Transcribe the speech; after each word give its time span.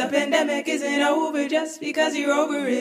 The 0.00 0.08
pandemic 0.08 0.66
isn't 0.66 1.02
over 1.02 1.46
just 1.46 1.78
because 1.78 2.16
you're 2.16 2.32
over 2.32 2.66
it. 2.66 2.78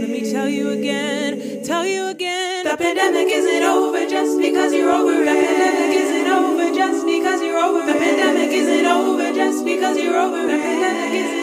Let 0.00 0.10
me 0.10 0.32
tell 0.32 0.48
you 0.48 0.70
again, 0.70 1.62
tell 1.62 1.86
you 1.86 2.08
again. 2.08 2.64
The 2.64 2.76
pandemic 2.76 3.28
isn't 3.28 3.62
over 3.62 4.04
just 4.08 4.40
because 4.40 4.74
you're 4.74 4.90
over 4.90 5.22
it. 5.22 5.26
The 5.26 5.34
pandemic 5.40 5.96
isn't 5.96 6.26
over 6.26 6.74
just 6.74 7.06
because 7.06 7.40
you're 7.42 7.58
over 7.58 7.78
it. 7.78 7.86
The 7.86 7.94
pandemic 7.94 8.50
isn't 8.50 8.86
over 8.86 9.32
just 9.32 9.64
because 9.64 9.96
you're 9.98 10.18
over 10.18 10.38
it. 10.38 10.48
The 10.48 10.58
pandemic 10.58 11.14
isn't 11.14 11.41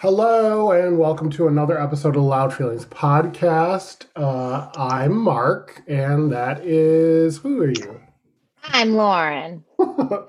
Hello, 0.00 0.72
and 0.72 0.98
welcome 0.98 1.28
to 1.28 1.46
another 1.46 1.78
episode 1.78 2.16
of 2.16 2.22
Loud 2.22 2.54
Feelings 2.54 2.86
podcast. 2.86 4.06
Uh, 4.16 4.70
I'm 4.74 5.14
Mark, 5.14 5.82
and 5.86 6.32
that 6.32 6.64
is 6.64 7.36
who 7.36 7.60
are 7.60 7.68
you? 7.68 8.00
I'm 8.62 8.94
Lauren. 8.94 9.62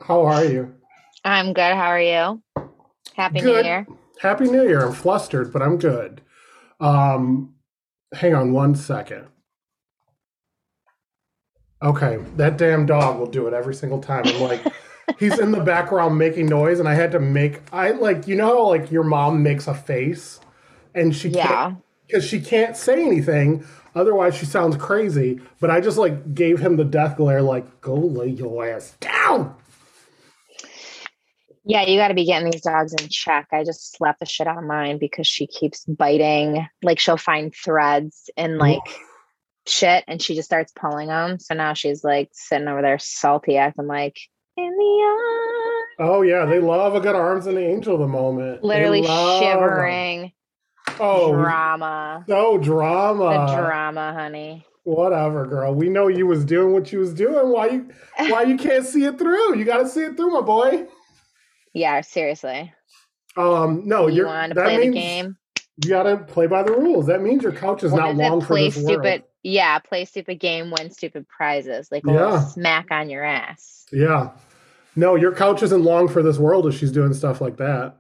How 0.06 0.26
are 0.26 0.44
you? 0.44 0.76
I'm 1.24 1.54
good. 1.54 1.74
How 1.74 1.86
are 1.86 2.02
you? 2.02 2.42
Happy 3.16 3.40
Good. 3.40 3.64
New 3.64 3.70
Year. 3.70 3.88
Happy 4.20 4.44
New 4.50 4.64
Year. 4.64 4.86
I'm 4.88 4.92
flustered, 4.92 5.54
but 5.54 5.62
I'm 5.62 5.78
good. 5.78 6.20
Um, 6.82 7.54
hang 8.14 8.36
on 8.36 8.52
one 8.52 8.76
second. 8.76 9.28
Okay, 11.82 12.18
that 12.36 12.58
damn 12.58 12.86
dog 12.86 13.20
will 13.20 13.26
do 13.26 13.48
it 13.48 13.54
every 13.54 13.74
single 13.74 14.02
time. 14.02 14.24
I'm 14.26 14.42
like, 14.42 14.66
he's 15.20 15.38
in 15.40 15.52
the 15.52 15.62
background 15.62 16.18
making 16.18 16.48
noise, 16.48 16.80
and 16.80 16.88
I 16.88 16.94
had 16.96 17.12
to 17.14 17.20
make 17.20 17.62
I 17.74 17.92
like 17.92 18.28
you 18.28 18.36
know 18.36 18.48
how 18.48 18.68
like 18.70 18.92
your 18.92 19.04
mom 19.04 19.44
makes 19.44 19.68
a 19.68 19.74
face, 19.74 20.40
and 20.96 21.16
she 21.16 21.32
can't 21.32 21.36
Yeah. 21.50 21.74
because 22.08 22.26
she 22.26 22.40
can't 22.42 22.76
say 22.78 23.02
anything 23.06 23.66
otherwise 23.94 24.34
she 24.34 24.46
sounds 24.46 24.78
crazy 24.78 25.38
but 25.60 25.70
i 25.70 25.82
just 25.82 25.98
like 25.98 26.34
gave 26.34 26.60
him 26.60 26.78
the 26.78 26.86
death 26.86 27.18
glare 27.18 27.42
like 27.42 27.82
go 27.82 27.94
lay 27.94 28.30
your 28.30 28.66
ass 28.66 28.96
down 29.02 29.54
Yeah, 31.66 31.86
you 31.86 31.98
got 32.00 32.08
to 32.08 32.14
be 32.14 32.26
getting 32.26 32.50
these 32.50 32.62
dogs 32.62 32.94
in 32.94 33.08
check. 33.10 33.48
I 33.52 33.64
just 33.64 33.96
slapped 33.96 34.20
the 34.20 34.26
shit 34.26 34.48
out 34.48 34.58
of 34.58 34.64
mine 34.64 34.98
because 34.98 35.28
she 35.28 35.46
keeps 35.46 35.86
biting. 35.86 36.66
Like 36.82 37.00
she'll 37.00 37.18
find 37.18 37.54
threads 37.54 38.30
and 38.36 38.58
like 38.58 38.80
shit 39.68 40.04
and 40.08 40.22
she 40.22 40.36
just 40.36 40.48
starts 40.48 40.72
pulling 40.74 41.10
them. 41.10 41.38
So 41.40 41.54
now 41.54 41.74
she's 41.74 42.04
like 42.04 42.30
sitting 42.32 42.68
over 42.68 42.82
there 42.82 42.98
salty, 42.98 43.58
acting 43.58 43.88
like 43.88 44.18
in 44.58 44.70
the 44.78 44.84
arms, 45.06 46.10
oh 46.12 46.22
yeah 46.22 46.46
they 46.46 46.60
love 46.60 46.96
a 46.96 47.00
good 47.00 47.16
arms 47.16 47.48
and 47.48 47.58
the 47.58 47.62
angel 47.66 47.96
of 47.96 48.02
the 48.02 48.08
moment 48.08 48.64
literally 48.64 49.04
shivering. 49.04 50.32
oh 51.00 51.32
drama. 51.34 52.26
so 52.28 52.58
The 52.58 52.64
drama 52.64 53.56
drama, 53.56 54.14
honey. 54.14 54.66
whatever 54.84 55.46
girl 55.46 55.74
we 55.74 55.90
know 55.90 56.08
you 56.08 56.28
was 56.28 56.44
doing 56.44 56.74
what 56.74 56.92
you 56.92 57.00
was 57.00 57.14
doing 57.14 57.50
why 57.50 57.68
you 57.70 57.90
why 58.30 58.44
you 58.44 58.58
can't 58.66 58.86
see 58.86 59.06
it 59.06 59.18
through 59.18 59.58
you 59.58 59.64
gotta 59.66 59.88
see 59.88 60.02
it 60.04 60.18
through 60.18 60.32
my 60.32 60.42
boy 60.42 60.86
Yeah, 61.74 62.02
seriously. 62.02 62.74
um 63.38 63.84
no 63.88 64.08
you 64.08 64.18
you're 64.18 64.26
want 64.28 64.50
to 64.52 64.56
that 64.56 64.66
play 64.66 64.78
means 64.78 64.96
the 64.96 65.00
game? 65.02 65.38
you 65.84 65.90
gotta 65.90 66.18
play 66.18 66.48
by 66.48 66.62
the 66.64 66.72
rules 66.74 67.06
that 67.08 67.22
means 67.22 67.42
your 67.44 67.54
couch 67.54 67.84
is 67.84 67.92
What 67.92 68.00
not 68.00 68.12
is 68.12 68.18
long 68.18 68.40
it? 68.42 68.46
for 68.46 68.48
Play 68.54 68.66
this 68.66 68.84
stupid. 68.84 69.04
world 69.04 69.24
Yeah, 69.44 69.80
play 69.80 70.06
stupid 70.06 70.40
game, 70.40 70.72
win 70.72 70.92
stupid 70.92 71.28
prizes. 71.28 71.92
Like 71.92 72.04
a 72.08 72.12
Yeah. 72.14 72.40
smack 72.42 72.88
on 72.92 73.10
your 73.10 73.24
ass. 73.24 73.86
yeah 73.92 74.30
no 74.96 75.16
your 75.16 75.34
couch 75.34 75.64
isn't 75.64 75.84
long 75.84 76.08
for 76.10 76.22
this 76.22 76.38
world 76.38 76.68
if 76.68 76.78
she's 76.78 76.92
doing 76.92 77.14
stuff 77.14 77.40
like 77.42 77.58
that 77.58 77.96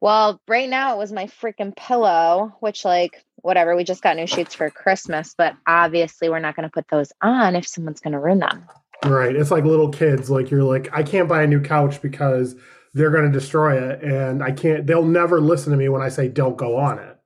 Well, 0.00 0.40
right 0.46 0.68
now 0.68 0.94
it 0.94 0.98
was 0.98 1.10
my 1.12 1.24
freaking 1.26 1.74
pillow, 1.76 2.54
which 2.60 2.84
like 2.84 3.24
whatever. 3.36 3.74
We 3.74 3.82
just 3.84 4.02
got 4.02 4.16
new 4.16 4.26
sheets 4.26 4.54
for 4.54 4.68
Christmas, 4.70 5.34
but 5.36 5.54
obviously 5.66 6.28
we're 6.28 6.38
not 6.38 6.54
going 6.56 6.68
to 6.68 6.72
put 6.72 6.86
those 6.88 7.12
on 7.22 7.56
if 7.56 7.66
someone's 7.66 8.00
going 8.00 8.12
to 8.12 8.18
ruin 8.20 8.40
them. 8.40 8.66
Right. 9.04 9.34
It's 9.34 9.50
like 9.50 9.64
little 9.64 9.88
kids. 9.88 10.28
Like 10.30 10.50
you're 10.50 10.62
like, 10.64 10.88
I 10.92 11.02
can't 11.02 11.28
buy 11.28 11.42
a 11.42 11.46
new 11.46 11.60
couch 11.60 12.02
because 12.02 12.54
they're 12.92 13.10
going 13.10 13.24
to 13.30 13.38
destroy 13.38 13.80
it, 13.90 14.02
and 14.02 14.42
I 14.42 14.50
can't. 14.52 14.86
They'll 14.86 15.04
never 15.04 15.40
listen 15.40 15.70
to 15.72 15.78
me 15.78 15.88
when 15.88 16.02
I 16.02 16.08
say 16.08 16.28
don't 16.28 16.56
go 16.56 16.76
on 16.76 16.98
it. 16.98 17.16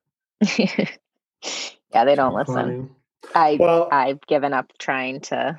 yeah, 1.94 2.04
they 2.04 2.15
don't 2.15 2.34
listen. 2.34 2.54
Funny. 2.54 2.88
I 3.34 3.56
Well, 3.58 3.88
I've 3.92 4.20
given 4.22 4.52
up 4.52 4.72
trying 4.78 5.20
to. 5.22 5.58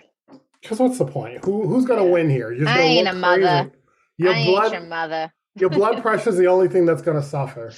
because 0.61 0.79
what's 0.79 0.97
the 0.97 1.05
point? 1.05 1.43
Who 1.45 1.67
who's 1.67 1.85
going 1.85 2.03
to 2.03 2.11
win 2.11 2.29
here? 2.29 2.51
You're 2.51 2.65
just 2.65 2.77
I 2.77 2.81
ain't 2.81 3.07
a 3.07 3.13
mother. 3.13 3.71
Your 4.17 4.33
I 4.33 4.37
ain't 4.37 4.47
blood, 4.49 4.71
your 4.73 4.81
mother. 4.81 5.33
your 5.55 5.69
blood 5.69 6.01
pressure 6.03 6.29
is 6.29 6.37
the 6.37 6.47
only 6.47 6.67
thing 6.67 6.85
that's 6.85 7.01
going 7.01 7.19
to 7.19 7.27
suffer. 7.27 7.73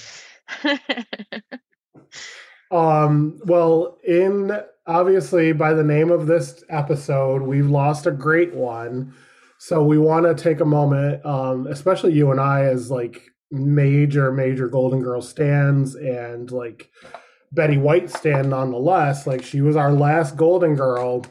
Um. 2.72 3.40
Well, 3.46 4.00
in 4.04 4.52
obviously 4.88 5.54
by 5.54 5.74
the 5.74 5.84
name 5.84 6.12
of 6.12 6.26
this 6.28 6.64
episode, 6.70 7.44
we've 7.44 7.70
lost 7.70 8.08
a 8.08 8.12
great 8.12 8.54
one. 8.54 9.14
So 9.60 9.84
we 9.84 9.98
want 9.98 10.26
to 10.26 10.36
take 10.36 10.60
a 10.60 10.66
moment, 10.66 11.26
um, 11.26 11.68
especially 11.68 12.14
you 12.14 12.32
and 12.32 12.40
I, 12.42 12.64
as 12.66 12.92
like 12.92 13.22
major, 13.52 14.32
major 14.32 14.68
Golden 14.68 15.02
Girl 15.02 15.22
stands 15.22 15.96
and 15.96 16.52
like 16.52 16.90
Betty 17.54 17.78
White 17.78 18.10
stand 18.10 18.50
nonetheless. 18.50 19.28
Like 19.28 19.44
she 19.44 19.62
was 19.62 19.76
our 19.76 19.92
last 19.92 20.36
Golden 20.36 20.76
Girl. 20.76 21.26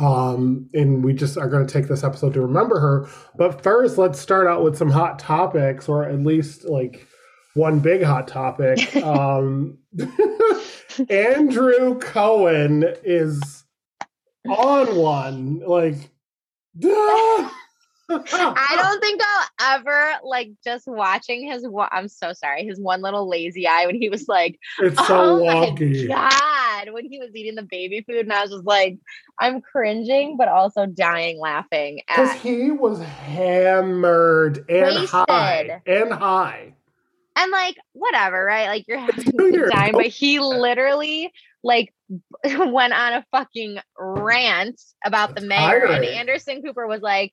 Um, 0.00 0.68
and 0.72 1.04
we 1.04 1.12
just 1.12 1.36
are 1.36 1.48
going 1.48 1.66
to 1.66 1.72
take 1.72 1.86
this 1.86 2.02
episode 2.02 2.34
to 2.34 2.40
remember 2.40 2.80
her. 2.80 3.08
But 3.36 3.62
first, 3.62 3.98
let's 3.98 4.18
start 4.18 4.46
out 4.46 4.64
with 4.64 4.76
some 4.76 4.90
hot 4.90 5.18
topics, 5.18 5.88
or 5.88 6.04
at 6.04 6.18
least 6.18 6.64
like 6.64 7.06
one 7.54 7.78
big 7.80 8.02
hot 8.02 8.26
topic. 8.26 8.96
um, 9.04 9.78
Andrew 11.10 11.98
Cohen 11.98 12.84
is 13.04 13.64
on 14.48 14.96
one. 14.96 15.60
Like, 15.60 16.10
duh. 16.78 17.50
I 18.14 18.76
don't 18.76 19.00
think 19.00 19.20
I'll 19.24 19.76
ever 19.78 20.12
like 20.24 20.50
just 20.64 20.86
watching 20.86 21.50
his. 21.50 21.66
Wa- 21.66 21.88
I'm 21.92 22.08
so 22.08 22.32
sorry. 22.32 22.64
His 22.64 22.78
one 22.80 23.00
little 23.02 23.28
lazy 23.28 23.66
eye 23.66 23.86
when 23.86 23.96
he 23.96 24.08
was 24.08 24.28
like, 24.28 24.58
It's 24.78 24.96
so 25.06 25.20
oh 25.20 25.42
wonky. 25.42 26.08
my 26.08 26.14
god, 26.84 26.92
when 26.92 27.04
he 27.06 27.18
was 27.18 27.30
eating 27.34 27.54
the 27.54 27.62
baby 27.62 28.04
food, 28.06 28.18
and 28.24 28.32
I 28.32 28.42
was 28.42 28.50
just 28.50 28.64
like, 28.64 28.98
I'm 29.38 29.60
cringing, 29.60 30.36
but 30.36 30.48
also 30.48 30.86
dying 30.86 31.38
laughing 31.38 32.00
Because 32.06 32.30
at. 32.30 32.36
he 32.38 32.70
was 32.70 33.00
hammered 33.02 34.64
and 34.68 34.86
Wasted. 34.86 35.08
high. 35.10 35.82
And 35.86 36.12
high. 36.12 36.74
And 37.34 37.50
like, 37.50 37.76
whatever, 37.92 38.44
right? 38.44 38.66
Like 38.68 38.84
you're 38.86 38.98
having 38.98 39.26
a 39.28 39.70
time, 39.70 39.92
but 39.92 40.06
he 40.06 40.38
literally 40.38 41.32
like 41.64 41.94
went 42.44 42.92
on 42.92 43.12
a 43.14 43.24
fucking 43.32 43.78
rant 43.98 44.80
about 45.04 45.34
the 45.34 45.40
mayor, 45.40 45.86
and 45.86 46.04
Anderson 46.04 46.62
Cooper 46.62 46.86
was 46.86 47.00
like. 47.00 47.32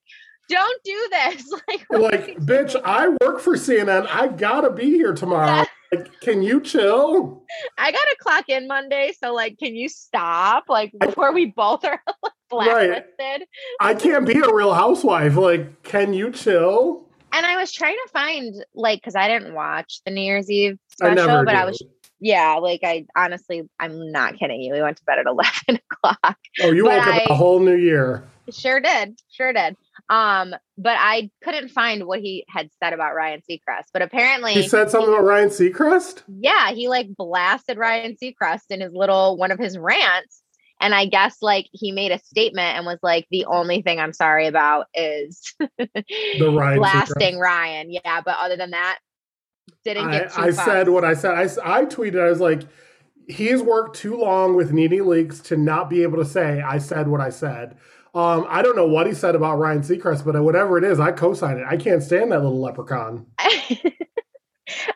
Don't 0.50 0.82
do 0.84 1.08
this. 1.12 1.52
Like, 1.68 1.86
Like, 1.90 2.36
bitch, 2.38 2.80
I 2.84 3.08
work 3.08 3.40
for 3.40 3.54
CNN. 3.54 4.06
I 4.10 4.28
gotta 4.28 4.70
be 4.70 4.84
here 4.86 5.12
tomorrow. 5.12 5.64
Like, 5.92 6.20
can 6.20 6.42
you 6.42 6.60
chill? 6.60 7.42
I 7.78 7.90
gotta 7.92 8.16
clock 8.20 8.48
in 8.48 8.66
Monday, 8.66 9.12
so 9.18 9.32
like, 9.32 9.58
can 9.58 9.74
you 9.74 9.88
stop? 9.88 10.64
Like 10.68 10.92
before 10.98 11.32
we 11.32 11.46
both 11.46 11.84
are 11.84 12.00
like, 12.22 12.32
blacklisted. 12.50 13.48
I 13.80 13.94
can't 13.94 14.26
be 14.26 14.38
a 14.38 14.52
real 14.52 14.74
housewife. 14.74 15.36
Like, 15.36 15.82
can 15.82 16.12
you 16.12 16.30
chill? 16.32 17.08
And 17.32 17.46
I 17.46 17.56
was 17.56 17.72
trying 17.72 17.96
to 18.06 18.12
find 18.12 18.64
like, 18.74 19.00
because 19.00 19.14
I 19.14 19.28
didn't 19.28 19.54
watch 19.54 20.00
the 20.04 20.10
New 20.10 20.22
Year's 20.22 20.50
Eve 20.50 20.78
I 21.00 21.14
special, 21.14 21.26
never 21.26 21.44
but. 21.44 21.54
I 21.54 21.64
was 21.64 21.82
yeah, 22.20 22.54
like 22.56 22.80
I 22.84 23.06
honestly, 23.16 23.68
I'm 23.78 24.12
not 24.12 24.38
kidding 24.38 24.60
you. 24.60 24.72
We 24.72 24.82
went 24.82 24.98
to 24.98 25.04
bed 25.04 25.18
at 25.18 25.26
eleven 25.26 25.80
o'clock. 25.90 26.38
Oh, 26.62 26.70
you 26.72 26.84
but 26.84 26.98
woke 26.98 27.06
up 27.16 27.30
a 27.30 27.34
whole 27.34 27.60
new 27.60 27.76
year. 27.76 28.24
Sure 28.50 28.80
did, 28.80 29.18
sure 29.30 29.52
did. 29.52 29.76
Um, 30.08 30.54
but 30.76 30.96
I 30.98 31.30
couldn't 31.44 31.68
find 31.68 32.04
what 32.04 32.18
he 32.20 32.44
had 32.48 32.68
said 32.82 32.92
about 32.92 33.14
Ryan 33.14 33.42
Seacrest. 33.48 33.84
But 33.92 34.02
apparently, 34.02 34.54
He 34.54 34.66
said 34.66 34.90
something 34.90 35.08
about 35.12 35.22
Ryan 35.24 35.50
Seacrest? 35.50 36.22
yeah, 36.26 36.72
he 36.72 36.88
like 36.88 37.06
blasted 37.16 37.78
Ryan 37.78 38.16
Seacrest 38.20 38.64
in 38.70 38.80
his 38.80 38.92
little 38.92 39.36
one 39.36 39.52
of 39.52 39.58
his 39.60 39.78
rants. 39.78 40.42
And 40.80 40.94
I 40.94 41.04
guess 41.04 41.36
like 41.42 41.68
he 41.72 41.92
made 41.92 42.10
a 42.10 42.18
statement 42.18 42.76
and 42.76 42.86
was 42.86 42.98
like, 43.02 43.26
the 43.30 43.44
only 43.44 43.82
thing 43.82 44.00
I'm 44.00 44.14
sorry 44.14 44.46
about 44.46 44.86
is 44.94 45.54
The 45.78 46.50
Ryan 46.52 46.78
blasting 46.78 47.34
Seacrest. 47.36 47.40
Ryan. 47.40 47.92
Yeah, 47.92 48.20
but 48.24 48.36
other 48.40 48.56
than 48.56 48.70
that, 48.70 48.98
didn't 49.84 50.10
get 50.10 50.32
too 50.32 50.40
I 50.40 50.52
far. 50.52 50.64
said 50.64 50.88
what 50.88 51.04
I 51.04 51.14
said. 51.14 51.32
I, 51.32 51.78
I 51.78 51.84
tweeted, 51.84 52.20
I 52.20 52.28
was 52.28 52.40
like, 52.40 52.62
he's 53.28 53.62
worked 53.62 53.96
too 53.96 54.16
long 54.16 54.56
with 54.56 54.72
NeNe 54.72 55.00
Leakes 55.04 55.42
to 55.44 55.56
not 55.56 55.88
be 55.90 56.02
able 56.02 56.18
to 56.18 56.24
say, 56.24 56.60
I 56.60 56.78
said 56.78 57.08
what 57.08 57.20
I 57.20 57.30
said. 57.30 57.76
Um, 58.12 58.44
I 58.48 58.62
don't 58.62 58.74
know 58.74 58.88
what 58.88 59.06
he 59.06 59.14
said 59.14 59.36
about 59.36 59.58
Ryan 59.58 59.82
Seacrest, 59.82 60.24
but 60.24 60.40
whatever 60.42 60.76
it 60.78 60.84
is, 60.84 60.98
I 60.98 61.12
co 61.12 61.32
sign 61.32 61.58
it. 61.58 61.64
I 61.68 61.76
can't 61.76 62.02
stand 62.02 62.32
that 62.32 62.42
little 62.42 62.60
leprechaun. 62.60 63.26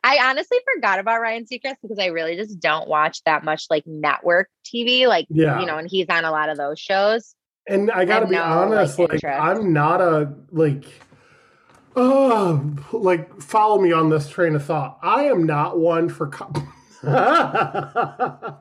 I 0.04 0.18
honestly 0.22 0.58
forgot 0.74 0.98
about 0.98 1.20
Ryan 1.20 1.44
Seacrest 1.44 1.76
because 1.82 1.98
I 1.98 2.06
really 2.06 2.36
just 2.36 2.60
don't 2.60 2.88
watch 2.88 3.22
that 3.24 3.44
much 3.44 3.66
like 3.70 3.84
network 3.86 4.48
TV, 4.64 5.06
like 5.06 5.26
Yeah. 5.30 5.60
you 5.60 5.66
know, 5.66 5.78
and 5.78 5.88
he's 5.88 6.06
on 6.08 6.24
a 6.24 6.30
lot 6.30 6.48
of 6.48 6.56
those 6.56 6.78
shows. 6.78 7.34
And 7.66 7.90
I 7.90 8.04
gotta 8.04 8.26
be 8.26 8.32
no, 8.34 8.42
honest, 8.42 8.98
like, 8.98 9.22
like. 9.22 9.24
I'm 9.24 9.72
not 9.72 10.00
a 10.00 10.34
like 10.50 10.84
oh 11.96 12.74
like 12.92 13.40
follow 13.40 13.80
me 13.80 13.92
on 13.92 14.10
this 14.10 14.28
train 14.28 14.54
of 14.54 14.64
thought. 14.64 14.98
I 15.02 15.24
am 15.24 15.44
not 15.44 15.78
one 15.78 16.08
for 16.08 16.28
co- 16.28 16.52
the 17.02 18.58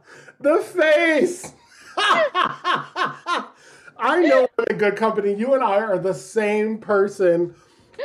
face. 0.74 1.54
I 3.98 4.22
know 4.22 4.48
I'm 4.58 4.66
in 4.70 4.78
good 4.78 4.96
company. 4.96 5.34
You 5.34 5.54
and 5.54 5.64
I 5.64 5.78
are 5.78 5.98
the 5.98 6.14
same 6.14 6.78
person. 6.78 7.56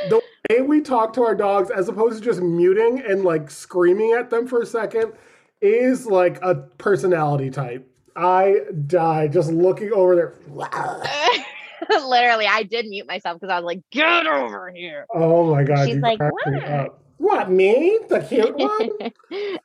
The 0.09 0.21
way 0.49 0.61
we 0.61 0.81
talk 0.81 1.13
to 1.13 1.23
our 1.23 1.35
dogs, 1.35 1.69
as 1.71 1.89
opposed 1.89 2.19
to 2.19 2.23
just 2.23 2.41
muting 2.41 3.01
and 3.01 3.23
like 3.23 3.51
screaming 3.51 4.13
at 4.13 4.29
them 4.29 4.47
for 4.47 4.61
a 4.61 4.65
second, 4.65 5.13
is 5.61 6.05
like 6.05 6.39
a 6.41 6.55
personality 6.55 7.49
type. 7.49 7.85
I 8.15 8.61
die 8.87 9.27
just 9.27 9.51
looking 9.51 9.91
over 9.91 10.15
there. 10.15 10.33
Literally, 12.07 12.45
I 12.47 12.63
did 12.63 12.85
mute 12.87 13.07
myself 13.07 13.39
because 13.39 13.51
I 13.53 13.59
was 13.59 13.65
like, 13.65 13.81
"Get 13.91 14.27
over 14.27 14.71
here." 14.75 15.05
Oh 15.13 15.53
my 15.53 15.63
god! 15.63 15.87
She's 15.87 15.97
like, 15.97 16.19
"What?" 16.19 16.99
What 17.17 17.51
me? 17.51 17.99
The 18.09 18.21
cute 18.21 18.55
one? 18.57 18.89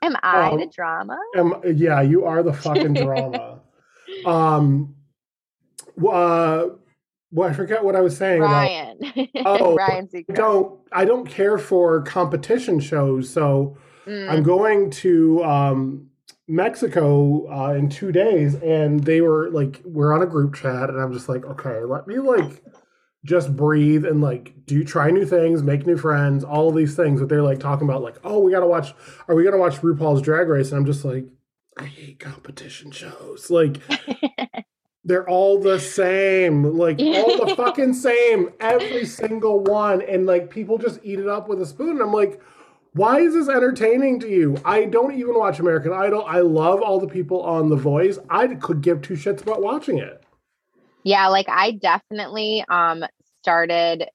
Am 0.02 0.16
I 0.22 0.50
Um, 0.50 0.58
the 0.60 0.66
drama? 0.66 1.16
Um, 1.38 1.60
yeah, 1.64 2.00
you 2.00 2.24
are 2.24 2.42
the 2.42 2.52
fucking 2.52 2.94
drama. 2.94 3.60
um, 4.26 4.94
uh, 5.98 6.66
well, 7.30 7.48
I 7.48 7.52
forget 7.52 7.84
what 7.84 7.94
I 7.96 8.00
was 8.00 8.16
saying. 8.16 8.40
about- 8.42 8.50
Ryan. 8.52 8.98
Oh, 9.46 9.74
Ryan 9.76 10.08
I 10.28 10.32
don't. 10.32 10.80
I 10.92 11.04
don't 11.04 11.26
care 11.28 11.58
for 11.58 12.02
competition 12.02 12.80
shows, 12.80 13.30
so 13.30 13.76
Mm. 14.06 14.28
I'm 14.30 14.42
going 14.42 14.90
to 14.90 15.42
um, 15.44 16.10
Mexico 16.46 17.50
uh, 17.50 17.72
in 17.72 17.88
two 17.88 18.12
days, 18.12 18.54
and 18.56 19.02
they 19.04 19.20
were 19.20 19.50
like, 19.50 19.80
we're 19.84 20.12
on 20.12 20.22
a 20.22 20.26
group 20.26 20.54
chat, 20.54 20.90
and 20.90 21.00
I'm 21.00 21.12
just 21.12 21.28
like, 21.28 21.44
okay, 21.44 21.80
let 21.84 22.06
me 22.06 22.18
like 22.18 22.62
just 23.24 23.56
breathe 23.56 24.04
and 24.04 24.20
like 24.20 24.52
do 24.66 24.84
try 24.84 25.10
new 25.10 25.24
things, 25.24 25.62
make 25.62 25.86
new 25.86 25.96
friends, 25.96 26.44
all 26.44 26.68
of 26.68 26.76
these 26.76 26.94
things. 26.94 27.20
But 27.20 27.30
they're 27.30 27.42
like 27.42 27.60
talking 27.60 27.88
about 27.88 28.02
like, 28.02 28.16
oh, 28.24 28.40
we 28.40 28.52
gotta 28.52 28.66
watch, 28.66 28.92
are 29.28 29.34
we 29.34 29.44
gonna 29.44 29.58
watch 29.58 29.80
RuPaul's 29.80 30.20
Drag 30.20 30.48
Race? 30.48 30.70
And 30.70 30.78
I'm 30.78 30.86
just 30.86 31.04
like, 31.04 31.24
I 31.78 31.86
hate 31.86 32.20
competition 32.20 32.90
shows. 32.90 33.50
Like, 33.50 33.80
they're 35.04 35.28
all 35.28 35.58
the 35.58 35.80
same, 35.80 36.76
like 36.76 36.98
all 36.98 37.46
the 37.46 37.54
fucking 37.56 37.94
same, 37.94 38.50
every 38.60 39.06
single 39.06 39.60
one, 39.60 40.02
and 40.02 40.26
like 40.26 40.50
people 40.50 40.76
just 40.76 41.00
eat 41.02 41.18
it 41.18 41.28
up 41.28 41.48
with 41.48 41.60
a 41.62 41.66
spoon. 41.66 41.90
And 41.90 42.02
I'm 42.02 42.12
like, 42.12 42.40
why 42.94 43.18
is 43.18 43.34
this 43.34 43.48
entertaining 43.48 44.20
to 44.20 44.28
you? 44.28 44.56
I 44.64 44.84
don't 44.84 45.14
even 45.14 45.34
watch 45.34 45.58
American 45.58 45.92
Idol. 45.92 46.24
I 46.24 46.40
love 46.40 46.80
all 46.80 47.00
the 47.00 47.08
people 47.08 47.42
on 47.42 47.68
The 47.68 47.76
Voice. 47.76 48.18
I 48.30 48.46
could 48.54 48.82
give 48.82 49.02
two 49.02 49.14
shits 49.14 49.42
about 49.42 49.60
watching 49.60 49.98
it. 49.98 50.22
Yeah, 51.02 51.26
like 51.28 51.48
I 51.48 51.72
definitely 51.72 52.64
um 52.68 53.04
started 53.40 54.06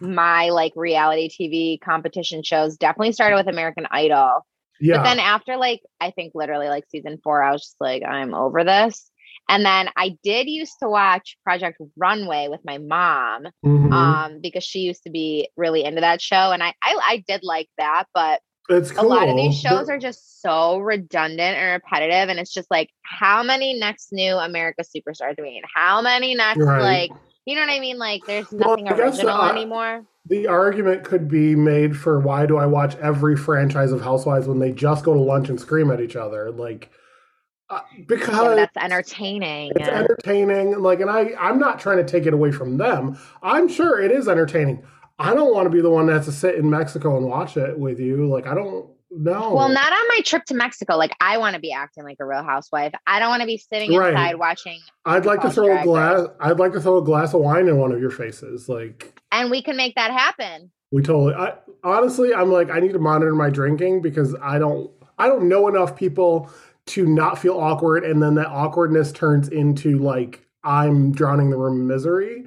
my 0.00 0.48
like 0.48 0.72
reality 0.74 1.28
TV 1.28 1.80
competition 1.80 2.42
shows. 2.42 2.76
Definitely 2.76 3.12
started 3.12 3.36
with 3.36 3.48
American 3.48 3.86
Idol. 3.90 4.46
Yeah. 4.80 4.96
But 4.96 5.04
then 5.04 5.18
after 5.20 5.56
like 5.56 5.82
I 6.00 6.10
think 6.10 6.32
literally 6.34 6.68
like 6.68 6.84
season 6.88 7.18
4 7.22 7.42
I 7.42 7.52
was 7.52 7.62
just 7.62 7.76
like 7.80 8.02
I'm 8.02 8.34
over 8.34 8.64
this. 8.64 9.10
And 9.48 9.64
then 9.64 9.90
I 9.96 10.16
did 10.22 10.48
used 10.48 10.76
to 10.82 10.88
watch 10.88 11.36
Project 11.44 11.78
Runway 11.96 12.48
with 12.48 12.60
my 12.64 12.78
mom 12.78 13.48
Mhm. 13.64 13.92
um 13.92 14.40
because 14.42 14.64
she 14.64 14.80
used 14.80 15.02
to 15.04 15.10
be 15.10 15.48
really 15.56 15.84
into 15.84 16.00
that 16.00 16.20
show 16.20 16.52
and 16.52 16.62
I 16.62 16.72
I, 16.82 16.98
I 17.08 17.24
did 17.26 17.42
like 17.42 17.68
that, 17.78 18.04
but 18.14 18.40
it's 18.68 18.92
a 18.92 19.02
lot 19.02 19.28
of 19.28 19.36
these 19.36 19.58
shows 19.58 19.86
but- 19.86 19.94
are 19.94 19.98
just 19.98 20.40
so 20.40 20.78
redundant 20.78 21.56
and 21.58 21.72
repetitive 21.82 22.28
and 22.28 22.38
it's 22.38 22.52
just 22.54 22.70
like 22.70 22.88
how 23.02 23.42
many 23.42 23.74
next 23.78 24.12
new 24.12 24.36
america 24.36 24.82
superstars 24.84 25.36
do 25.36 25.42
we 25.42 25.50
need 25.50 25.64
how 25.74 26.00
many 26.00 26.36
next 26.36 26.60
Right. 26.60 26.80
like 26.80 27.10
you 27.44 27.56
know 27.56 27.62
what 27.62 27.70
i 27.70 27.80
mean 27.80 27.98
like 27.98 28.22
there's 28.24 28.50
nothing 28.52 28.84
guess, 28.84 28.98
original 28.98 29.42
anymore 29.46 30.04
the 30.26 30.46
argument 30.46 31.02
could 31.02 31.26
be 31.28 31.56
made 31.56 31.96
for 31.96 32.20
why 32.20 32.46
do 32.46 32.56
I 32.56 32.66
watch 32.66 32.94
every 32.96 33.36
franchise 33.36 33.90
of 33.90 34.00
Housewives 34.02 34.46
when 34.46 34.60
they 34.60 34.70
just 34.70 35.04
go 35.04 35.12
to 35.12 35.20
lunch 35.20 35.48
and 35.48 35.58
scream 35.60 35.90
at 35.90 36.00
each 36.00 36.14
other? 36.14 36.52
Like, 36.52 36.90
uh, 37.72 37.80
because 38.06 38.56
that's 38.56 38.76
entertaining 38.76 39.72
it's 39.76 39.88
entertaining. 39.88 40.78
Like, 40.80 41.00
and 41.00 41.10
I, 41.10 41.32
I'm 41.38 41.58
not 41.58 41.78
trying 41.80 41.98
to 41.98 42.04
take 42.04 42.26
it 42.26 42.34
away 42.34 42.52
from 42.52 42.76
them. 42.76 43.18
I'm 43.42 43.68
sure 43.68 44.00
it 44.00 44.10
is 44.10 44.28
entertaining. 44.28 44.82
I 45.18 45.34
don't 45.34 45.52
want 45.54 45.66
to 45.66 45.70
be 45.70 45.80
the 45.80 45.90
one 45.90 46.06
that 46.06 46.14
has 46.14 46.26
to 46.26 46.32
sit 46.32 46.54
in 46.56 46.68
Mexico 46.68 47.16
and 47.16 47.26
watch 47.26 47.56
it 47.56 47.78
with 47.78 47.98
you. 48.00 48.26
Like, 48.28 48.46
I 48.46 48.54
don't 48.54 48.88
know. 49.14 49.52
well 49.54 49.68
not 49.68 49.92
on 49.92 50.08
my 50.08 50.20
trip 50.24 50.42
to 50.46 50.54
mexico 50.54 50.96
like 50.96 51.12
i 51.20 51.36
want 51.36 51.52
to 51.54 51.60
be 51.60 51.70
acting 51.70 52.02
like 52.02 52.16
a 52.18 52.24
real 52.24 52.42
housewife 52.42 52.94
i 53.06 53.18
don't 53.20 53.28
want 53.28 53.42
to 53.42 53.46
be 53.46 53.58
sitting 53.58 53.94
Right. 53.94 54.08
inside 54.08 54.36
watching 54.36 54.78
I'd 55.04 55.26
like 55.26 55.42
to 55.42 55.50
throw 55.50 55.78
a 55.78 55.82
glass. 55.84 56.28
I'd 56.40 56.58
like 56.58 56.72
to 56.72 56.80
throw 56.80 56.96
a 56.96 57.04
glass 57.04 57.34
of 57.34 57.42
wine 57.42 57.68
in 57.68 57.76
one 57.76 57.92
of 57.92 58.00
your 58.00 58.10
faces. 58.10 58.70
Like, 58.70 59.20
and 59.30 59.50
we 59.50 59.62
can 59.62 59.76
make 59.76 59.96
that 59.96 60.12
happen 60.12 60.70
We 60.92 61.02
totally. 61.02 61.34
I, 61.34 61.52
honestly, 61.84 62.32
I'm 62.32 62.50
like, 62.50 62.70
I 62.70 62.80
need 62.80 62.94
to 62.94 62.98
monitor 62.98 63.34
my 63.34 63.50
drinking 63.50 64.00
because 64.00 64.34
I 64.40 64.58
don't. 64.58 64.90
I 65.18 65.28
don't 65.28 65.46
know 65.46 65.68
enough 65.68 65.94
people 65.94 66.48
to 66.86 67.06
not 67.06 67.38
feel 67.38 67.58
awkward, 67.58 68.04
and 68.04 68.22
then 68.22 68.34
that 68.34 68.48
awkwardness 68.48 69.12
turns 69.12 69.48
into 69.48 69.98
like 69.98 70.46
I'm 70.64 71.12
drowning 71.12 71.50
the 71.50 71.56
room 71.56 71.80
in 71.80 71.86
misery. 71.86 72.46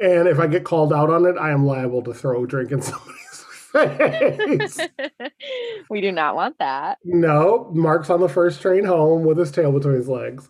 And 0.00 0.28
if 0.28 0.38
I 0.38 0.46
get 0.46 0.64
called 0.64 0.92
out 0.92 1.10
on 1.10 1.26
it, 1.26 1.36
I 1.36 1.50
am 1.50 1.66
liable 1.66 2.02
to 2.02 2.14
throw 2.14 2.44
a 2.44 2.46
drink 2.46 2.70
in 2.70 2.80
somebody's 2.80 3.44
face. 3.72 4.88
we 5.90 6.00
do 6.00 6.12
not 6.12 6.36
want 6.36 6.58
that 6.58 6.98
no, 7.04 7.70
Mark's 7.74 8.10
on 8.10 8.20
the 8.20 8.28
first 8.28 8.60
train 8.60 8.84
home 8.84 9.24
with 9.24 9.38
his 9.38 9.50
tail 9.50 9.72
between 9.72 9.94
his 9.94 10.08
legs. 10.08 10.48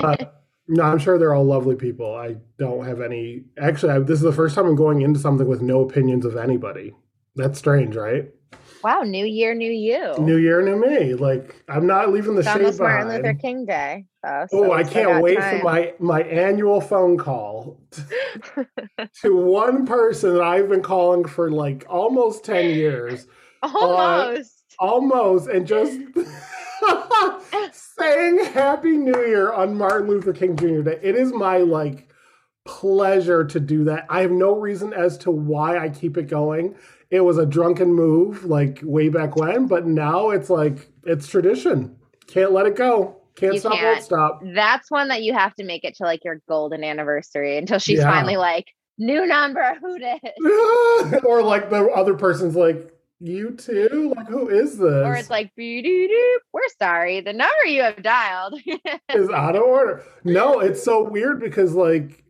But 0.00 0.42
no, 0.68 0.84
I'm 0.84 0.98
sure 0.98 1.18
they're 1.18 1.34
all 1.34 1.44
lovely 1.44 1.76
people. 1.76 2.14
I 2.14 2.36
don't 2.58 2.84
have 2.84 3.00
any. 3.00 3.44
Actually, 3.58 3.92
I, 3.92 3.98
this 4.00 4.18
is 4.18 4.24
the 4.24 4.32
first 4.32 4.54
time 4.54 4.66
I'm 4.66 4.76
going 4.76 5.02
into 5.02 5.20
something 5.20 5.46
with 5.46 5.62
no 5.62 5.80
opinions 5.82 6.24
of 6.24 6.36
anybody. 6.36 6.94
That's 7.34 7.58
strange, 7.58 7.96
right? 7.96 8.30
Wow 8.82 9.02
new 9.02 9.24
year 9.24 9.54
new 9.54 9.70
you 9.70 10.14
New 10.18 10.36
year, 10.36 10.62
new 10.62 10.76
me. 10.76 11.14
Like 11.14 11.62
I'm 11.68 11.86
not 11.86 12.12
leaving 12.12 12.34
the 12.34 12.40
it's 12.40 12.48
shade 12.48 12.58
almost 12.62 12.80
martin 12.80 13.08
luther 13.08 13.34
king 13.34 13.64
day 13.64 14.06
though, 14.22 14.46
Oh, 14.52 14.64
so 14.64 14.72
I 14.72 14.84
can't 14.84 15.22
wait 15.22 15.38
time. 15.38 15.58
for 15.60 15.64
my 15.64 15.94
my 15.98 16.22
annual 16.22 16.80
phone 16.80 17.16
call 17.18 17.80
to 19.22 19.36
one 19.36 19.86
person 19.86 20.34
that 20.34 20.42
I've 20.42 20.68
been 20.68 20.82
calling 20.82 21.24
for 21.24 21.50
like 21.50 21.84
almost 21.88 22.44
ten 22.44 22.70
years, 22.70 23.26
almost 23.62 24.64
uh, 24.80 24.84
almost, 24.84 25.48
and 25.48 25.66
just 25.66 25.98
saying 27.98 28.44
Happy 28.46 28.96
New 28.96 29.18
Year 29.26 29.52
on 29.52 29.76
Martin 29.76 30.08
Luther 30.08 30.32
King 30.32 30.56
Jr. 30.56 30.82
Day. 30.82 30.98
It 31.02 31.14
is 31.14 31.32
my 31.32 31.58
like 31.58 32.08
pleasure 32.64 33.44
to 33.44 33.60
do 33.60 33.84
that. 33.84 34.06
I 34.08 34.20
have 34.20 34.30
no 34.30 34.54
reason 34.54 34.92
as 34.92 35.18
to 35.18 35.30
why 35.30 35.78
I 35.78 35.88
keep 35.88 36.16
it 36.16 36.28
going. 36.28 36.76
It 37.12 37.20
was 37.20 37.36
a 37.38 37.46
drunken 37.46 37.92
move 37.94 38.44
like 38.46 38.80
way 38.82 39.08
back 39.10 39.36
when, 39.36 39.66
but 39.66 39.86
now 39.86 40.30
it's 40.30 40.50
like 40.50 40.88
it's 41.04 41.28
tradition. 41.28 41.94
Can't 42.26 42.52
let 42.52 42.66
it 42.66 42.74
go. 42.74 43.18
Can't 43.36 43.54
You 43.54 43.60
stop, 43.60 43.72
won't 43.72 43.82
can't. 43.82 44.04
stop. 44.04 44.40
that's 44.54 44.90
one 44.90 45.08
that 45.08 45.22
you 45.22 45.32
have 45.34 45.54
to 45.56 45.64
make 45.64 45.84
it 45.84 45.94
to 45.96 46.04
like 46.04 46.24
your 46.24 46.40
golden 46.48 46.82
anniversary 46.82 47.56
until 47.58 47.78
she's 47.78 47.98
Yeah. 47.98 48.10
finally 48.10 48.36
like 48.36 48.66
new 48.98 49.26
number 49.26 49.74
who 49.80 49.98
did 49.98 50.20
or 51.24 51.42
like 51.42 51.70
the 51.70 51.86
other 51.94 52.14
person's 52.14 52.54
like, 52.56 52.92
you 53.20 53.52
too? 53.52 54.12
Like, 54.16 54.28
who 54.28 54.48
is 54.48 54.78
this? 54.78 55.06
or 55.06 55.14
it's 55.14 55.30
like 55.30 55.50
"Boo-doo-doo, 55.56 56.38
we're 56.52 56.62
sorry 56.80 57.20
the 57.20 57.32
number 57.32 57.64
you 57.66 57.82
have 57.82 58.02
dialed 58.02 58.58
is 59.14 59.28
out 59.30 59.54
of 59.56 59.62
order. 59.62 60.02
No, 60.24 60.60
it's 60.60 60.82
so 60.82 61.02
weird 61.08 61.40
because 61.40 61.74
like 61.74 62.24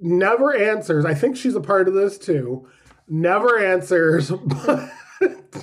never 0.00 0.54
answers. 0.54 1.04
I 1.04 1.14
think 1.14 1.36
she's 1.36 1.54
a 1.54 1.60
part 1.60 1.88
of 1.88 1.94
this 1.94 2.18
too. 2.18 2.68
Never 3.08 3.58
answers, 3.64 4.30
but 4.44 4.90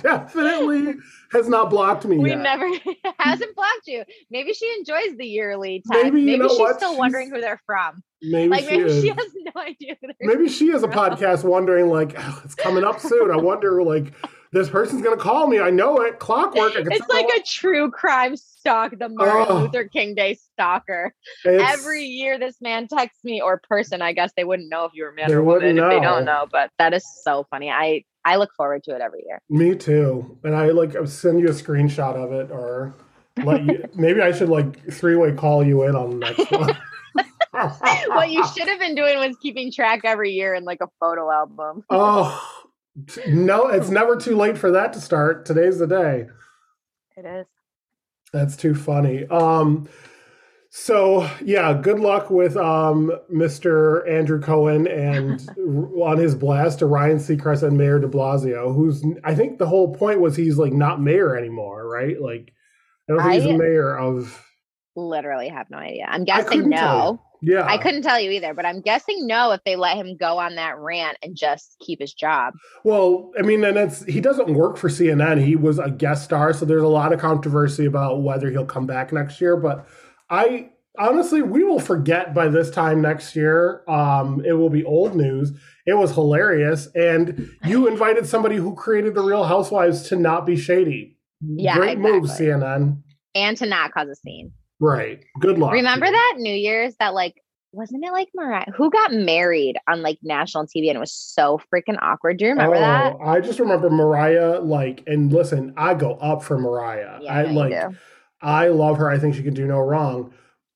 definitely 0.02 0.94
has 1.30 1.48
not 1.48 1.70
blocked 1.70 2.04
me 2.04 2.18
we 2.18 2.30
yet. 2.30 2.38
never 2.40 2.68
hasn't 3.18 3.54
blocked 3.54 3.86
you 3.86 4.02
maybe 4.30 4.52
she 4.52 4.72
enjoys 4.78 5.16
the 5.16 5.26
yearly 5.26 5.82
text 5.86 6.02
Maybe, 6.04 6.24
maybe, 6.24 6.48
she's 6.48 6.58
what? 6.58 6.76
still 6.76 6.90
She's- 6.90 6.98
wondering 6.98 7.30
who 7.30 7.40
they're 7.40 7.60
from 7.66 8.02
maybe 8.22 8.48
like 8.48 8.64
she 8.64 8.76
maybe 8.78 8.90
is. 8.90 9.02
she 9.02 9.08
has 9.08 9.26
no 9.54 9.60
idea 9.62 9.96
who 10.00 10.08
maybe 10.20 10.48
she 10.48 10.68
has 10.68 10.82
a 10.82 10.88
podcast 10.88 11.44
wondering 11.44 11.88
like 11.88 12.14
"Oh, 12.18 12.42
it's 12.44 12.54
coming 12.54 12.84
up 12.84 13.00
soon. 13.00 13.30
I 13.30 13.36
wonder 13.36 13.82
like 13.82 14.12
this 14.52 14.68
person's 14.68 15.02
gonna 15.02 15.16
call 15.16 15.46
me. 15.46 15.58
I 15.58 15.70
know 15.70 16.00
it. 16.02 16.18
Clockwork. 16.18 16.72
I 16.76 16.82
it's 16.86 17.08
like 17.08 17.28
a 17.36 17.42
true 17.42 17.90
crime 17.90 18.36
stalk 18.36 18.92
the 18.98 19.08
martin 19.08 19.46
Oh. 19.48 19.60
luther 19.62 19.84
king 19.88 20.14
day 20.14 20.34
stalker 20.34 21.12
It's- 21.44 21.72
every 21.78 22.04
year 22.04 22.38
this 22.38 22.60
man 22.60 22.86
texts 22.86 23.24
me 23.24 23.40
or 23.40 23.60
person 23.68 24.00
i 24.02 24.12
guess 24.12 24.30
they 24.36 24.44
wouldn't 24.44 24.68
know 24.70 24.84
if 24.84 24.92
you 24.94 25.02
were 25.02 25.10
man 25.10 25.26
They 25.28 25.34
or 25.34 25.42
woman 25.42 25.62
wouldn't 25.74 25.78
if 25.80 25.90
they 25.90 25.98
don't 26.00 26.24
know. 26.24 26.46
but 26.52 26.70
that 26.78 26.94
is 26.94 27.04
so 27.24 27.44
funny 27.50 27.70
i 27.72 28.04
i 28.24 28.36
look 28.36 28.50
forward 28.56 28.84
to 28.84 28.94
it 28.94 29.00
every 29.00 29.24
year 29.26 29.40
Me 29.50 29.74
too. 29.74 30.38
And 30.44 30.54
I 30.54 30.66
like 30.66 30.94
I'll 30.94 31.08
send 31.08 31.40
you 31.40 31.48
a 31.48 31.50
screenshot 31.50 32.14
of 32.14 32.30
it 32.32 32.52
or 32.52 32.94
let 33.44 33.64
you 33.64 33.84
maybe 33.96 34.20
I 34.22 34.30
should 34.30 34.48
like 34.48 34.92
three 34.92 35.16
way 35.16 35.32
call 35.32 35.64
you 35.66 35.82
in 35.82 35.96
on 35.96 36.10
the 36.10 36.16
next 36.18 36.48
one. 36.52 36.76
what 38.14 38.30
you 38.30 38.46
should 38.56 38.68
have 38.68 38.78
been 38.78 38.94
doing 38.94 39.18
was 39.18 39.36
keeping 39.42 39.72
track 39.72 40.02
every 40.04 40.30
year 40.30 40.54
in 40.54 40.62
like 40.64 40.80
a 40.80 40.88
photo 41.00 41.30
album 41.32 41.82
Oh 41.90 42.61
no, 43.28 43.68
it's 43.68 43.90
never 43.90 44.16
too 44.16 44.36
late 44.36 44.58
for 44.58 44.70
that 44.72 44.92
to 44.92 45.00
start. 45.00 45.46
Today's 45.46 45.78
the 45.78 45.86
day. 45.86 46.26
it 47.16 47.24
is 47.24 47.46
That's 48.32 48.56
too 48.56 48.74
funny. 48.74 49.26
Um 49.28 49.88
so 50.74 51.28
yeah, 51.44 51.74
good 51.74 52.00
luck 52.00 52.30
with 52.30 52.56
um 52.56 53.12
Mr. 53.32 54.08
Andrew 54.10 54.40
Cohen 54.40 54.86
and 54.86 55.46
on 56.02 56.16
his 56.18 56.34
blast 56.34 56.78
to 56.80 56.86
Ryan 56.86 57.18
Seacrest 57.18 57.62
and 57.62 57.76
Mayor 57.76 57.98
de 57.98 58.08
Blasio, 58.08 58.74
who's 58.74 59.04
I 59.24 59.34
think 59.34 59.58
the 59.58 59.66
whole 59.66 59.94
point 59.94 60.20
was 60.20 60.36
he's 60.36 60.58
like 60.58 60.72
not 60.72 61.00
mayor 61.00 61.36
anymore, 61.36 61.86
right? 61.88 62.20
Like 62.20 62.52
I 63.08 63.12
don't 63.12 63.22
think 63.22 63.34
he's 63.34 63.44
I- 63.44 63.52
the 63.52 63.58
mayor 63.58 63.96
of 63.96 64.44
literally 64.94 65.48
have 65.48 65.70
no 65.70 65.78
idea 65.78 66.04
i'm 66.06 66.22
guessing 66.22 66.68
no 66.68 67.18
Yeah. 67.42 67.66
I 67.66 67.76
couldn't 67.76 68.02
tell 68.02 68.20
you 68.20 68.30
either, 68.30 68.54
but 68.54 68.64
I'm 68.64 68.80
guessing 68.80 69.26
no 69.26 69.50
if 69.50 69.60
they 69.64 69.74
let 69.74 69.96
him 69.96 70.16
go 70.16 70.38
on 70.38 70.54
that 70.54 70.78
rant 70.78 71.18
and 71.22 71.36
just 71.36 71.76
keep 71.80 72.00
his 72.00 72.14
job. 72.14 72.54
Well, 72.84 73.32
I 73.36 73.42
mean, 73.42 73.64
and 73.64 73.76
it's 73.76 74.04
he 74.04 74.20
doesn't 74.20 74.54
work 74.54 74.76
for 74.76 74.88
CNN. 74.88 75.44
He 75.44 75.56
was 75.56 75.80
a 75.80 75.90
guest 75.90 76.24
star, 76.24 76.52
so 76.52 76.64
there's 76.64 76.84
a 76.84 76.88
lot 76.88 77.12
of 77.12 77.20
controversy 77.20 77.84
about 77.84 78.22
whether 78.22 78.48
he'll 78.48 78.64
come 78.64 78.86
back 78.86 79.12
next 79.12 79.40
year. 79.40 79.56
But 79.56 79.88
I 80.30 80.70
honestly, 80.96 81.42
we 81.42 81.64
will 81.64 81.80
forget 81.80 82.32
by 82.32 82.46
this 82.46 82.70
time 82.70 83.02
next 83.02 83.34
year. 83.34 83.82
Um, 83.88 84.44
it 84.44 84.52
will 84.52 84.70
be 84.70 84.84
old 84.84 85.16
news. 85.16 85.50
It 85.84 85.94
was 85.94 86.14
hilarious, 86.14 86.86
and 86.94 87.50
you 87.64 87.88
invited 87.90 88.26
somebody 88.26 88.56
who 88.56 88.76
created 88.76 89.16
the 89.16 89.22
Real 89.22 89.44
Housewives 89.44 90.08
to 90.10 90.16
not 90.16 90.46
be 90.46 90.56
shady. 90.56 91.18
Yeah, 91.40 91.76
great 91.76 91.98
move. 91.98 92.24
CNN. 92.24 93.02
And 93.34 93.56
to 93.56 93.66
not 93.66 93.92
cause 93.92 94.08
a 94.08 94.14
scene. 94.14 94.52
Right. 94.82 95.24
Good 95.38 95.58
luck. 95.58 95.72
Remember 95.72 96.10
that 96.10 96.34
New 96.38 96.54
Year's 96.54 96.96
that 96.96 97.14
like 97.14 97.36
wasn't 97.70 98.04
it 98.04 98.12
like 98.12 98.28
Mariah 98.34 98.70
who 98.76 98.90
got 98.90 99.12
married 99.12 99.78
on 99.88 100.02
like 100.02 100.18
national 100.22 100.66
TV 100.66 100.88
and 100.88 100.96
it 100.96 101.00
was 101.00 101.14
so 101.14 101.60
freaking 101.72 101.96
awkward? 102.02 102.38
Do 102.38 102.46
you 102.46 102.50
remember 102.50 102.78
that? 102.78 103.14
Oh, 103.14 103.18
I 103.24 103.40
just 103.40 103.60
remember 103.60 103.88
Mariah. 103.88 104.60
Like, 104.60 105.04
and 105.06 105.32
listen, 105.32 105.72
I 105.76 105.94
go 105.94 106.14
up 106.14 106.42
for 106.42 106.58
Mariah. 106.58 107.20
Yeah, 107.22 107.32
I 107.32 107.42
like. 107.44 107.70
do. 107.70 107.96
I 108.42 108.68
love 108.68 108.98
her. 108.98 109.08
I 109.08 109.18
think 109.18 109.36
she 109.36 109.42
can 109.44 109.54
do 109.54 109.66
no 109.66 109.78
wrong. 109.78 110.34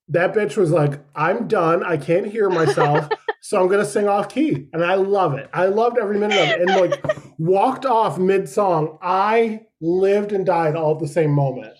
That 0.08 0.32
bitch 0.32 0.56
was 0.56 0.70
like, 0.70 1.00
I'm 1.16 1.48
done. 1.48 1.82
I 1.82 1.96
can't 1.96 2.26
hear 2.26 2.48
myself. 2.48 3.08
so 3.40 3.60
I'm 3.60 3.66
going 3.66 3.84
to 3.84 3.90
sing 3.90 4.06
off 4.06 4.28
key. 4.28 4.68
And 4.72 4.84
I 4.84 4.94
love 4.94 5.34
it. 5.34 5.50
I 5.52 5.66
loved 5.66 5.98
every 5.98 6.16
minute 6.16 6.38
of 6.38 6.48
it. 6.48 6.60
And 6.60 6.76
like 6.76 7.04
walked 7.38 7.84
off 7.84 8.18
mid 8.18 8.48
song. 8.48 8.98
I 9.02 9.66
lived 9.80 10.30
and 10.30 10.46
died 10.46 10.76
all 10.76 10.94
at 10.94 11.00
the 11.00 11.08
same 11.08 11.32
moment. 11.32 11.74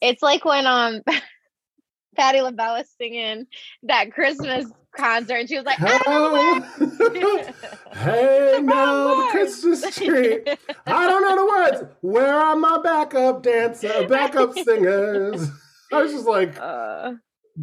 It's 0.00 0.22
like 0.22 0.44
when 0.44 0.66
um 0.66 1.00
Patty 2.16 2.40
LaBelle 2.42 2.74
was 2.74 2.86
singing 2.98 3.46
that 3.84 4.12
Christmas 4.12 4.66
concert 4.94 5.36
and 5.36 5.48
she 5.48 5.56
was 5.56 5.64
like, 5.64 5.80
I 5.80 5.98
don't 5.98 6.34
know 6.34 6.66
Oh. 6.80 7.52
hey, 7.94 8.58
now 8.62 9.14
the 9.24 9.28
Christmas 9.30 9.94
tree. 9.96 10.40
I 10.86 11.06
don't 11.08 11.22
know 11.22 11.36
the 11.36 11.46
words. 11.80 11.92
Where 12.02 12.34
are 12.34 12.56
my 12.56 12.80
backup 12.82 13.42
dancer, 13.42 14.06
backup 14.08 14.52
singers? 14.54 15.48
I 15.92 16.02
was 16.02 16.12
just 16.12 16.26
like, 16.26 16.58
Uh, 16.60 17.14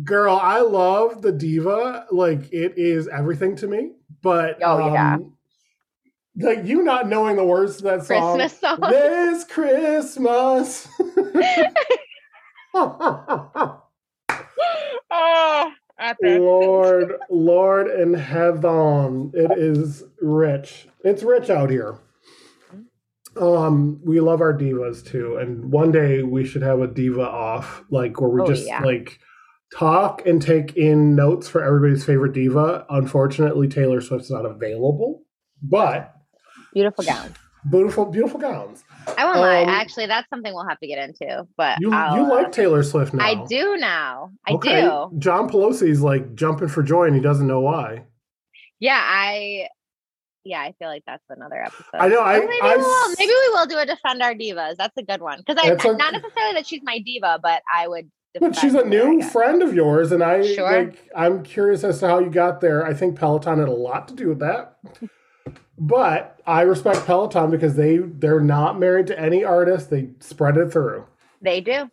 Girl, 0.03 0.35
I 0.35 0.61
love 0.61 1.21
the 1.21 1.31
diva. 1.31 2.05
Like 2.11 2.51
it 2.53 2.73
is 2.77 3.07
everything 3.07 3.55
to 3.57 3.67
me. 3.67 3.91
But 4.21 4.59
Oh, 4.63 4.91
yeah. 4.93 5.15
um, 5.15 5.33
like 6.37 6.65
you 6.65 6.83
not 6.83 7.07
knowing 7.07 7.35
the 7.35 7.43
words 7.43 7.77
to 7.77 7.83
that 7.83 8.05
song. 8.05 8.37
Christmas 8.37 8.59
song. 8.59 8.79
This 8.89 9.43
Christmas. 9.45 10.87
oh, 15.11 15.71
epic. 15.99 16.39
Lord, 16.39 17.13
Lord 17.29 17.87
in 17.87 18.13
heaven. 18.13 19.31
It 19.33 19.57
is 19.57 20.03
rich. 20.21 20.87
It's 21.03 21.23
rich 21.23 21.49
out 21.49 21.69
here. 21.69 21.97
Um, 23.37 24.01
we 24.03 24.19
love 24.19 24.41
our 24.41 24.53
divas 24.53 25.05
too, 25.05 25.37
and 25.37 25.71
one 25.71 25.91
day 25.91 26.23
we 26.23 26.45
should 26.45 26.63
have 26.63 26.81
a 26.81 26.87
diva 26.87 27.21
off, 27.21 27.83
like 27.89 28.19
where 28.19 28.29
we 28.29 28.41
Oh, 28.41 28.47
just 28.47 28.67
yeah. 28.67 28.81
like 28.83 29.19
talk 29.77 30.25
and 30.25 30.41
take 30.41 30.75
in 30.75 31.15
notes 31.15 31.47
for 31.47 31.63
everybody's 31.63 32.03
favorite 32.03 32.33
diva. 32.33 32.85
Unfortunately, 32.89 33.67
Taylor 33.67 34.01
Swift's 34.01 34.31
not 34.31 34.45
available, 34.45 35.23
but 35.61 36.13
Beautiful 36.73 37.03
gowns, 37.03 37.35
beautiful, 37.69 38.05
beautiful 38.05 38.39
gowns. 38.39 38.83
I 39.19 39.25
won't 39.25 39.39
lie. 39.39 39.63
Um, 39.63 39.69
Actually, 39.69 40.05
that's 40.07 40.29
something 40.29 40.53
we'll 40.53 40.67
have 40.67 40.79
to 40.79 40.87
get 40.87 40.97
into. 40.99 41.45
But 41.57 41.77
You 41.81 41.91
I'll, 41.93 42.15
you 42.15 42.23
uh, 42.23 42.35
like 42.35 42.51
Taylor 42.51 42.83
Swift 42.83 43.13
now? 43.13 43.23
I 43.25 43.45
do 43.47 43.75
now. 43.77 44.31
I 44.47 44.51
Okay. 44.53 44.81
do. 44.81 45.11
John 45.19 45.49
Pelosi's 45.49 46.01
like 46.01 46.35
jumping 46.35 46.67
for 46.69 46.81
joy, 46.83 47.05
and 47.05 47.15
he 47.15 47.21
doesn't 47.21 47.47
know 47.47 47.59
why. 47.59 48.05
Yeah, 48.79 49.01
I. 49.03 49.67
Yeah, 50.45 50.61
I 50.61 50.73
feel 50.79 50.87
like 50.87 51.03
that's 51.05 51.23
another 51.29 51.61
episode. 51.61 51.83
I 51.95 52.07
know, 52.07 52.21
I- 52.23 52.39
maybe, 52.39 52.53
I 52.61 52.77
we 52.77 52.81
will, 52.81 53.09
maybe 53.19 53.31
we 53.31 53.49
will 53.49 53.65
do 53.65 53.77
a 53.77 53.85
defend 53.85 54.21
our 54.21 54.33
divas. 54.33 54.77
That's 54.77 54.95
a 54.97 55.03
good 55.03 55.21
one 55.21 55.43
because 55.45 55.57
I 55.61 55.69
not 55.97 56.13
necessarily 56.13 56.53
that 56.53 56.65
she's 56.65 56.81
my 56.83 56.99
diva, 56.99 57.39
but 57.43 57.61
I 57.75 57.87
would. 57.89 58.09
But 58.39 58.55
she's 58.55 58.73
a 58.73 58.83
defend 58.83 58.93
her, 58.93 59.01
I 59.01 59.15
new 59.15 59.23
friend 59.29 59.61
of 59.61 59.73
yours, 59.73 60.11
and 60.13 60.23
I 60.23 60.41
Sure. 60.53 60.63
like. 60.85 61.09
I'm 61.15 61.43
curious 61.43 61.83
as 61.83 61.99
to 61.99 62.07
how 62.07 62.19
you 62.19 62.29
got 62.29 62.61
there. 62.61 62.85
I 62.85 62.93
think 62.93 63.19
Peloton 63.19 63.59
had 63.59 63.67
a 63.67 63.71
lot 63.73 64.07
to 64.07 64.15
do 64.15 64.29
with 64.29 64.39
that. 64.39 64.77
But 65.79 66.41
I 66.45 66.61
respect 66.61 67.05
Peloton 67.05 67.51
because 67.51 67.75
they 67.75 67.97
they're 67.97 68.41
not 68.41 68.77
married 68.77 69.07
to 69.07 69.19
any 69.19 69.45
artist. 69.45 69.89
They 69.89 70.09
spread 70.19 70.57
it 70.57 70.73
through. 70.73 71.05
They 71.41 71.61
do. 71.61 71.89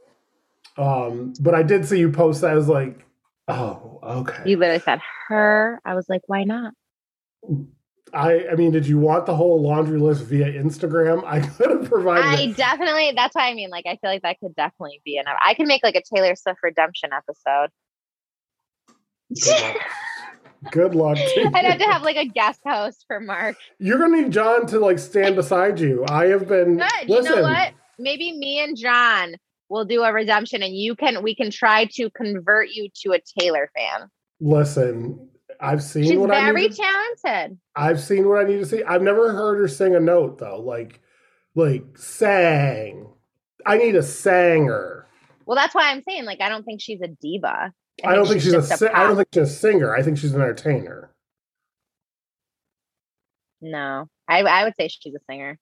Um, 0.77 1.35
but 1.41 1.55
I 1.55 1.63
did 1.63 1.87
see 1.87 1.99
you 2.01 2.11
post 2.11 2.41
that. 2.41 2.51
I 2.51 2.55
was 2.55 2.69
like, 2.69 3.07
oh, 3.49 4.01
okay. 4.03 4.43
You 4.45 4.57
literally 4.57 4.81
said 4.81 5.01
her. 5.29 5.81
I 5.85 5.95
was 5.95 6.09
like, 6.09 6.23
why 6.27 6.45
not? 6.45 6.75
I 8.13 8.49
I 8.51 8.55
mean, 8.57 8.73
did 8.73 8.87
you 8.87 8.99
want 8.99 9.27
the 9.27 9.37
whole 9.37 9.63
laundry 9.63 10.01
list 10.01 10.25
via 10.25 10.53
Instagram? 10.53 11.25
I 11.25 11.41
could 11.47 11.71
have 11.71 11.89
provided. 11.89 12.25
I 12.25 12.43
it. 12.43 12.57
definitely. 12.57 13.13
That's 13.15 13.37
why 13.37 13.51
I 13.51 13.55
mean. 13.55 13.71
Like, 13.71 13.87
I 13.87 13.97
feel 13.97 14.11
like 14.11 14.23
that 14.23 14.41
could 14.41 14.57
definitely 14.57 15.01
be 15.05 15.17
an. 15.17 15.27
I 15.45 15.55
can 15.55 15.69
make 15.69 15.85
like 15.85 15.95
a 15.95 16.03
Taylor 16.03 16.35
Swift 16.35 16.59
redemption 16.63 17.11
episode. 17.13 17.71
Good 20.71 20.95
luck. 20.95 21.19
I'd 21.55 21.65
have 21.65 21.79
to 21.79 21.85
have 21.87 22.03
like 22.03 22.17
a 22.17 22.27
guest 22.27 22.61
host 22.67 23.05
for 23.07 23.21
Mark. 23.21 23.57
You're 23.79 23.99
gonna 23.99 24.23
need 24.23 24.33
John 24.33 24.67
to 24.69 24.79
like 24.79 24.99
stand 24.99 25.37
beside 25.37 25.79
you. 25.81 26.05
I 26.09 26.27
have 26.27 26.49
been. 26.49 26.79
Good. 26.79 27.09
Listen, 27.09 27.25
You 27.33 27.37
know 27.37 27.43
what? 27.43 27.73
Maybe 27.99 28.33
me 28.33 28.63
and 28.63 28.77
John 28.77 29.37
will 29.69 29.85
do 29.85 30.03
a 30.03 30.13
redemption, 30.13 30.63
and 30.63 30.75
you 30.77 30.95
can. 30.95 31.23
We 31.23 31.35
can 31.35 31.51
try 31.51 31.87
to 31.95 32.11
convert 32.11 32.69
you 32.71 32.89
to 33.03 33.13
a 33.13 33.21
Taylor 33.39 33.71
fan. 33.77 34.09
listen. 34.41 35.29
I've 35.59 35.83
seen 35.83 36.05
She's 36.05 36.19
what 36.19 36.31
I 36.31 36.45
very 36.45 36.65
need. 36.65 36.73
To, 36.73 36.83
talented. 37.23 37.59
I've 37.75 37.99
seen 37.99 38.29
what 38.29 38.45
I 38.45 38.45
need 38.47 38.59
to 38.59 38.67
see. 38.67 38.85
I've 38.85 39.01
never 39.01 39.33
heard 39.33 39.59
her 39.59 39.69
sing 39.69 39.95
a 39.95 40.01
note 40.01 40.37
though. 40.39 40.61
Like, 40.61 41.01
like 41.55 41.97
sang. 41.97 43.09
I 43.65 43.79
need 43.79 43.95
a 43.97 44.03
sanger. 44.03 45.07
Well, 45.47 45.57
that's 45.57 45.75
why 45.75 45.91
I'm 45.91 46.03
saying 46.03 46.27
like 46.27 46.43
I 46.43 46.51
don't 46.51 46.65
think 46.65 46.83
she's 46.83 47.01
a 47.01 47.09
diva. 47.09 47.73
I, 48.05 48.15
don't 48.15 48.27
think 48.27 48.41
she's 48.43 48.53
a. 48.53 48.57
just 48.59 48.79
si- 48.79 48.87
I 48.89 49.05
don't 49.05 49.17
think 49.17 49.29
she's 49.33 49.43
a 49.45 49.47
singer. 49.47 49.95
I 49.95 50.03
think 50.03 50.19
she's 50.19 50.35
an 50.35 50.41
entertainer. 50.43 51.11
No, 53.61 54.09
I 54.29 54.43
I 54.43 54.65
would 54.65 54.75
say 54.79 54.89
she's 54.89 55.15
a 55.15 55.19
singer. 55.31 55.59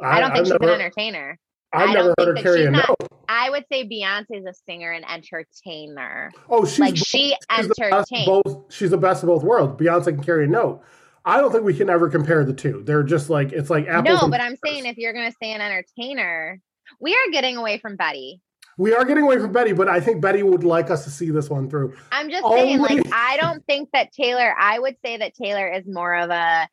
I, 0.00 0.20
don't 0.20 0.30
think 0.30 0.40
I've 0.40 0.46
she's 0.46 0.52
never, 0.60 0.72
an 0.74 0.80
entertainer. 0.80 1.38
I've 1.72 1.90
I 1.90 1.92
never 1.92 2.14
heard 2.18 2.36
her 2.38 2.42
carry 2.42 2.66
a 2.66 2.70
not- 2.70 2.88
note. 2.88 3.08
I 3.28 3.50
would 3.50 3.64
say 3.72 3.88
Beyonce 3.88 4.26
is 4.30 4.44
a 4.44 4.52
singer 4.68 4.90
and 4.92 5.04
entertainer. 5.08 6.30
Oh, 6.48 6.64
she's 6.64 6.78
like 6.78 6.94
both- 6.94 7.06
she 7.06 7.36
she's 7.56 7.68
the 7.68 7.74
best 7.78 7.80
of 7.80 7.92
entertains. 7.92 8.26
both. 8.26 8.72
She's 8.72 8.90
the 8.90 8.98
best 8.98 9.22
of 9.22 9.28
both 9.28 9.42
worlds. 9.42 9.80
Beyonce 9.80 10.04
can 10.06 10.22
carry 10.22 10.44
a 10.44 10.48
note. 10.48 10.82
I 11.24 11.40
don't 11.40 11.52
think 11.52 11.64
we 11.64 11.74
can 11.74 11.88
ever 11.88 12.08
compare 12.08 12.44
the 12.44 12.52
two. 12.52 12.82
They're 12.84 13.02
just 13.04 13.30
like 13.30 13.52
it's 13.52 13.70
like 13.70 13.86
apples. 13.86 14.22
No, 14.22 14.28
but 14.28 14.40
I'm 14.40 14.56
saying 14.64 14.86
if 14.86 14.98
you're 14.98 15.12
gonna 15.12 15.32
say 15.42 15.52
an 15.52 15.60
entertainer, 15.60 16.60
we 17.00 17.12
are 17.14 17.30
getting 17.32 17.56
away 17.56 17.78
from 17.78 17.96
Betty. 17.96 18.40
We 18.78 18.94
are 18.94 19.04
getting 19.04 19.24
away 19.24 19.38
from 19.38 19.52
Betty, 19.52 19.72
but 19.72 19.88
I 19.88 20.00
think 20.00 20.20
Betty 20.20 20.42
would 20.42 20.64
like 20.64 20.90
us 20.90 21.04
to 21.04 21.10
see 21.10 21.30
this 21.30 21.50
one 21.50 21.68
through. 21.68 21.94
I'm 22.10 22.30
just 22.30 22.46
saying, 22.46 22.80
like, 22.80 23.06
I 23.12 23.36
don't 23.38 23.64
think 23.66 23.90
that 23.92 24.12
Taylor, 24.12 24.54
I 24.58 24.78
would 24.78 24.96
say 25.04 25.18
that 25.18 25.34
Taylor 25.34 25.68
is 25.68 25.86
more 25.86 26.14
of 26.14 26.30
a 26.30 26.68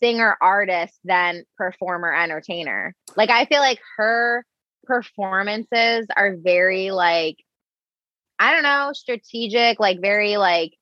singer 0.00 0.36
artist 0.40 0.98
than 1.04 1.44
performer 1.56 2.12
entertainer. 2.14 2.94
Like, 3.16 3.30
I 3.30 3.46
feel 3.46 3.60
like 3.60 3.80
her 3.96 4.44
performances 4.84 6.06
are 6.16 6.36
very, 6.36 6.90
like, 6.90 7.36
I 8.38 8.52
don't 8.52 8.62
know, 8.62 8.92
strategic, 8.94 9.80
like, 9.80 10.00
very, 10.00 10.36
like, 10.36 10.72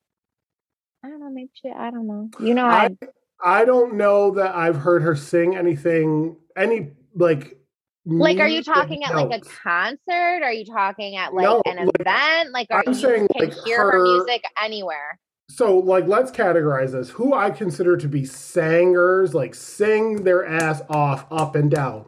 I 1.03 1.09
don't 1.09 1.21
know, 1.21 1.31
maybe 1.31 1.51
she, 1.55 1.71
I 1.71 1.91
don't 1.91 2.07
know. 2.07 2.31
You 2.41 2.55
know, 2.55 2.67
I, 2.67 2.87
I 2.87 3.09
I 3.45 3.65
don't 3.65 3.95
know 3.95 4.33
that 4.33 4.55
I've 4.55 4.77
heard 4.77 5.03
her 5.03 5.15
sing 5.15 5.57
anything 5.57 6.37
any 6.57 6.93
like 7.15 7.59
like, 8.07 8.39
are 8.39 8.49
you 8.49 8.63
talking 8.63 9.03
at 9.05 9.15
like 9.15 9.31
a 9.31 9.41
concert? 9.41 10.43
Are 10.43 10.53
you 10.53 10.65
talking 10.65 11.17
at 11.17 11.35
like 11.35 11.45
No, 11.45 11.61
an 11.67 11.77
like, 11.87 12.01
event? 12.01 12.53
Like, 12.53 12.69
are 12.71 12.83
I'm 12.87 12.93
you 12.93 12.99
saying, 12.99 13.29
can 13.37 13.49
like, 13.49 13.65
hear 13.65 13.79
her 13.79 13.93
her- 13.93 14.03
music 14.03 14.45
anywhere? 14.63 15.19
So 15.49 15.79
like 15.79 16.07
let's 16.07 16.31
categorize 16.31 16.93
this. 16.93 17.11
Who 17.11 17.35
I 17.35 17.51
consider 17.51 17.97
to 17.97 18.09
be 18.09 18.25
singers, 18.25 19.35
like 19.35 19.55
sing 19.55 20.25
their 20.25 20.45
ass 20.45 20.83
off 20.89 21.27
up 21.31 21.55
and 21.55 21.71
down. 21.71 22.05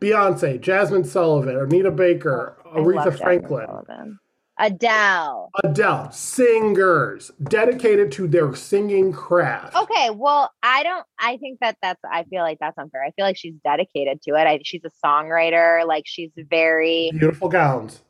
Beyonce, 0.00 0.60
Jazmine 0.60 1.04
Sullivan, 1.04 1.56
Anita 1.56 1.90
Baker, 1.90 2.56
Aretha 2.72 3.18
Franklin. 3.18 4.18
Adele. 4.58 5.50
Adele, 5.62 6.10
singers 6.10 7.30
dedicated 7.44 8.10
to 8.12 8.26
their 8.26 8.54
singing 8.54 9.12
craft. 9.12 9.76
Okay, 9.76 10.10
well, 10.10 10.50
I 10.62 10.82
don't. 10.82 11.04
I 11.18 11.36
think 11.36 11.60
that 11.60 11.76
that's. 11.80 12.00
I 12.04 12.24
feel 12.24 12.42
like 12.42 12.58
that's 12.60 12.76
unfair. 12.78 13.04
I 13.04 13.12
feel 13.12 13.24
like 13.24 13.36
she's 13.36 13.54
dedicated 13.64 14.20
to 14.22 14.30
it. 14.34 14.46
I, 14.46 14.60
she's 14.64 14.82
a 14.84 14.90
songwriter. 15.06 15.86
Like 15.86 16.04
she's 16.06 16.30
very. 16.36 17.10
Beautiful 17.12 17.48
gowns. 17.48 18.02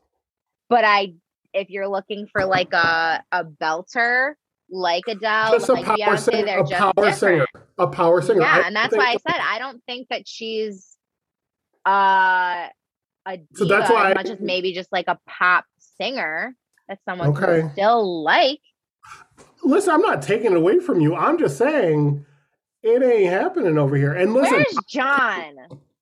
But 0.71 0.85
I, 0.85 1.15
if 1.53 1.69
you're 1.71 1.89
looking 1.89 2.27
for 2.33 2.45
like 2.47 2.73
a 2.73 3.23
a 3.33 3.45
belter 3.45 4.35
like 4.71 5.05
Adele, 5.09 5.53
Just 5.53 5.69
a 5.71 5.73
like 5.75 5.85
power, 5.87 5.97
Beyonce, 5.97 6.19
singer, 6.21 6.45
they're 6.47 6.61
a 6.61 6.67
just 6.67 6.73
power 6.75 6.93
different. 6.97 7.19
singer. 7.19 7.47
A 7.79 7.87
power 7.87 8.21
singer. 8.23 8.41
Yeah, 8.43 8.61
I 8.65 8.67
and 8.67 8.77
that's 8.77 8.95
why 8.97 9.07
I 9.07 9.13
said 9.13 9.41
I 9.41 9.59
don't 9.59 9.83
think 9.87 10.09
that 10.11 10.29
she's 10.29 10.95
uh 11.87 12.67
a 13.27 13.39
So 13.55 13.65
that's 13.65 13.91
why 13.91 14.11
as 14.11 14.13
I- 14.13 14.15
much 14.23 14.27
as 14.31 14.41
maybe 14.41 14.73
just 14.75 14.93
like 14.93 15.07
a 15.09 15.19
pop 15.27 15.65
singer 16.01 16.55
that 16.89 16.99
someone 17.09 17.31
Okay. 17.31 17.61
can 17.63 17.73
still 17.73 18.23
like. 18.23 18.61
listen, 19.65 19.93
I'm 19.95 20.01
not 20.03 20.23
taking 20.23 20.53
it 20.53 20.57
away 20.57 20.81
from 20.81 21.01
you. 21.01 21.15
I'm 21.15 21.39
just 21.39 21.59
saying 21.59 22.25
it 22.83 23.03
ain't 23.03 23.31
happening 23.33 23.77
over 23.79 23.97
here. 23.97 24.13
And 24.13 24.33
listen, 24.35 24.57
Where's 24.57 24.85
John? 24.87 25.57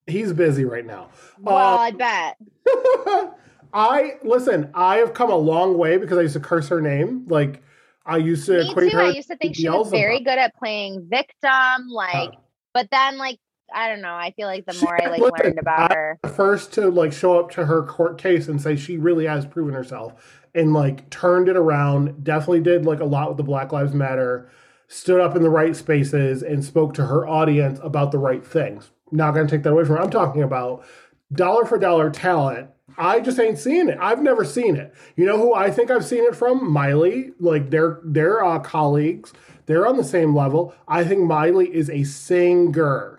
he's 0.06 0.32
busy 0.32 0.64
right 0.64 0.86
now. 0.86 1.10
Well, 1.38 1.56
Uh, 1.56 1.78
I 1.78 1.90
bet. 1.90 2.36
I 3.72 4.12
listen. 4.22 4.70
I 4.74 4.96
have 4.98 5.12
come 5.14 5.30
a 5.30 5.36
long 5.36 5.76
way 5.76 5.98
because 5.98 6.18
I 6.18 6.22
used 6.22 6.34
to 6.34 6.40
curse 6.40 6.68
her 6.68 6.80
name. 6.80 7.26
Like 7.28 7.62
I 8.04 8.16
used 8.18 8.46
to 8.46 8.64
Me 8.64 8.74
too. 8.74 8.96
I 8.98 9.10
used 9.10 9.28
to 9.28 9.36
think 9.36 9.56
she 9.56 9.68
was 9.68 9.90
very 9.90 10.20
good 10.20 10.38
at 10.38 10.54
playing 10.54 11.08
victim, 11.10 11.88
like, 11.90 12.30
Uh, 12.30 12.36
but 12.72 12.88
then 12.90 13.18
like 13.18 13.38
I 13.72 13.88
don't 13.88 14.00
know. 14.00 14.14
I 14.14 14.32
feel 14.32 14.46
like 14.46 14.66
the 14.66 14.78
more 14.82 15.00
I 15.02 15.08
like 15.08 15.20
listen, 15.20 15.38
learned 15.44 15.58
about 15.58 15.92
her, 15.92 16.18
the 16.22 16.28
first 16.28 16.72
to 16.74 16.88
like 16.88 17.12
show 17.12 17.38
up 17.38 17.50
to 17.52 17.66
her 17.66 17.82
court 17.82 18.18
case 18.18 18.48
and 18.48 18.60
say 18.60 18.76
she 18.76 18.96
really 18.96 19.26
has 19.26 19.44
proven 19.46 19.74
herself 19.74 20.44
and 20.54 20.72
like 20.72 21.08
turned 21.10 21.48
it 21.48 21.56
around. 21.56 22.24
Definitely 22.24 22.60
did 22.60 22.86
like 22.86 23.00
a 23.00 23.04
lot 23.04 23.28
with 23.28 23.36
the 23.36 23.42
Black 23.42 23.72
Lives 23.72 23.92
Matter. 23.92 24.50
Stood 24.88 25.20
up 25.20 25.34
in 25.34 25.42
the 25.42 25.50
right 25.50 25.74
spaces 25.74 26.42
and 26.42 26.64
spoke 26.64 26.94
to 26.94 27.06
her 27.06 27.26
audience 27.26 27.80
about 27.82 28.12
the 28.12 28.18
right 28.18 28.44
things. 28.44 28.90
Not 29.10 29.34
going 29.34 29.46
to 29.46 29.50
take 29.50 29.64
that 29.64 29.72
away 29.72 29.84
from 29.84 29.96
her. 29.96 30.02
I'm 30.02 30.10
talking 30.10 30.42
about 30.42 30.84
dollar 31.32 31.64
for 31.64 31.78
dollar 31.78 32.10
talent. 32.10 32.70
I 32.98 33.20
just 33.20 33.38
ain't 33.38 33.58
seeing 33.58 33.88
it. 33.88 33.98
I've 34.00 34.22
never 34.22 34.44
seen 34.44 34.76
it. 34.76 34.94
You 35.16 35.26
know 35.26 35.36
who 35.36 35.54
I 35.54 35.70
think 35.70 35.90
I've 35.90 36.04
seen 36.04 36.24
it 36.24 36.36
from? 36.36 36.70
Miley. 36.70 37.32
Like 37.38 37.70
they're 37.70 38.00
they're 38.04 38.44
uh, 38.44 38.58
colleagues. 38.60 39.32
They're 39.66 39.86
on 39.86 39.96
the 39.96 40.04
same 40.04 40.34
level. 40.34 40.74
I 40.86 41.04
think 41.04 41.22
Miley 41.22 41.74
is 41.74 41.90
a 41.90 42.04
singer. 42.04 43.15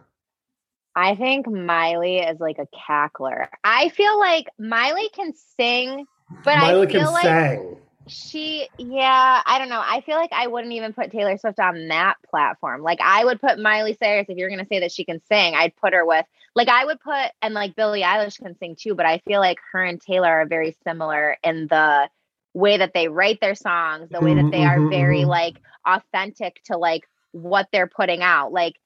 I 0.98 1.16
think 1.16 1.48
Miley 1.48 2.18
is 2.18 2.40
like 2.40 2.58
a 2.58 2.66
cackler. 2.76 3.50
I 3.64 3.90
feel 3.90 4.18
like 4.18 4.48
Miley 4.58 5.10
can 5.14 5.32
sing, 5.56 6.08
but 6.44 6.58
Miley 6.58 6.88
I 6.88 6.92
feel 6.92 7.14
like 7.14 7.60
sing. 7.60 7.78
she, 8.08 8.68
yeah, 8.80 9.44
I 9.46 9.60
don't 9.60 9.70
know. 9.70 9.80
I 9.80 10.02
feel 10.02 10.16
like 10.16 10.32
I 10.34 10.48
wouldn't 10.48 10.74
even 10.74 10.94
put 10.94 11.12
Taylor 11.12 11.38
Swift 11.38 11.60
on 11.60 11.90
that 11.90 12.16
platform. 12.28 12.82
Like 12.82 12.98
I 13.00 13.24
would 13.24 13.40
put 13.40 13.60
Miley 13.60 13.96
Cyrus 14.02 14.26
if 14.28 14.40
you're 14.40 14.50
gonna 14.50 14.66
say 14.66 14.80
that 14.80 14.92
she 14.92 15.06
can 15.06 15.22
sing. 15.32 15.54
I'd 15.54 15.76
put 15.76 15.94
her 15.94 16.04
with 16.04 16.26
like 16.56 16.68
I 16.68 16.86
would 16.86 17.00
put 17.00 17.32
and 17.44 17.54
like 17.54 17.76
Billie 17.76 18.02
Eilish 18.02 18.40
can 18.40 18.58
sing 18.58 18.76
too. 18.76 18.96
But 18.96 19.06
I 19.06 19.20
feel 19.20 19.40
like 19.40 19.60
her 19.74 19.84
and 19.84 20.02
Taylor 20.02 20.30
are 20.30 20.48
very 20.48 20.76
similar 20.84 21.38
in 21.44 21.68
the 21.68 22.10
way 22.56 22.78
that 22.78 22.96
they 22.96 23.08
write 23.08 23.40
their 23.40 23.54
songs, 23.54 24.10
the 24.10 24.20
way 24.20 24.34
that 24.34 24.50
they 24.50 24.66
are 24.66 24.90
very 24.90 25.22
mhm. 25.22 25.28
like 25.28 25.62
authentic 25.86 26.60
to 26.64 26.78
like 26.78 27.04
what 27.34 27.68
they're 27.72 27.86
putting 27.86 28.24
out. 28.24 28.52
Like 28.52 28.78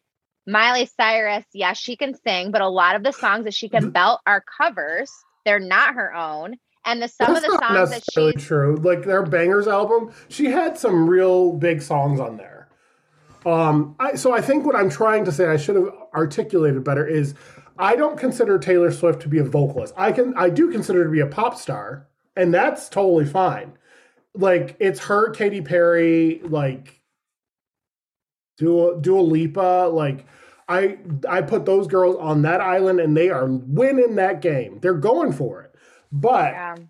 Miley 0.48 0.90
Cyrus, 0.98 1.46
yes, 1.54 1.78
she 1.78 1.96
can 1.96 2.16
sing, 2.26 2.52
but 2.52 2.62
a 2.62 2.68
lot 2.68 2.96
of 2.96 3.04
the 3.04 3.12
songs 3.12 3.46
that 3.46 3.54
she 3.54 3.70
can 3.70 3.92
belt 3.92 4.22
are 4.26 4.44
covers. 4.58 5.12
They're 5.46 5.60
not 5.60 5.96
her 5.96 6.14
own. 6.14 6.56
And 6.84 7.02
the 7.02 7.08
some 7.08 7.34
That's 7.34 7.46
of 7.46 7.52
the 7.52 7.60
songs 7.60 7.90
that 7.92 8.04
she's 8.12 8.44
true. 8.44 8.76
Like 8.78 9.04
their 9.04 9.24
bangers 9.24 9.68
album, 9.68 10.12
she 10.30 10.46
had 10.46 10.78
some 10.78 11.08
real 11.08 11.54
big 11.54 11.82
songs 11.82 12.20
on 12.20 12.38
there. 12.38 12.70
Um, 13.46 13.96
I, 14.00 14.16
so 14.16 14.34
I 14.34 14.42
think 14.42 14.66
what 14.66 14.76
I'm 14.76 14.90
trying 14.90 15.26
to 15.26 15.32
say, 15.32 15.48
I 15.48 15.58
should 15.58 15.76
have 15.76 15.90
articulated 16.14 16.84
better, 16.84 17.06
is 17.06 17.36
I 17.78 17.96
don't 17.96 18.18
consider 18.18 18.58
Taylor 18.58 18.92
Swift 18.92 19.22
to 19.24 19.28
be 19.28 19.40
a 19.40 19.44
vocalist. 19.44 19.94
I 19.98 20.12
can, 20.12 20.34
I 20.36 20.50
do 20.50 20.72
consider 20.72 21.00
her 21.00 21.06
to 21.06 21.12
be 21.12 21.20
a 21.20 21.28
pop 21.28 21.58
star, 21.58 22.08
and 22.36 22.54
that's 22.54 22.90
totally 22.90 23.26
fine. 23.26 23.74
Like 24.34 24.76
it's 24.80 25.02
her, 25.02 25.32
Katy 25.32 25.62
Perry, 25.62 26.42
like 26.44 27.00
Dua, 28.62 29.01
Dua 29.01 29.22
Lipa, 29.22 29.89
like. 29.91 30.25
I 30.70 31.00
I 31.27 31.41
put 31.41 31.65
those 31.65 31.86
girls 31.86 32.15
on 32.18 32.44
that 32.44 32.62
island 32.62 33.01
and 33.01 33.18
they 33.18 33.30
are 33.30 33.46
winning 33.46 34.15
that 34.15 34.41
game. 34.41 34.80
They're 34.80 34.94
going 34.94 35.34
for 35.34 35.63
it. 35.63 35.75
But 36.13 36.56
um, 36.56 36.89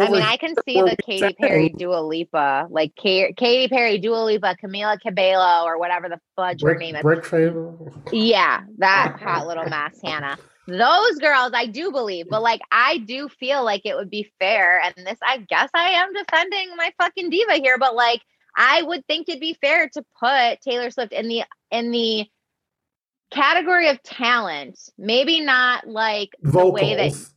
I 0.00 0.10
mean, 0.10 0.22
I 0.22 0.36
can 0.36 0.54
see 0.64 0.80
the 0.80 0.96
Katy 1.04 1.34
Perry, 1.34 1.68
Dua 1.68 2.00
Lipa, 2.00 2.66
like 2.70 2.92
Ka- 2.96 3.32
Katy 3.36 3.68
Perry, 3.68 3.98
Dua 3.98 4.24
Lipa, 4.24 4.56
Camila 4.62 5.00
Cabello, 5.00 5.64
or 5.64 5.78
whatever 5.78 6.08
the 6.08 6.18
fudge 6.36 6.62
her 6.62 6.76
name 6.76 6.96
brick, 7.02 7.18
is. 7.18 7.30
brick 7.30 7.46
favor. 7.46 7.74
Yeah, 8.10 8.62
that 8.78 9.18
hot 9.22 9.46
little 9.46 9.68
mass 9.68 9.98
Hannah. 10.02 10.38
Those 10.66 11.18
girls, 11.18 11.52
I 11.54 11.66
do 11.66 11.90
believe, 11.90 12.26
but 12.30 12.40
like, 12.40 12.60
I 12.70 12.98
do 12.98 13.28
feel 13.28 13.64
like 13.64 13.82
it 13.84 13.96
would 13.96 14.10
be 14.10 14.32
fair. 14.38 14.80
And 14.80 15.06
this, 15.06 15.18
I 15.22 15.38
guess, 15.38 15.68
I 15.74 15.90
am 15.90 16.12
defending 16.12 16.76
my 16.76 16.92
fucking 16.98 17.30
diva 17.30 17.54
here, 17.54 17.78
but 17.78 17.94
like, 17.94 18.22
I 18.56 18.82
would 18.82 19.06
think 19.06 19.28
it'd 19.28 19.40
be 19.40 19.56
fair 19.60 19.88
to 19.94 20.04
put 20.20 20.60
Taylor 20.60 20.90
Swift 20.90 21.12
in 21.12 21.28
the 21.28 21.44
in 21.70 21.90
the 21.90 22.26
category 23.30 23.88
of 23.88 24.02
talent. 24.02 24.78
Maybe 24.98 25.40
not 25.40 25.86
like 25.86 26.30
the 26.42 26.66
way 26.66 26.94
that 26.96 27.12
Vocals. 27.12 27.34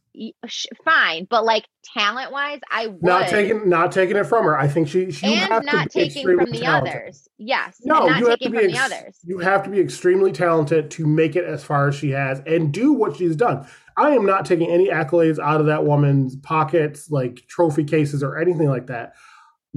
fine, 0.84 1.26
but 1.30 1.46
like 1.46 1.66
talent 1.94 2.32
wise, 2.32 2.60
I 2.70 2.88
would 2.88 3.02
Not 3.04 3.30
taking 3.30 3.70
not 3.70 3.92
taking 3.92 4.18
it 4.18 4.26
from 4.26 4.44
her. 4.46 4.58
I 4.60 4.68
think 4.68 4.88
she, 4.88 5.12
she 5.12 5.26
and 5.36 5.50
to 5.66 5.72
not 5.72 5.94
be 5.94 6.10
taking 6.10 6.24
from 6.26 6.40
extremely 6.42 6.60
the 6.60 6.66
talented. 6.66 6.94
others. 6.96 7.28
Yes, 7.38 7.78
No, 7.84 8.08
you 8.08 8.28
have 8.28 8.40
to 8.40 8.50
be 8.50 8.58
from 8.58 8.68
the 8.72 8.78
others. 8.78 9.20
you 9.24 9.40
have 9.40 9.64
to 9.64 9.70
be 9.70 9.80
extremely 9.80 10.32
talented 10.32 10.92
to 10.92 11.06
make 11.06 11.36
it 11.36 11.46
as 11.46 11.64
far 11.64 11.88
as 11.88 11.96
she 11.96 12.12
has 12.12 12.42
and 12.46 12.74
do 12.74 12.94
what 12.94 13.16
she's 13.18 13.36
done. 13.36 13.68
I 13.98 14.10
am 14.12 14.26
not 14.26 14.46
taking 14.46 14.70
any 14.70 14.90
accolades 14.90 15.40
out 15.40 15.62
of 15.62 15.68
that 15.68 15.86
woman's 15.86 16.36
pockets, 16.36 17.10
like 17.10 17.46
trophy 17.48 17.86
cases 17.86 18.22
or 18.24 18.38
anything 18.38 18.68
like 18.68 18.88
that. 18.88 19.14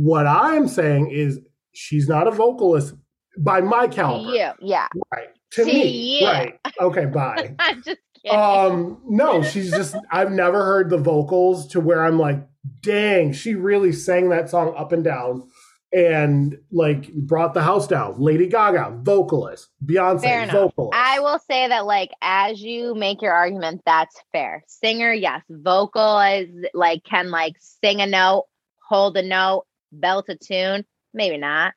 What 0.01 0.29
I 0.29 0.55
am 0.55 0.69
saying 0.69 1.11
is 1.11 1.41
she's 1.73 2.09
not 2.09 2.29
a 2.29 2.31
vocalist 2.31 2.95
by 3.37 3.61
my 3.61 3.89
caliber. 3.89 4.33
you, 4.33 4.49
yeah. 4.61 4.87
Right. 5.13 5.27
To 5.53 5.65
me. 5.65 6.21
you. 6.21 6.27
Right. 6.27 6.61
Okay, 6.81 7.07
bye. 7.13 7.53
I'm 7.59 7.83
just 7.83 7.99
kidding. 8.23 8.39
Um, 8.39 9.03
no, 9.09 9.43
she's 9.43 9.73
just 9.73 9.97
I've 10.13 10.31
never 10.31 10.65
heard 10.65 10.89
the 10.89 10.99
vocals 10.99 11.67
to 11.69 11.81
where 11.81 12.05
I'm 12.05 12.17
like, 12.17 12.47
dang, 12.81 13.33
she 13.33 13.57
really 13.57 13.91
sang 13.91 14.29
that 14.29 14.49
song 14.49 14.73
up 14.77 14.93
and 14.93 15.03
down 15.03 15.49
and 15.93 16.57
like 16.71 17.13
brought 17.13 17.55
the 17.55 17.63
house 17.63 17.89
down. 17.89 18.21
Lady 18.21 18.47
Gaga, 18.47 19.01
vocalist, 19.03 19.69
Beyonce, 19.85 20.53
vocalist. 20.53 20.97
I 20.97 21.19
will 21.19 21.41
say 21.41 21.67
that, 21.67 21.87
like, 21.87 22.11
as 22.23 22.61
you 22.61 22.95
make 22.95 23.21
your 23.21 23.33
argument, 23.33 23.83
that's 23.85 24.15
fair. 24.31 24.63
Singer, 24.69 25.13
yes. 25.13 25.43
Vocal 25.51 26.21
is 26.21 26.51
like 26.73 27.03
can 27.03 27.33
like 27.33 27.57
sing 27.59 28.01
a 28.01 28.07
note, 28.07 28.45
hold 28.89 29.17
a 29.17 29.23
note, 29.23 29.65
belt 29.93 30.27
a 30.29 30.37
tune. 30.37 30.85
Maybe 31.15 31.37
not, 31.39 31.73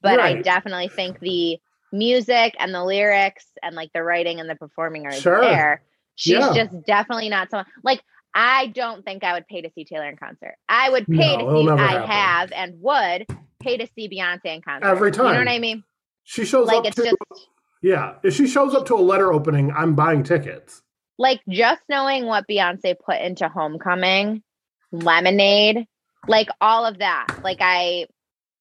but 0.00 0.20
I 0.20 0.40
definitely 0.42 0.88
think 0.88 1.18
the 1.20 1.58
music 1.92 2.54
and 2.58 2.74
the 2.74 2.84
lyrics 2.84 3.46
and 3.62 3.74
like 3.76 3.90
the 3.92 4.02
writing 4.02 4.40
and 4.40 4.48
the 4.48 4.54
performing 4.56 5.06
are 5.06 5.12
Sure. 5.12 5.40
there. 5.40 5.82
She's 6.14 6.34
Yeah. 6.34 6.52
just 6.54 6.84
definitely 6.86 7.28
not 7.28 7.50
someone 7.50 7.66
like. 7.82 8.00
I 8.38 8.66
don't 8.66 9.02
think 9.02 9.24
I 9.24 9.32
would 9.32 9.46
pay 9.46 9.62
to 9.62 9.70
see 9.74 9.84
Taylor 9.86 10.10
in 10.10 10.16
concert. 10.18 10.56
I 10.68 10.90
would 10.90 11.06
pay 11.06 11.38
No, 11.38 11.62
to 11.62 11.62
see. 11.62 11.70
I 11.70 11.92
happen. 11.92 12.10
have 12.10 12.52
and 12.52 12.74
would 12.82 13.26
pay 13.60 13.78
to 13.78 13.86
see 13.94 14.10
Beyonce 14.10 14.44
in 14.54 14.60
concert 14.60 14.86
Every 14.86 15.10
time. 15.10 15.28
You 15.28 15.32
know 15.32 15.38
what 15.38 15.48
I 15.48 15.58
mean? 15.58 15.82
she 16.24 16.44
shows 16.44 16.66
Like 16.66 16.80
up 16.80 16.86
it's 16.86 16.96
to 16.96 17.02
just 17.04 17.16
yeah. 17.80 18.16
If 18.22 18.34
she 18.34 18.46
shows 18.46 18.74
up 18.74 18.84
to 18.86 18.94
a 18.94 19.00
letter 19.00 19.32
opening, 19.32 19.70
I'm 19.72 19.94
buying 19.94 20.22
tickets. 20.22 20.82
like 21.18 21.40
just 21.48 21.80
knowing 21.88 22.26
what 22.26 22.46
Beyonce 22.46 22.94
put 22.98 23.22
into 23.22 23.48
Homecoming, 23.48 24.42
Lemonade, 24.92 25.86
like 26.28 26.48
all 26.60 26.84
of 26.84 26.98
that. 26.98 27.26
Like 27.42 27.58
I, 27.60 28.06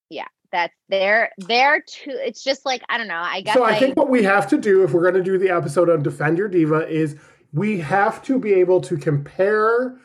yeah, 0.09 0.27
that's 0.51 0.73
they're 0.89 1.31
they're 1.37 1.81
too. 1.81 2.11
It's 2.11 2.43
just 2.43 2.65
like 2.65 2.83
I 2.89 2.97
don't 2.97 3.07
know. 3.07 3.21
I 3.21 3.41
guess 3.41 3.53
So 3.53 3.63
I 3.63 3.71
I, 3.71 3.79
think 3.79 3.97
what 3.97 4.09
we 4.09 4.23
have 4.23 4.47
to 4.49 4.57
do 4.57 4.83
if 4.83 4.93
we're 4.93 5.01
going 5.01 5.15
to 5.15 5.23
do 5.23 5.37
the 5.37 5.49
episode 5.49 5.89
on 5.89 6.03
Defend 6.03 6.37
Your 6.37 6.47
Diva 6.47 6.87
is 6.87 7.17
we 7.53 7.79
have 7.79 8.23
to 8.23 8.39
be 8.39 8.53
able 8.53 8.81
to 8.81 8.97
compare 8.97 9.97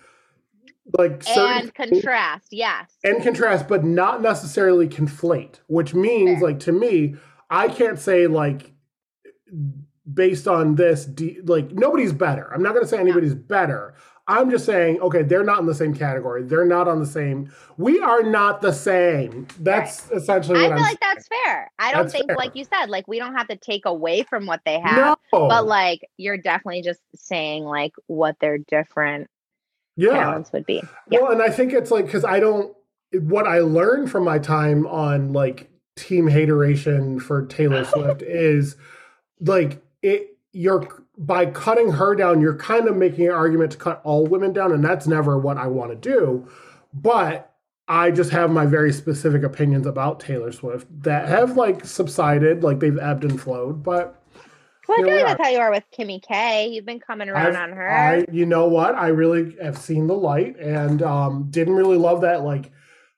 like 0.99 1.29
and 1.29 1.75
contrast. 1.75 2.49
Yes, 2.51 2.91
and 3.05 3.23
contrast, 3.23 3.69
but 3.69 3.85
not 3.85 4.23
necessarily 4.23 4.89
conflate, 4.89 5.61
which 5.67 5.95
means 5.95 6.41
Fair. 6.41 6.49
like 6.49 6.61
to 6.61 6.73
me, 6.73 7.17
I 7.49 7.69
can't 7.69 7.99
say 7.99 8.27
like 8.27 8.73
based 10.13 10.49
on 10.49 10.75
this, 10.75 11.05
de- 11.05 11.41
like 11.45 11.73
nobody's 11.73 12.13
better. 12.13 12.53
I'm 12.53 12.63
not 12.63 12.73
going 12.73 12.85
to 12.85 12.89
say 12.89 12.99
anybody's 12.99 13.35
better. 13.35 13.95
I'm 14.31 14.49
just 14.49 14.65
saying, 14.65 15.01
okay, 15.01 15.23
they're 15.23 15.43
not 15.43 15.59
in 15.59 15.67
the 15.67 15.75
same 15.75 15.93
category. 15.93 16.45
They're 16.45 16.65
not 16.65 16.87
on 16.87 17.01
the 17.01 17.07
same. 17.07 17.53
We 17.77 17.99
are 17.99 18.23
not 18.23 18.63
the 18.63 18.73
same. 18.73 19.49
That's 19.59 20.09
essentially 20.13 20.61
I 20.61 20.69
feel 20.69 20.73
I'm 20.75 20.79
like 20.79 21.01
that's 21.01 21.27
fair. 21.27 21.69
I 21.81 21.91
don't 21.91 22.03
That's 22.05 22.13
think, 22.13 22.27
fair. 22.29 22.37
like 22.37 22.55
you 22.55 22.65
said, 22.65 22.91
like 22.91 23.09
we 23.09 23.19
don't 23.19 23.35
have 23.35 23.49
to 23.49 23.57
take 23.57 23.87
away 23.87 24.23
from 24.23 24.47
what 24.47 24.61
they 24.65 24.79
have. 24.79 25.19
No, 25.33 25.49
But 25.49 25.67
like 25.67 26.09
you're 26.17 26.37
definitely 26.37 26.83
just 26.83 27.01
saying 27.17 27.65
like 27.65 27.93
what 28.07 28.37
their 28.39 28.59
different 28.59 29.29
yeah. 29.97 30.13
talents 30.13 30.53
would 30.53 30.65
be. 30.65 30.81
Yeah. 31.11 31.23
Well, 31.23 31.33
and 31.33 31.43
I 31.43 31.51
think 31.51 31.73
it's 31.73 31.91
like 31.91 32.07
because 32.07 32.25
I 32.25 32.39
don't. 32.39 32.73
What 33.13 33.49
I 33.49 33.59
learned 33.59 34.13
from 34.13 34.25
my 34.25 34.39
time 34.39 34.87
on 34.87 35.33
like 35.33 35.69
team 35.97 36.29
hateration 36.29 37.19
for 37.19 37.47
Taylor 37.47 37.85
Swift 37.93 38.23
is 38.23 38.77
like 39.41 39.83
it. 40.03 40.30
You're 40.53 40.89
by 41.17 41.47
cutting 41.47 41.93
her 41.93 42.15
down, 42.15 42.41
you're 42.41 42.57
kind 42.57 42.89
of 42.89 42.97
making 42.97 43.27
an 43.27 43.35
argument 43.35 43.73
to 43.73 43.79
cut 43.79 44.01
all 44.05 44.27
women 44.27 44.53
down, 44.53 44.73
and 44.73 44.85
that's 44.85 45.07
never 45.07 45.39
what 45.39 45.59
I 45.59 45.67
want 45.67 45.91
to 45.91 45.97
do. 45.97 46.49
But 46.93 47.53
I 47.87 48.11
just 48.11 48.31
have 48.31 48.51
my 48.51 48.67
very 48.67 48.93
specific 48.93 49.43
opinions 49.43 49.87
about 49.87 50.21
Taylor 50.21 50.53
Swift 50.53 50.87
that 51.03 51.29
have 51.29 51.57
like 51.57 51.85
subsided, 51.85 52.63
like 52.63 52.81
they've 52.81 52.99
ebbed 52.99 53.25
and 53.25 53.41
flowed. 53.41 53.83
But 53.83 54.23
Well, 54.89 55.01
I 55.01 55.05
feel 55.05 55.17
like 55.17 55.27
that's 55.27 55.43
how 55.43 55.49
you 55.51 55.59
are 55.59 55.71
with 55.71 55.85
Kimmy 55.97 56.23
K. 56.23 56.69
You've 56.69 56.87
been 56.87 57.01
coming 57.01 57.29
around 57.29 57.49
I've- 57.49 57.57
on 57.57 57.73
her. 57.73 57.91
I, 57.91 58.27
you 58.31 58.47
know 58.47 58.69
what? 58.69 58.95
I 58.95 59.09
really 59.09 59.57
have 59.63 59.77
seen 59.77 60.07
the 60.07 60.15
light 60.15 60.57
and 60.59 61.03
um, 61.03 61.49
didn't 61.51 61.75
really 61.75 61.99
love 61.99 62.21
that 62.21 62.43
like 62.43 62.71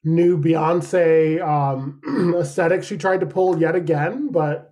new 0.04 0.36
Beyonce 0.38 1.40
um, 1.46 2.34
aesthetic 2.40 2.82
she 2.82 2.96
tried 2.96 3.20
to 3.20 3.26
pull 3.26 3.58
yet 3.58 3.74
again, 3.76 4.28
but 4.30 4.71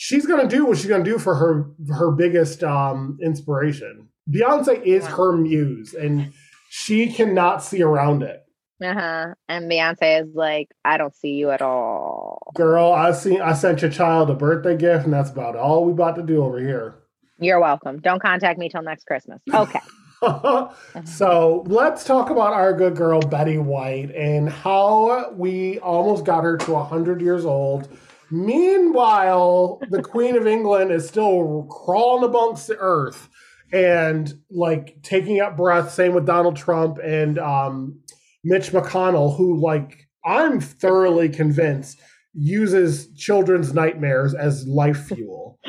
she's 0.00 0.26
gonna 0.26 0.46
do 0.48 0.64
what 0.64 0.78
she's 0.78 0.86
gonna 0.86 1.02
do 1.02 1.18
for 1.18 1.34
her 1.34 1.70
her 1.92 2.12
biggest 2.12 2.62
um, 2.62 3.18
inspiration. 3.20 4.08
Beyonce 4.30 4.80
is 4.84 5.02
Yeah. 5.04 5.16
her 5.16 5.36
muse, 5.36 5.92
and 5.92 6.32
she 6.70 7.12
cannot 7.12 7.64
see 7.64 7.82
around 7.82 8.22
it. 8.22 8.44
Uh-huh. 8.80 9.34
And 9.48 9.68
Beyonce 9.68 10.22
is 10.22 10.34
like, 10.36 10.68
I 10.84 10.98
don't 10.98 11.16
see 11.16 11.30
you 11.30 11.50
at 11.50 11.60
all. 11.62 12.52
Girl, 12.54 12.92
I 12.92 13.10
seen 13.10 13.40
I 13.42 13.54
sent 13.54 13.82
your 13.82 13.90
child 13.90 14.30
a 14.30 14.34
birthday 14.34 14.76
gift, 14.76 15.04
and 15.04 15.12
that's 15.12 15.30
about 15.30 15.56
all 15.56 15.84
we 15.84 15.90
about 15.92 16.14
to 16.14 16.22
do 16.22 16.44
over 16.44 16.60
here. 16.60 16.94
You're 17.40 17.60
welcome. 17.60 17.98
Don't 17.98 18.22
contact 18.22 18.56
me 18.58 18.68
till 18.68 18.82
next 18.82 19.04
Christmas. 19.04 19.40
Okay. 19.52 19.80
so 21.04 21.64
let's 21.66 22.04
talk 22.04 22.30
about 22.30 22.52
our 22.52 22.72
good 22.72 22.96
girl 22.96 23.20
Betty 23.20 23.58
White 23.58 24.10
and 24.14 24.48
how 24.48 25.30
we 25.32 25.78
almost 25.80 26.24
got 26.24 26.44
her 26.44 26.56
to 26.56 26.72
100 26.72 27.20
years 27.20 27.44
old. 27.44 27.88
Meanwhile, 28.30 29.80
the 29.90 30.02
Queen 30.02 30.36
of 30.36 30.46
England 30.46 30.90
is 30.92 31.08
still 31.08 31.66
crawling 31.70 32.28
amongst 32.28 32.66
the 32.66 32.76
earth 32.78 33.28
and 33.72 34.32
like 34.50 35.02
taking 35.02 35.40
up 35.40 35.56
breath. 35.56 35.92
Same 35.92 36.14
with 36.14 36.26
Donald 36.26 36.56
Trump 36.56 36.98
and 37.02 37.38
um, 37.38 38.00
Mitch 38.44 38.70
McConnell, 38.70 39.36
who 39.36 39.60
like 39.60 40.08
I'm 40.24 40.60
thoroughly 40.60 41.28
convinced 41.28 42.00
uses 42.34 43.12
children's 43.14 43.72
nightmares 43.74 44.34
as 44.34 44.66
life 44.66 45.06
fuel. 45.06 45.58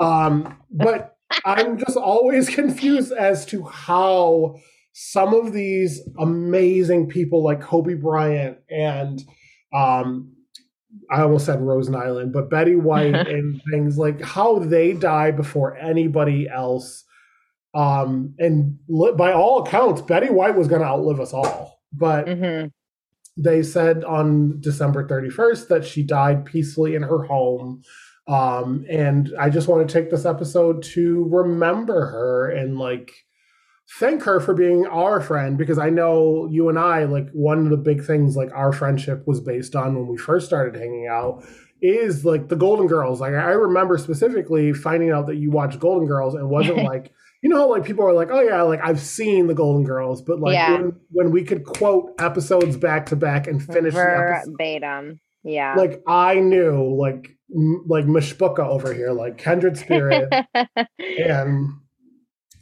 Um, 0.00 0.56
but 0.70 1.16
I'm 1.44 1.76
just 1.76 1.96
always 1.96 2.48
confused 2.48 3.12
as 3.12 3.44
to 3.46 3.64
how 3.64 4.54
some 4.92 5.34
of 5.34 5.52
these 5.52 6.00
amazing 6.18 7.08
people 7.08 7.42
like 7.42 7.60
Kobe 7.60 7.94
Bryant 7.94 8.58
and 8.70 9.20
um 9.72 10.32
I 11.10 11.22
almost 11.22 11.46
said 11.46 11.60
Rose 11.60 11.88
Nylund, 11.88 12.32
but 12.32 12.50
Betty 12.50 12.76
White 12.76 13.26
and 13.26 13.60
things 13.70 13.98
like 13.98 14.22
how 14.22 14.58
they 14.58 14.92
die 14.92 15.30
before 15.30 15.76
anybody 15.76 16.48
else. 16.48 17.04
Um, 17.74 18.34
and 18.38 18.78
li- 18.88 19.12
by 19.16 19.32
all 19.32 19.62
accounts, 19.62 20.02
Betty 20.02 20.30
White 20.30 20.56
was 20.56 20.68
going 20.68 20.80
to 20.82 20.88
outlive 20.88 21.20
us 21.20 21.32
all. 21.32 21.80
But 21.92 22.28
hmm 22.28 22.66
they 23.36 23.62
said 23.62 24.04
on 24.04 24.60
December 24.60 25.06
31st 25.06 25.68
that 25.68 25.84
she 25.84 26.02
died 26.02 26.44
peacefully 26.44 26.96
in 26.96 27.02
her 27.02 27.22
home. 27.22 27.82
Um, 28.26 28.84
and 28.90 29.32
I 29.38 29.48
just 29.48 29.68
want 29.68 29.86
to 29.86 29.92
take 29.92 30.10
this 30.10 30.26
episode 30.26 30.82
to 30.94 31.24
remember 31.30 32.06
her 32.06 32.50
and 32.50 32.78
like 32.78 33.12
thank 33.98 34.22
her 34.24 34.38
for 34.40 34.54
being 34.54 34.86
our 34.86 35.20
friend 35.20 35.56
because 35.56 35.78
I 35.78 35.90
know 35.90 36.48
you 36.50 36.68
and 36.68 36.78
I, 36.78 37.04
like, 37.04 37.28
one 37.32 37.58
of 37.64 37.70
the 37.70 37.76
big 37.76 38.04
things 38.04 38.36
like 38.36 38.50
our 38.54 38.72
friendship 38.72 39.26
was 39.26 39.40
based 39.40 39.74
on 39.74 39.94
when 39.94 40.06
we 40.06 40.16
first 40.18 40.46
started 40.46 40.78
hanging 40.78 41.06
out 41.06 41.44
is 41.80 42.24
like 42.24 42.48
the 42.48 42.56
Golden 42.56 42.86
Girls. 42.86 43.20
Like, 43.20 43.34
I 43.34 43.50
remember 43.52 43.96
specifically 43.98 44.72
finding 44.72 45.10
out 45.10 45.26
that 45.26 45.36
you 45.36 45.50
watched 45.50 45.78
Golden 45.78 46.06
Girls 46.08 46.34
and 46.34 46.50
wasn't 46.50 46.78
like, 46.84 47.12
you 47.42 47.48
know, 47.48 47.68
like 47.68 47.84
people 47.84 48.04
are 48.04 48.12
like, 48.12 48.28
oh 48.32 48.40
yeah, 48.40 48.62
like 48.62 48.80
I've 48.82 49.00
seen 49.00 49.46
the 49.46 49.54
Golden 49.54 49.84
Girls, 49.84 50.20
but 50.22 50.40
like 50.40 50.54
Yeah. 50.54 50.72
when, 50.72 50.92
when 51.10 51.30
we 51.30 51.44
could 51.44 51.64
quote 51.64 52.12
episodes 52.18 52.76
back 52.76 53.06
to 53.06 53.16
back 53.16 53.46
and 53.46 53.62
finish 53.64 53.94
Verbatim. 53.94 55.20
Yeah. 55.44 55.74
like 55.76 56.02
I 56.06 56.40
knew, 56.40 56.94
like 57.00 57.28
m- 57.54 57.84
like 57.86 58.04
Mishpuka 58.06 58.58
over 58.58 58.92
here, 58.92 59.12
like 59.12 59.38
kindred 59.38 59.78
spirit, 59.78 60.28
and 60.98 61.68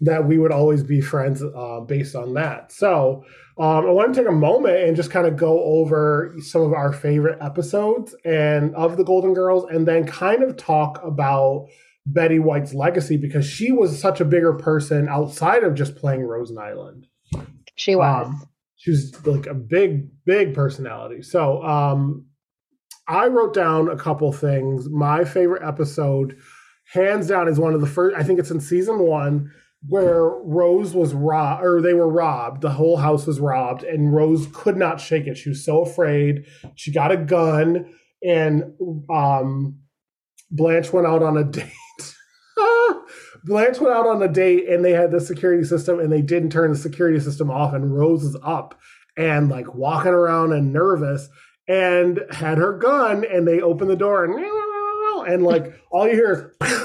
that 0.01 0.27
we 0.27 0.39
would 0.39 0.53
always 0.53 0.83
be 0.83 1.01
friends 1.01 1.43
uh, 1.43 1.81
based 1.81 2.15
on 2.15 2.35
that. 2.35 2.71
So 2.73 3.25
um, 3.59 3.87
I 3.87 3.91
want 3.91 4.15
to 4.15 4.21
take 4.21 4.29
a 4.29 4.35
moment 4.35 4.77
and 4.77 4.97
just 4.97 5.11
kind 5.11 5.27
of 5.27 5.37
go 5.37 5.63
over 5.63 6.35
some 6.41 6.63
of 6.63 6.73
our 6.73 6.93
favorite 6.93 7.39
episodes 7.41 8.15
and 8.25 8.75
of 8.75 8.97
the 8.97 9.05
Golden 9.05 9.33
Girls, 9.33 9.65
and 9.71 9.89
then 9.89 10.07
kind 10.07 10.43
of 10.43 10.57
talk 10.57 11.03
about 11.03 11.69
Betty 12.05 12.39
White's 12.39 12.75
legacy 12.75 13.17
because 13.17 13.47
she 13.47 13.73
was 13.73 13.99
such 13.99 14.21
a 14.21 14.25
bigger 14.25 14.53
person 14.53 15.09
outside 15.09 15.65
of 15.65 15.75
just 15.75 15.97
playing 15.97 16.23
Rose 16.23 16.53
Nylund. 16.53 17.05
she 17.75 17.97
was. 17.97 18.27
Um, 18.27 18.47
she 18.77 18.91
was 18.91 19.27
like 19.27 19.47
a 19.47 19.55
big, 19.55 20.11
big 20.27 20.55
personality. 20.55 21.23
So 21.23 21.63
um, 21.65 22.27
I 23.09 23.27
wrote 23.27 23.55
down 23.55 23.89
a 23.89 23.97
couple 23.97 24.31
things. 24.33 24.89
My 24.91 25.25
favorite 25.25 25.67
episode, 25.67 26.37
hands 26.93 27.29
down, 27.29 27.49
is 27.49 27.59
one 27.59 27.73
of 27.73 27.81
the 27.81 27.87
first. 27.87 28.15
I 28.17 28.23
think 28.23 28.39
it's 28.39 28.51
in 28.51 28.61
season 28.61 28.99
one 28.99 29.51
where 29.89 30.25
Rose 30.25 30.95
was 30.95 31.15
robbed, 31.15 31.65
or 31.65 31.81
they 31.81 31.95
were 31.95 32.09
robbed. 32.09 32.63
The 32.63 32.71
whole 32.71 32.97
house 32.97 33.27
was 33.27 33.41
robbed, 33.41 33.83
and 33.83 34.15
Rose 34.15 34.49
could 34.53 34.77
not 34.77 35.01
shake 35.01 35.27
it. 35.27 35.37
She 35.37 35.51
was 35.51 35.65
so 35.65 35.83
afraid. 35.83 36.47
She 36.75 36.93
got 36.93 37.13
a 37.13 37.17
gun, 37.17 37.93
and 38.23 38.73
um, 39.11 39.79
Blanche 40.51 40.93
went 40.93 41.07
out 41.07 41.23
on 41.23 41.37
a 41.37 41.45
date. 41.51 41.73
Blanche 43.45 43.81
went 43.81 43.95
out 43.95 44.07
on 44.07 44.23
a 44.23 44.29
date 44.29 44.69
and 44.69 44.85
they 44.85 44.93
had 44.93 45.13
the 45.13 45.21
security 45.21 45.63
system 45.63 46.01
and 46.01 46.13
they 46.13 46.23
didn't 46.23 46.51
turn 46.51 46.73
the 46.73 46.79
security 46.79 47.21
system 47.21 47.51
off 47.51 47.75
and 47.75 47.95
Rose 47.95 48.25
is 48.25 48.37
up 48.43 48.79
and 49.17 49.49
like 49.49 49.75
walking 49.75 50.13
around 50.13 50.53
and 50.53 50.73
nervous 50.73 51.29
and 51.69 52.21
had 52.31 52.59
her 52.59 52.77
gun 52.77 53.25
and 53.25 53.47
they 53.47 53.61
open 53.61 53.89
the 53.89 53.97
door 53.97 54.25
and 54.25 54.35
and 55.33 55.45
like 55.45 55.75
all 55.91 56.09
you 56.09 56.15
hear 56.15 56.55
is 56.63 56.81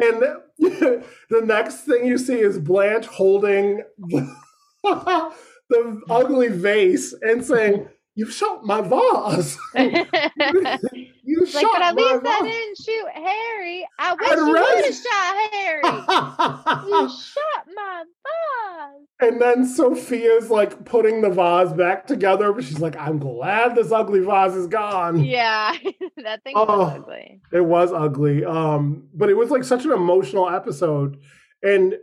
and 0.00 0.22
the 1.30 1.42
next 1.44 1.84
thing 1.84 2.06
you 2.06 2.18
see 2.18 2.40
is 2.40 2.58
Blanche 2.58 3.06
holding 3.06 3.82
the, 3.98 4.36
the 5.70 6.00
ugly 6.10 6.48
vase 6.48 7.14
and 7.22 7.44
saying, 7.44 7.88
"You 8.18 8.28
shot 8.28 8.64
my 8.64 8.80
vase. 8.80 9.56
you 9.76 11.40
like, 11.40 11.48
shot 11.48 11.70
but 11.72 11.82
at 11.82 11.94
my 11.94 12.02
least 12.02 12.26
I 12.26 12.40
didn't 12.42 12.78
shoot 12.84 13.08
Harry. 13.14 13.88
I 13.96 14.14
wish 14.14 14.28
I'd 14.28 14.38
you 14.38 14.48
would 14.48 14.84
have 14.84 14.94
shot 14.96 15.36
Harry. 15.52 15.82
you 16.90 17.08
shot 17.08 17.66
my 17.76 18.04
vase. 18.24 19.06
and 19.20 19.40
then 19.40 19.64
Sophia's 19.64 20.50
like 20.50 20.84
putting 20.84 21.20
the 21.20 21.30
vase 21.30 21.72
back 21.72 22.08
together, 22.08 22.52
but 22.52 22.64
she's 22.64 22.80
like, 22.80 22.96
"I'm 22.96 23.20
glad 23.20 23.76
this 23.76 23.92
ugly 23.92 24.20
vase 24.20 24.54
is 24.56 24.66
gone." 24.66 25.24
Yeah, 25.24 25.76
that 26.24 26.42
thing 26.42 26.54
Oh. 26.56 26.64
was 26.66 26.92
ugly. 26.96 27.40
It 27.52 27.64
was 27.64 27.92
ugly. 27.92 28.44
Um, 28.44 29.08
but 29.14 29.28
it 29.30 29.34
was 29.36 29.50
like 29.50 29.62
such 29.62 29.84
an 29.84 29.92
emotional 29.92 30.48
episode. 30.50 31.18
And 31.62 31.94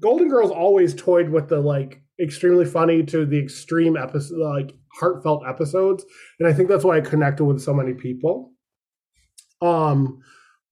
Golden 0.00 0.28
Girls 0.28 0.50
always 0.50 0.94
toyed 0.94 1.30
with 1.30 1.48
the 1.48 1.60
like 1.60 2.02
extremely 2.20 2.64
funny 2.64 3.02
to 3.02 3.24
the 3.26 3.38
extreme 3.38 3.96
episode 3.96 4.38
like 4.38 4.74
heartfelt 4.98 5.44
episodes. 5.46 6.04
And 6.38 6.48
I 6.48 6.52
think 6.52 6.68
that's 6.68 6.84
why 6.84 6.96
I 6.96 7.00
connected 7.00 7.44
with 7.44 7.60
so 7.60 7.74
many 7.74 7.94
people. 7.94 8.52
Um 9.60 10.20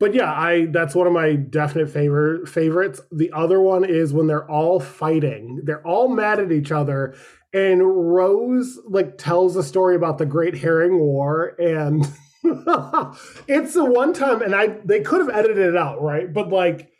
but 0.00 0.14
yeah, 0.14 0.32
I 0.32 0.66
that's 0.66 0.94
one 0.94 1.06
of 1.06 1.12
my 1.12 1.34
definite 1.34 1.88
favorite 1.88 2.48
favorites. 2.48 3.00
The 3.12 3.30
other 3.32 3.60
one 3.60 3.84
is 3.84 4.12
when 4.12 4.26
they're 4.26 4.50
all 4.50 4.80
fighting. 4.80 5.62
They're 5.64 5.86
all 5.86 6.08
mad 6.08 6.40
at 6.40 6.50
each 6.50 6.72
other 6.72 7.14
and 7.52 7.82
Rose 8.12 8.78
like 8.86 9.18
tells 9.18 9.56
a 9.56 9.62
story 9.62 9.94
about 9.94 10.18
the 10.18 10.26
Great 10.26 10.56
Herring 10.56 10.98
War 10.98 11.54
and 11.60 12.04
it's 12.44 13.74
the 13.74 13.84
one 13.84 14.12
time 14.12 14.42
and 14.42 14.54
I 14.54 14.78
they 14.84 15.00
could 15.00 15.20
have 15.20 15.36
edited 15.36 15.68
it 15.68 15.76
out, 15.76 16.02
right? 16.02 16.32
But 16.32 16.48
like 16.48 16.90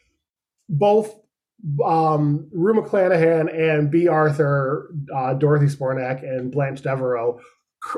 both 0.69 1.15
um 1.85 2.49
Rue 2.53 2.75
McClanahan 2.75 3.53
and 3.53 3.91
Bea 3.91 4.09
Arthur, 4.09 4.93
uh, 5.15 5.35
Dorothy 5.35 5.67
Zbornak 5.67 6.23
and 6.23 6.51
Blanche 6.51 6.83
Devereaux 6.83 7.41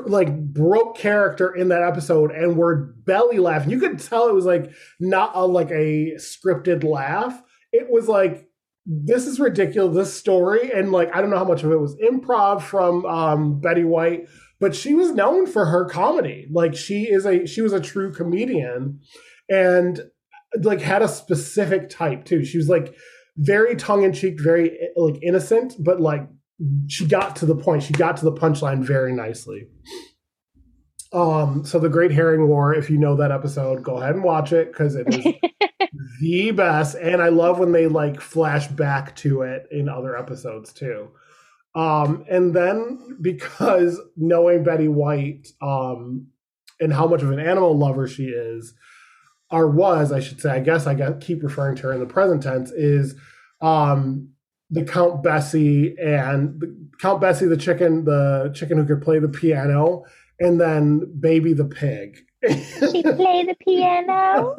like 0.05 0.35
broke 0.53 0.97
character 0.97 1.53
in 1.53 1.69
that 1.69 1.83
episode 1.83 2.31
and 2.31 2.57
were 2.57 2.93
belly 3.05 3.37
laughing. 3.37 3.71
You 3.71 3.79
could 3.79 3.99
tell 3.99 4.27
it 4.27 4.33
was 4.33 4.45
like 4.45 4.71
not 4.99 5.35
a 5.35 5.45
like 5.45 5.69
a 5.71 6.13
scripted 6.17 6.83
laugh. 6.83 7.41
It 7.71 7.89
was 7.89 8.07
like 8.07 8.49
this 8.85 9.25
is 9.25 9.39
ridiculous 9.39 9.95
this 9.95 10.13
story 10.13 10.71
and 10.71 10.91
like 10.91 11.15
I 11.15 11.21
don't 11.21 11.29
know 11.29 11.37
how 11.37 11.45
much 11.45 11.63
of 11.63 11.71
it 11.71 11.79
was 11.79 11.95
improv 11.97 12.61
from 12.61 13.05
um 13.05 13.59
Betty 13.59 13.83
White, 13.83 14.27
but 14.59 14.75
she 14.75 14.93
was 14.93 15.11
known 15.11 15.45
for 15.45 15.65
her 15.65 15.85
comedy. 15.85 16.47
Like 16.51 16.75
she 16.75 17.03
is 17.03 17.25
a 17.25 17.45
she 17.45 17.61
was 17.61 17.73
a 17.73 17.81
true 17.81 18.11
comedian 18.11 19.01
and 19.49 20.01
like 20.61 20.81
had 20.81 21.01
a 21.01 21.07
specific 21.07 21.89
type 21.89 22.25
too. 22.25 22.43
She 22.43 22.57
was 22.57 22.69
like 22.69 22.95
very 23.37 23.75
tongue 23.75 24.03
in 24.03 24.13
cheek, 24.13 24.39
very 24.39 24.77
like 24.95 25.21
innocent, 25.21 25.75
but 25.79 25.99
like 25.99 26.27
she 26.87 27.05
got 27.05 27.35
to 27.37 27.45
the 27.45 27.55
point. 27.55 27.83
She 27.83 27.93
got 27.93 28.17
to 28.17 28.25
the 28.25 28.31
punchline 28.31 28.83
very 28.83 29.13
nicely. 29.13 29.67
Um, 31.11 31.63
so 31.63 31.79
the 31.79 31.89
Great 31.89 32.11
Herring 32.11 32.47
War, 32.47 32.73
if 32.73 32.89
you 32.89 32.97
know 32.97 33.15
that 33.15 33.31
episode, 33.31 33.83
go 33.83 33.97
ahead 33.97 34.15
and 34.15 34.23
watch 34.23 34.51
it 34.51 34.71
because 34.71 34.95
it 34.95 35.07
is 35.13 35.23
the 36.19 36.51
best. 36.51 36.95
And 36.95 37.21
I 37.21 37.29
love 37.29 37.59
when 37.59 37.71
they 37.71 37.87
like 37.87 38.19
flash 38.19 38.67
back 38.67 39.15
to 39.17 39.43
it 39.43 39.67
in 39.71 39.87
other 39.87 40.17
episodes 40.17 40.73
too. 40.73 41.09
Um, 41.73 42.25
and 42.29 42.53
then 42.53 43.17
because 43.21 43.99
knowing 44.15 44.63
Betty 44.63 44.87
White, 44.87 45.47
um, 45.61 46.27
and 46.79 46.91
how 46.91 47.07
much 47.07 47.21
of 47.21 47.31
an 47.31 47.39
animal 47.39 47.77
lover 47.77 48.07
she 48.07 48.25
is, 48.25 48.73
or 49.55 49.69
was, 49.69 50.11
I 50.11 50.19
should 50.19 50.41
say, 50.41 50.51
I 50.51 50.59
guess 50.59 50.85
I 50.85 50.95
got, 50.95 51.21
keep 51.21 51.41
referring 51.41 51.77
to 51.77 51.83
her 51.83 51.93
in 51.93 52.01
the 52.01 52.05
present 52.05 52.43
tense, 52.43 52.71
is 52.71 53.15
um, 53.61 54.27
the 54.69 54.83
Count 54.83 55.23
Basie 55.23 55.95
and 55.97 56.59
the 56.59 56.75
Count 56.99 57.21
Basie, 57.21 57.47
the 57.47 57.55
chicken, 57.55 58.03
the 58.03 58.51
chicken 58.53 58.77
who 58.77 58.85
could 58.85 59.01
play 59.01 59.19
the 59.19 59.29
piano, 59.29 60.03
and 60.41 60.59
then 60.59 61.03
Baby 61.17 61.53
the 61.53 61.63
pig. 61.63 62.17
she 62.45 63.01
play 63.01 63.45
the 63.45 63.55
piano. 63.61 64.55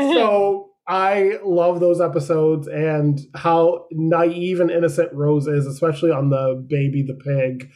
so 0.14 0.70
I 0.86 1.40
love 1.44 1.80
those 1.80 2.00
episodes 2.00 2.68
and 2.68 3.18
how 3.34 3.86
naive 3.90 4.60
and 4.60 4.70
innocent 4.70 5.12
Rose 5.12 5.48
is, 5.48 5.66
especially 5.66 6.12
on 6.12 6.30
the 6.30 6.64
baby 6.68 7.02
the 7.02 7.14
pig. 7.14 7.68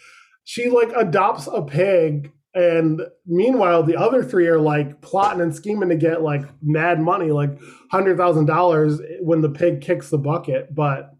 She 0.44 0.70
like 0.70 0.92
adopts 0.96 1.48
a 1.52 1.60
pig 1.60 2.30
and 2.54 3.02
meanwhile 3.26 3.82
the 3.82 3.96
other 3.96 4.22
three 4.22 4.46
are 4.46 4.60
like 4.60 5.00
plotting 5.00 5.40
and 5.40 5.54
scheming 5.54 5.88
to 5.88 5.96
get 5.96 6.22
like 6.22 6.42
mad 6.62 7.00
money, 7.00 7.30
like 7.30 7.58
hundred 7.90 8.16
thousand 8.16 8.46
dollars 8.46 9.00
when 9.20 9.40
the 9.40 9.50
pig 9.50 9.80
kicks 9.80 10.10
the 10.10 10.18
bucket. 10.18 10.74
But 10.74 11.10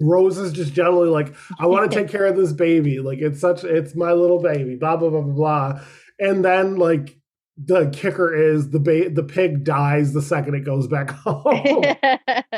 Rose 0.00 0.38
is 0.38 0.52
just 0.52 0.72
generally 0.72 1.08
like, 1.08 1.34
I 1.58 1.66
want 1.66 1.90
to 1.90 1.96
take 1.96 2.08
care 2.08 2.26
of 2.26 2.36
this 2.36 2.52
baby. 2.52 2.98
Like 2.98 3.18
it's 3.20 3.40
such 3.40 3.64
it's 3.64 3.94
my 3.94 4.12
little 4.12 4.42
baby, 4.42 4.76
blah 4.76 4.96
blah 4.96 5.10
blah 5.10 5.22
blah 5.22 5.34
blah. 5.34 5.80
And 6.18 6.44
then 6.44 6.76
like 6.76 7.18
the 7.56 7.90
kicker 7.90 8.34
is 8.34 8.70
the 8.70 8.80
ba- 8.80 9.10
the 9.10 9.22
pig 9.22 9.64
dies 9.64 10.12
the 10.12 10.22
second 10.22 10.54
it 10.54 10.64
goes 10.64 10.88
back 10.88 11.10
home. 11.24 11.44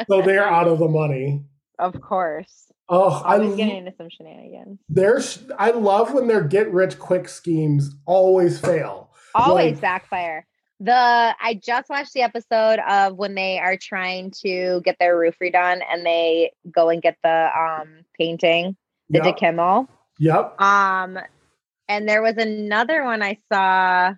so 0.08 0.22
they're 0.22 0.48
out 0.48 0.68
of 0.68 0.78
the 0.78 0.88
money. 0.88 1.44
Of 1.78 2.00
course. 2.00 2.70
Oh, 2.88 3.22
I 3.24 3.36
I 3.36 3.38
was 3.38 3.56
getting 3.56 3.76
into 3.78 3.92
some 3.96 4.08
shenanigans. 4.10 4.78
there's 4.88 5.42
I 5.58 5.70
love 5.70 6.12
when 6.12 6.26
their 6.28 6.42
get 6.42 6.70
rich 6.72 6.98
quick 6.98 7.28
schemes 7.28 7.94
always 8.06 8.60
fail. 8.60 9.10
Always 9.34 9.72
Like- 9.74 9.80
backfire. 9.80 10.46
The 10.80 10.92
I 11.40 11.54
just 11.62 11.88
watched 11.88 12.12
the 12.12 12.22
episode 12.22 12.80
of 12.88 13.16
when 13.16 13.34
they 13.36 13.58
are 13.58 13.76
trying 13.76 14.32
to 14.42 14.82
get 14.84 14.96
their 14.98 15.16
roof 15.16 15.36
redone 15.42 15.80
and 15.90 16.04
they 16.04 16.52
go 16.70 16.90
and 16.90 17.00
get 17.00 17.16
the 17.22 17.48
um 17.56 18.04
painting, 18.18 18.76
the 19.08 19.20
Yep. 19.24 19.36
DeKimmel. 19.36 19.88
Yep. 20.18 20.60
Um, 20.60 21.18
and 21.88 22.08
there 22.08 22.22
was 22.22 22.36
another 22.36 23.04
one 23.04 23.22
I 23.22 23.38
saw. 23.52 24.14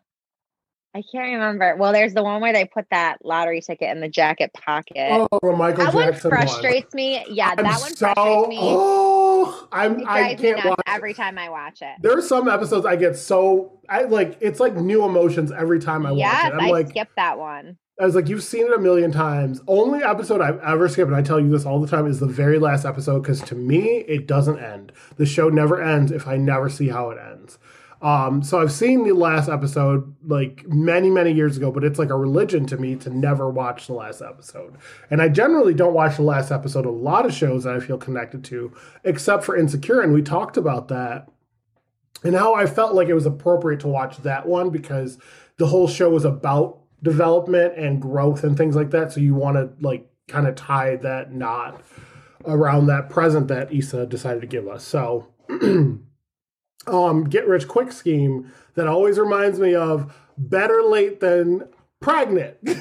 I 0.96 1.02
can't 1.12 1.30
remember. 1.34 1.76
Well, 1.76 1.92
there's 1.92 2.14
the 2.14 2.22
one 2.22 2.40
where 2.40 2.54
they 2.54 2.64
put 2.64 2.86
that 2.90 3.18
lottery 3.22 3.60
ticket 3.60 3.90
in 3.90 4.00
the 4.00 4.08
jacket 4.08 4.50
pocket. 4.54 5.28
Oh, 5.30 5.52
Michael 5.52 5.84
that 5.84 5.92
one 5.92 6.10
Jackson 6.10 6.30
one. 6.30 6.38
frustrates 6.38 6.94
me. 6.94 7.22
Yeah, 7.28 7.50
I'm 7.50 7.56
that 7.64 7.80
one 7.80 7.94
so, 7.94 8.14
frustrates 8.14 8.48
me. 8.48 8.58
Oh, 8.62 9.68
I'm 9.72 10.00
it 10.00 10.06
I 10.08 10.34
can't 10.36 10.64
watch. 10.64 10.80
every 10.86 11.12
time 11.12 11.36
I 11.36 11.50
watch 11.50 11.82
it. 11.82 11.96
There 12.00 12.16
are 12.16 12.22
some 12.22 12.48
episodes 12.48 12.86
I 12.86 12.96
get 12.96 13.18
so 13.18 13.78
I 13.90 14.04
like 14.04 14.38
it's 14.40 14.58
like 14.58 14.74
new 14.74 15.04
emotions 15.04 15.52
every 15.52 15.80
time 15.80 16.06
I 16.06 16.12
yes, 16.12 16.32
watch 16.32 16.52
it. 16.52 16.54
I'm 16.54 16.60
I 16.60 16.70
like 16.70 16.88
skipped 16.88 17.16
that 17.16 17.38
one. 17.38 17.76
I 18.00 18.04
was 18.04 18.14
like, 18.14 18.28
you've 18.28 18.42
seen 18.42 18.66
it 18.66 18.72
a 18.74 18.78
million 18.78 19.10
times. 19.10 19.60
Only 19.66 20.02
episode 20.02 20.42
I've 20.42 20.60
ever 20.60 20.86
skipped, 20.86 21.08
and 21.08 21.16
I 21.16 21.22
tell 21.22 21.40
you 21.40 21.50
this 21.50 21.64
all 21.64 21.80
the 21.80 21.88
time, 21.88 22.06
is 22.06 22.20
the 22.20 22.26
very 22.26 22.58
last 22.58 22.84
episode 22.84 23.20
because 23.20 23.40
to 23.42 23.54
me, 23.54 23.98
it 24.00 24.26
doesn't 24.26 24.58
end. 24.58 24.92
The 25.16 25.24
show 25.24 25.48
never 25.48 25.82
ends 25.82 26.10
if 26.12 26.26
I 26.26 26.36
never 26.36 26.68
see 26.68 26.88
how 26.88 27.10
it 27.10 27.18
ends. 27.18 27.58
Um, 28.02 28.42
so 28.42 28.60
I've 28.60 28.72
seen 28.72 29.04
the 29.04 29.14
last 29.14 29.48
episode 29.48 30.14
like 30.24 30.66
many, 30.68 31.08
many 31.08 31.32
years 31.32 31.56
ago, 31.56 31.70
but 31.70 31.82
it's 31.82 31.98
like 31.98 32.10
a 32.10 32.16
religion 32.16 32.66
to 32.66 32.76
me 32.76 32.94
to 32.96 33.10
never 33.10 33.48
watch 33.48 33.86
the 33.86 33.94
last 33.94 34.20
episode. 34.20 34.76
And 35.10 35.22
I 35.22 35.28
generally 35.28 35.72
don't 35.72 35.94
watch 35.94 36.16
the 36.16 36.22
last 36.22 36.50
episode 36.50 36.86
of 36.86 36.94
a 36.94 36.98
lot 36.98 37.24
of 37.24 37.32
shows 37.32 37.64
that 37.64 37.74
I 37.74 37.80
feel 37.80 37.96
connected 37.96 38.44
to, 38.44 38.72
except 39.04 39.44
for 39.44 39.56
Insecure. 39.56 40.00
And 40.00 40.12
we 40.12 40.22
talked 40.22 40.56
about 40.56 40.88
that 40.88 41.28
and 42.22 42.34
how 42.34 42.54
I 42.54 42.66
felt 42.66 42.94
like 42.94 43.08
it 43.08 43.14
was 43.14 43.26
appropriate 43.26 43.80
to 43.80 43.88
watch 43.88 44.18
that 44.18 44.46
one 44.46 44.70
because 44.70 45.18
the 45.56 45.66
whole 45.66 45.88
show 45.88 46.10
was 46.10 46.24
about 46.24 46.80
development 47.02 47.74
and 47.76 48.00
growth 48.00 48.44
and 48.44 48.56
things 48.56 48.76
like 48.76 48.90
that. 48.90 49.12
So 49.12 49.20
you 49.20 49.34
want 49.34 49.56
to 49.56 49.70
like 49.80 50.08
kind 50.28 50.46
of 50.46 50.54
tie 50.54 50.96
that 50.96 51.32
knot 51.32 51.82
around 52.44 52.86
that 52.86 53.10
present 53.10 53.48
that 53.48 53.72
Issa 53.72 54.06
decided 54.06 54.40
to 54.40 54.46
give 54.46 54.68
us. 54.68 54.84
So 54.84 55.28
um 56.86 57.24
get 57.24 57.46
rich 57.48 57.66
quick 57.68 57.92
scheme 57.92 58.50
that 58.74 58.86
always 58.86 59.18
reminds 59.18 59.58
me 59.60 59.74
of 59.74 60.14
better 60.38 60.82
late 60.82 61.20
than 61.20 61.68
pregnant. 62.00 62.56
Grab 62.64 62.78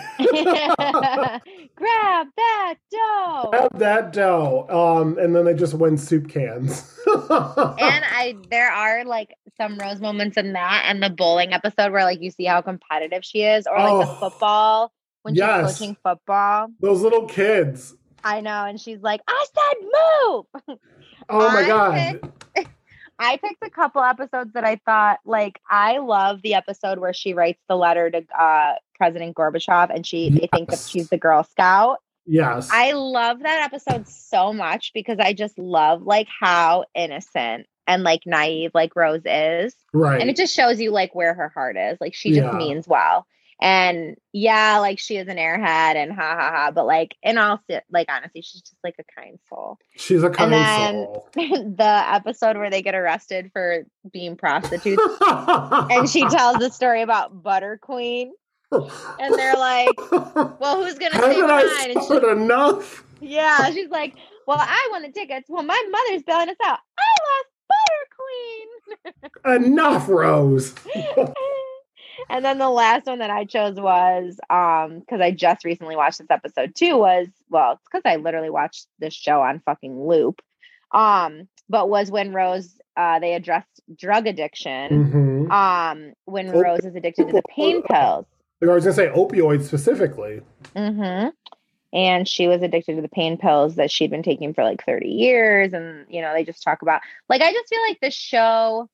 that 2.37 2.75
dough. 2.91 3.49
Have 3.53 3.69
that 3.79 4.13
dough. 4.13 4.67
Um 4.69 5.17
and 5.17 5.35
then 5.35 5.45
they 5.45 5.53
just 5.53 5.73
win 5.73 5.97
soup 5.97 6.29
cans. 6.29 6.91
and 7.07 8.05
I 8.05 8.35
there 8.49 8.71
are 8.71 9.05
like 9.05 9.35
some 9.57 9.77
rose 9.77 10.01
moments 10.01 10.37
in 10.37 10.53
that 10.53 10.85
and 10.87 11.01
the 11.01 11.09
bowling 11.09 11.53
episode 11.53 11.91
where 11.91 12.03
like 12.03 12.21
you 12.21 12.31
see 12.31 12.45
how 12.45 12.61
competitive 12.61 13.23
she 13.23 13.43
is 13.43 13.67
or 13.67 13.77
like 13.79 14.05
the 14.05 14.11
Oh. 14.11 14.15
football 14.19 14.91
when 15.23 15.35
Yes. 15.35 15.69
she's 15.69 15.77
coaching 15.79 15.97
football. 16.03 16.67
Those 16.79 17.01
little 17.01 17.25
kids. 17.25 17.95
I 18.23 18.41
know 18.41 18.65
and 18.65 18.79
she's 18.79 19.01
like, 19.01 19.21
"I 19.27 19.45
said 19.53 19.77
move." 19.83 20.45
Oh 21.29 21.39
my 21.39 21.63
I 21.63 21.67
god. 21.67 22.31
I 23.17 23.37
picked 23.37 23.63
a 23.63 23.69
couple 23.69 24.01
episodes 24.01 24.53
that 24.53 24.65
I 24.65 24.79
thought 24.85 25.19
like 25.25 25.59
I 25.69 25.99
love 25.99 26.41
the 26.41 26.55
episode 26.55 26.99
where 26.99 27.13
she 27.13 27.33
writes 27.33 27.61
the 27.69 27.75
letter 27.75 28.09
to 28.09 28.23
uh 28.37 28.73
President 28.95 29.35
Gorbachev 29.35 29.93
and 29.93 30.05
she 30.05 30.29
they 30.29 30.47
think 30.51 30.69
that 30.69 30.79
she's 30.79 31.09
the 31.09 31.17
Girl 31.17 31.43
Scout. 31.43 31.99
Yes. 32.25 32.69
I 32.71 32.93
love 32.93 33.39
that 33.39 33.63
episode 33.65 34.07
so 34.07 34.51
much 34.51 34.91
because 34.93 35.19
I 35.19 35.33
just 35.33 35.57
love 35.59 36.01
like 36.01 36.27
how 36.27 36.85
innocent 36.95 37.67
and 37.87 38.03
like 38.03 38.21
naive 38.25 38.71
like 38.73 38.95
Rose 38.95 39.21
is. 39.25 39.75
right. 39.93 40.19
And 40.19 40.29
it 40.29 40.35
just 40.35 40.55
shows 40.55 40.79
you 40.79 40.91
like 40.91 41.13
where 41.13 41.33
her 41.33 41.49
heart 41.49 41.77
is. 41.77 41.97
Like 42.01 42.15
she 42.15 42.33
just 42.33 42.53
means 42.53 42.87
well. 42.87 43.27
And 43.61 44.17
yeah, 44.33 44.79
like 44.79 44.99
she 44.99 45.15
is 45.17 45.27
an 45.29 45.37
airhead 45.37 45.95
and 45.95 46.11
ha 46.11 46.35
ha 46.35 46.51
ha. 46.51 46.71
But 46.71 46.85
like 46.85 47.15
in 47.23 47.37
all 47.37 47.61
like 47.89 48.07
honestly, 48.09 48.41
she's 48.41 48.61
just 48.61 48.75
like 48.83 48.95
a 48.99 49.19
kind 49.19 49.39
soul. 49.49 49.77
She's 49.95 50.23
a 50.23 50.29
kind 50.29 50.51
then- 50.51 50.93
soul. 51.05 51.29
the 51.35 52.03
episode 52.13 52.57
where 52.57 52.69
they 52.69 52.81
get 52.81 52.95
arrested 52.95 53.49
for 53.53 53.85
being 54.11 54.35
prostitutes 54.35 55.01
and 55.25 56.09
she 56.09 56.25
tells 56.29 56.57
the 56.57 56.69
story 56.69 57.01
about 57.01 57.41
Butter 57.43 57.79
Queen. 57.81 58.33
And 58.71 59.33
they're 59.35 59.55
like, 59.55 60.11
Well, 60.11 60.83
who's 60.83 60.95
gonna 60.99 61.15
Haven't 61.15 61.35
say 61.35 61.41
mine? 61.41 61.91
And 61.91 62.03
suffered 62.03 62.29
enough? 62.35 63.05
yeah, 63.21 63.71
she's 63.71 63.89
like, 63.89 64.15
Well, 64.47 64.57
I 64.59 64.89
won 64.91 65.03
the 65.03 65.11
tickets. 65.11 65.45
Well, 65.47 65.63
my 65.63 65.81
mother's 65.89 66.23
bailing 66.23 66.49
us 66.49 66.57
out. 66.65 66.79
I 66.99 67.15
lost 67.29 67.47
Butter 67.69 69.13
Queen. 69.45 69.65
Enough, 69.71 70.09
Rose. 70.09 70.75
And 72.29 72.43
then 72.45 72.57
the 72.57 72.69
last 72.69 73.05
one 73.05 73.19
that 73.19 73.29
I 73.29 73.45
chose 73.45 73.75
was 73.79 74.39
um 74.49 74.99
because 74.99 75.21
I 75.21 75.31
just 75.31 75.65
recently 75.65 75.95
watched 75.95 76.19
this 76.19 76.27
episode 76.29 76.75
too 76.75 76.97
was 76.97 77.27
well 77.49 77.73
it's 77.73 77.83
because 77.83 78.03
I 78.05 78.15
literally 78.17 78.49
watched 78.49 78.87
this 78.99 79.13
show 79.13 79.41
on 79.41 79.59
fucking 79.65 80.07
loop 80.07 80.41
um 80.91 81.47
but 81.69 81.89
was 81.89 82.11
when 82.11 82.33
Rose 82.33 82.79
uh 82.97 83.19
they 83.19 83.33
addressed 83.33 83.81
drug 83.95 84.27
addiction 84.27 85.05
hmm 85.11 85.51
um 85.51 86.13
when 86.25 86.49
Oh, 86.49 86.59
Rose 86.61 86.85
is 86.85 86.95
addicted 86.95 87.27
to 87.27 87.33
the 87.33 87.43
pain 87.49 87.81
pills. 87.83 88.25
I 88.61 88.65
was 88.67 88.83
gonna 88.83 88.95
say 88.95 89.07
opioids 89.09 89.65
specifically. 89.65 90.41
mm-hmm. 90.75 91.29
And 91.93 92.27
she 92.27 92.47
was 92.47 92.61
addicted 92.61 92.95
to 92.95 93.01
the 93.01 93.07
pain 93.07 93.37
pills 93.37 93.75
that 93.75 93.89
she'd 93.91 94.09
been 94.11 94.23
taking 94.23 94.53
for 94.53 94.63
like 94.63 94.83
30 94.85 95.07
years 95.07 95.71
and 95.71 96.05
you 96.09 96.21
know 96.21 96.33
they 96.33 96.43
just 96.43 96.63
talk 96.63 96.81
about 96.81 97.01
like 97.29 97.41
i 97.41 97.51
just 97.53 97.69
feel 97.69 97.81
like 97.87 97.99
this 98.01 98.13
show 98.13 98.89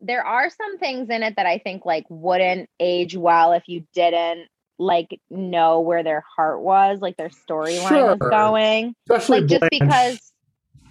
there 0.00 0.24
are 0.24 0.48
some 0.50 0.78
things 0.78 1.10
in 1.10 1.22
it 1.22 1.36
that 1.36 1.46
i 1.46 1.58
think 1.58 1.84
like 1.84 2.04
wouldn't 2.08 2.68
age 2.78 3.16
well 3.16 3.52
if 3.52 3.64
you 3.66 3.84
didn't 3.94 4.48
like 4.78 5.20
know 5.28 5.80
where 5.80 6.02
their 6.04 6.24
heart 6.36 6.60
was 6.60 7.00
like 7.00 7.16
their 7.16 7.30
storyline 7.30 8.20
was 8.20 8.30
going. 8.30 8.94
Especially 9.10 9.40
like 9.40 9.48
just 9.48 9.64
because 9.70 10.32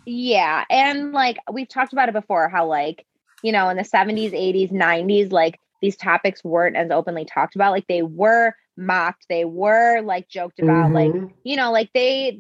yeah 0.06 0.66
and 0.70 1.14
like 1.14 1.38
we've 1.52 1.70
talked 1.70 1.94
about 1.94 2.10
it 2.10 2.14
before 2.14 2.50
how 2.50 2.66
like 2.66 3.06
you 3.44 3.52
know 3.52 3.70
in 3.70 3.78
the 3.78 3.84
70s 3.84 4.32
80s 4.34 4.72
90s 4.72 5.32
like 5.32 5.60
these 5.82 5.96
topics 5.98 6.44
weren't 6.44 6.76
as 6.76 6.92
openly 6.92 7.26
talked 7.26 7.56
about 7.56 7.72
like 7.72 7.86
they 7.88 8.02
were 8.02 8.54
mocked 8.78 9.26
they 9.30 9.46
were 9.46 10.02
like 10.02 10.28
joked 10.28 10.60
about 10.60 10.92
like 10.92 11.12
Mhm. 11.12 11.32
you 11.44 11.56
know 11.56 11.72
like 11.72 11.90
they 11.94 12.40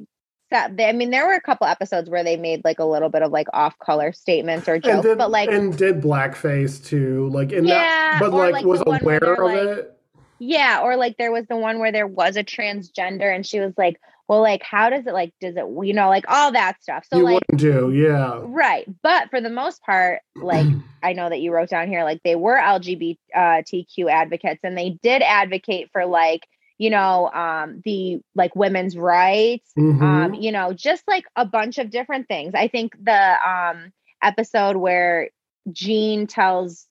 that 0.49 0.71
i 0.79 0.91
mean 0.91 1.09
there 1.09 1.27
were 1.27 1.33
a 1.33 1.41
couple 1.41 1.67
episodes 1.67 2.09
where 2.09 2.23
they 2.23 2.37
made 2.37 2.61
like 2.63 2.79
a 2.79 2.85
little 2.85 3.09
bit 3.09 3.21
of 3.21 3.31
like 3.31 3.47
off 3.53 3.77
color 3.79 4.11
statements 4.11 4.67
or 4.67 4.79
jokes 4.79 5.03
did, 5.03 5.17
but 5.17 5.31
like 5.31 5.49
and 5.49 5.77
did 5.77 6.01
blackface 6.01 6.83
too, 6.85 7.29
like 7.29 7.51
in 7.51 7.65
Yeah, 7.65 8.19
that, 8.19 8.19
but 8.19 8.33
like, 8.33 8.53
like 8.53 8.65
was 8.65 8.79
the 8.79 8.85
one 8.85 8.99
where 9.01 9.17
aware 9.17 9.33
of 9.33 9.67
like- 9.67 9.77
it. 9.79 9.93
Yeah, 10.39 10.81
or 10.83 10.95
like 10.97 11.17
there 11.17 11.31
was 11.31 11.47
the 11.47 11.57
one 11.57 11.79
where 11.79 11.91
there 11.91 12.05
was 12.05 12.37
a 12.37 12.43
transgender 12.43 13.33
and 13.33 13.43
she 13.43 13.59
was 13.59 13.73
like, 13.75 13.99
well, 14.27 14.41
like, 14.41 14.61
how 14.61 14.89
does 14.89 15.07
it 15.07 15.13
like, 15.13 15.33
does 15.39 15.55
it, 15.55 15.65
you 15.83 15.93
know, 15.93 16.09
like 16.09 16.25
all 16.27 16.51
that 16.51 16.81
stuff. 16.81 17.05
So, 17.09 17.17
you 17.17 17.23
like, 17.23 17.33
wouldn't 17.35 17.59
do, 17.59 17.91
yeah. 17.91 18.41
right. 18.43 18.85
But 19.01 19.29
for 19.29 19.39
the 19.39 19.49
most 19.49 19.81
part, 19.81 20.19
like, 20.35 20.67
I 21.03 21.13
know 21.13 21.29
that 21.29 21.39
you 21.39 21.51
wrote 21.53 21.69
down 21.69 21.87
here, 21.87 22.03
like, 22.03 22.21
they 22.23 22.35
were 22.35 22.57
LGBTQ 22.57 24.11
advocates 24.11 24.59
and 24.63 24.77
they 24.77 24.99
did 25.01 25.21
advocate 25.21 25.89
for 25.93 26.05
like, 26.05 26.45
you 26.77 26.89
know, 26.89 27.29
um, 27.31 27.81
the 27.85 28.19
like 28.35 28.55
women's 28.55 28.95
rights, 28.97 29.71
Mhm. 29.77 30.01
um, 30.01 30.33
you 30.35 30.51
know, 30.51 30.73
just 30.73 31.03
like 31.07 31.25
a 31.35 31.45
bunch 31.45 31.77
of 31.77 31.89
different 31.89 32.27
things. 32.27 32.53
I 32.55 32.67
think 32.67 32.93
the 33.03 33.49
um 33.49 33.91
episode 34.21 34.77
where 34.77 35.29
Jean 35.71 36.27
tells 36.27 36.87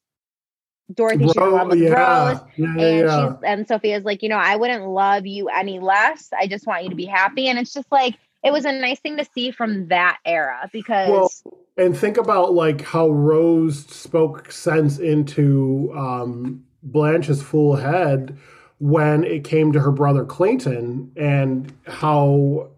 Dorothy 0.94 1.26
should 1.26 1.36
Ro- 1.36 1.54
love 1.56 1.68
with 1.68 1.80
yeah. 1.80 2.28
Rose. 2.30 2.38
Yeah, 2.56 2.66
and 2.68 2.78
yeah. 2.78 3.28
she's 3.32 3.38
and 3.44 3.68
Sophia's 3.68 4.04
like, 4.04 4.22
you 4.22 4.28
know, 4.28 4.36
I 4.36 4.54
wouldn't 4.56 4.86
love 4.86 5.26
you 5.26 5.48
any 5.48 5.80
less. 5.80 6.28
I 6.38 6.46
just 6.46 6.66
want 6.66 6.84
you 6.84 6.90
to 6.90 6.96
be 6.96 7.06
happy. 7.06 7.48
And 7.48 7.58
it's 7.58 7.72
just 7.72 7.90
like 7.90 8.14
it 8.44 8.52
was 8.52 8.64
a 8.64 8.72
nice 8.72 9.00
thing 9.00 9.16
to 9.16 9.24
see 9.34 9.50
from 9.50 9.88
that 9.88 10.18
era 10.24 10.68
because 10.72 11.10
Well, 11.10 11.54
and 11.76 11.96
think 11.96 12.16
about 12.18 12.54
like 12.54 12.82
how 12.82 13.08
Rose 13.08 13.84
spoke 13.86 14.52
sense 14.52 14.98
into 14.98 15.92
um, 15.96 16.62
Blanche's 16.84 17.42
full 17.42 17.74
head 17.76 18.38
when 18.78 19.24
it 19.24 19.44
came 19.44 19.72
to 19.72 19.80
her 19.80 19.90
brother 19.90 20.24
Clayton, 20.24 21.12
and 21.16 21.72
how 21.86 22.70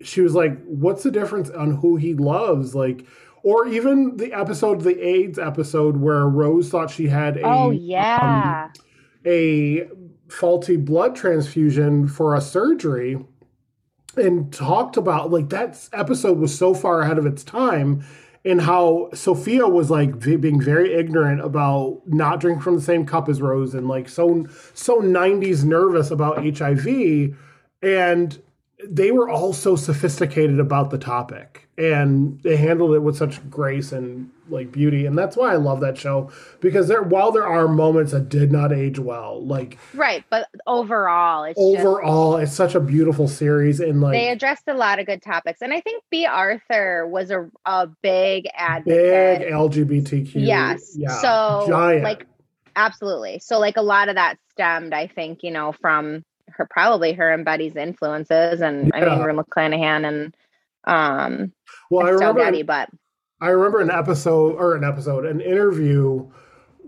she 0.00 0.20
was 0.20 0.34
like, 0.34 0.62
"What's 0.64 1.02
the 1.02 1.10
difference 1.10 1.50
on 1.50 1.76
who 1.76 1.96
he 1.96 2.14
loves?" 2.14 2.74
Like, 2.74 3.06
or 3.42 3.66
even 3.66 4.16
the 4.16 4.32
episode, 4.32 4.82
the 4.82 5.00
AIDS 5.00 5.38
episode, 5.38 5.96
where 5.96 6.28
Rose 6.28 6.68
thought 6.68 6.90
she 6.90 7.08
had 7.08 7.36
a 7.38 7.42
oh 7.42 7.70
um, 7.70 7.72
yeah. 7.74 8.68
a 9.24 9.88
faulty 10.28 10.76
blood 10.76 11.16
transfusion 11.16 12.06
for 12.06 12.34
a 12.34 12.40
surgery 12.40 13.18
and 14.16 14.52
talked 14.52 14.96
about 14.96 15.30
like 15.30 15.48
that 15.50 15.88
episode 15.92 16.38
was 16.38 16.56
so 16.56 16.74
far 16.74 17.00
ahead 17.00 17.18
of 17.18 17.26
its 17.26 17.44
time 17.44 18.04
and 18.48 18.62
how 18.62 19.10
Sophia 19.12 19.68
was 19.68 19.90
like 19.90 20.18
being 20.18 20.58
very 20.58 20.94
ignorant 20.94 21.42
about 21.42 22.00
not 22.06 22.40
drinking 22.40 22.62
from 22.62 22.76
the 22.76 22.82
same 22.82 23.04
cup 23.04 23.28
as 23.28 23.42
Rose 23.42 23.74
and 23.74 23.86
like 23.86 24.08
so 24.08 24.46
so 24.72 25.02
90s 25.02 25.64
nervous 25.64 26.10
about 26.10 26.42
HIV 26.42 27.36
and 27.82 28.42
they 28.86 29.10
were 29.10 29.28
all 29.28 29.52
so 29.52 29.74
sophisticated 29.74 30.60
about 30.60 30.90
the 30.90 30.98
topic 30.98 31.68
and 31.76 32.40
they 32.42 32.56
handled 32.56 32.94
it 32.94 33.00
with 33.00 33.16
such 33.16 33.48
grace 33.50 33.90
and 33.90 34.30
like 34.48 34.70
beauty 34.70 35.04
and 35.04 35.18
that's 35.18 35.36
why 35.36 35.52
I 35.52 35.56
love 35.56 35.80
that 35.80 35.98
show 35.98 36.30
because 36.60 36.88
there 36.88 37.02
while 37.02 37.32
there 37.32 37.46
are 37.46 37.66
moments 37.68 38.12
that 38.12 38.28
did 38.28 38.52
not 38.52 38.72
age 38.72 38.98
well 38.98 39.44
like 39.44 39.78
right. 39.94 40.24
But 40.30 40.48
overall 40.66 41.44
it's 41.44 41.58
just 41.58 41.80
overall 41.80 42.36
it's 42.36 42.52
such 42.52 42.74
a 42.74 42.80
beautiful 42.80 43.26
series 43.26 43.80
and 43.80 44.00
like 44.00 44.12
they 44.12 44.30
addressed 44.30 44.68
a 44.68 44.74
lot 44.74 45.00
of 45.00 45.06
good 45.06 45.22
topics. 45.22 45.60
And 45.60 45.72
I 45.72 45.80
think 45.80 46.04
Bea 46.10 46.26
Arthur 46.26 47.06
was 47.06 47.30
a 47.30 47.50
a 47.64 47.88
big 48.02 48.46
ad 48.54 48.84
big. 48.84 49.42
LGBTQ 49.42 50.32
Yes. 50.34 50.94
yeah, 50.96 51.20
So, 51.20 51.64
giant 51.68 52.04
like, 52.04 52.26
Absolutely. 52.78 53.40
So 53.40 53.58
like 53.58 53.76
a 53.76 53.82
lot 53.82 54.08
of 54.08 54.14
that 54.14 54.38
stemmed, 54.52 54.94
I 54.94 55.08
think, 55.08 55.42
you 55.42 55.50
know, 55.50 55.72
from 55.72 56.22
her 56.56 56.66
probably 56.70 57.12
her 57.12 57.32
and 57.32 57.44
Betty's 57.44 57.76
influences 57.76 58.60
and 58.60 58.90
I 58.94 59.00
mean 59.00 59.08
Yeah. 59.08 59.24
Rue 59.24 59.34
McClanahan 59.34 60.06
and 60.06 60.34
um 60.84 61.52
well 61.90 62.06
I 62.06 62.10
remember 62.10 62.40
Getty, 62.40 62.62
but 62.62 62.88
I 63.40 63.48
remember 63.50 63.80
an 63.80 63.90
episode 63.90 64.56
or 64.56 64.74
an 64.74 64.84
episode, 64.84 65.24
an 65.24 65.40
interview 65.40 66.28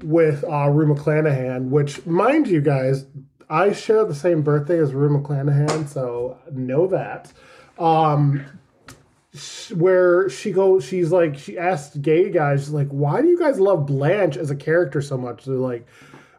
with 0.03 0.44
uh, 0.44 0.68
Rue 0.68 0.92
McClanahan, 0.92 1.68
which, 1.68 2.05
mind 2.07 2.49
you 2.49 2.61
guys, 2.61 3.07
I 3.49 3.73
share 3.73 4.05
the 4.05 4.14
same 4.14 4.42
birthday 4.42 4.79
as 4.79 4.92
Rue 4.92 5.16
McClanahan, 5.16 5.87
so 5.88 6.38
know 6.51 6.87
that. 6.88 7.33
Um, 7.79 8.44
where 9.77 10.29
she 10.29 10.51
goes, 10.51 10.85
she's 10.85 11.12
like, 11.12 11.38
she 11.38 11.57
asked 11.57 12.03
gay 12.03 12.31
guys, 12.31 12.70
like, 12.70 12.88
why 12.88 13.23
do 13.23 13.29
you 13.29 13.38
guys 13.38 13.61
love 13.61 13.87
Blanche 13.87 14.37
as 14.37 14.51
a 14.51 14.57
character 14.57 15.01
so 15.01 15.16
much? 15.16 15.44
They're 15.44 15.55
like, 15.55 15.87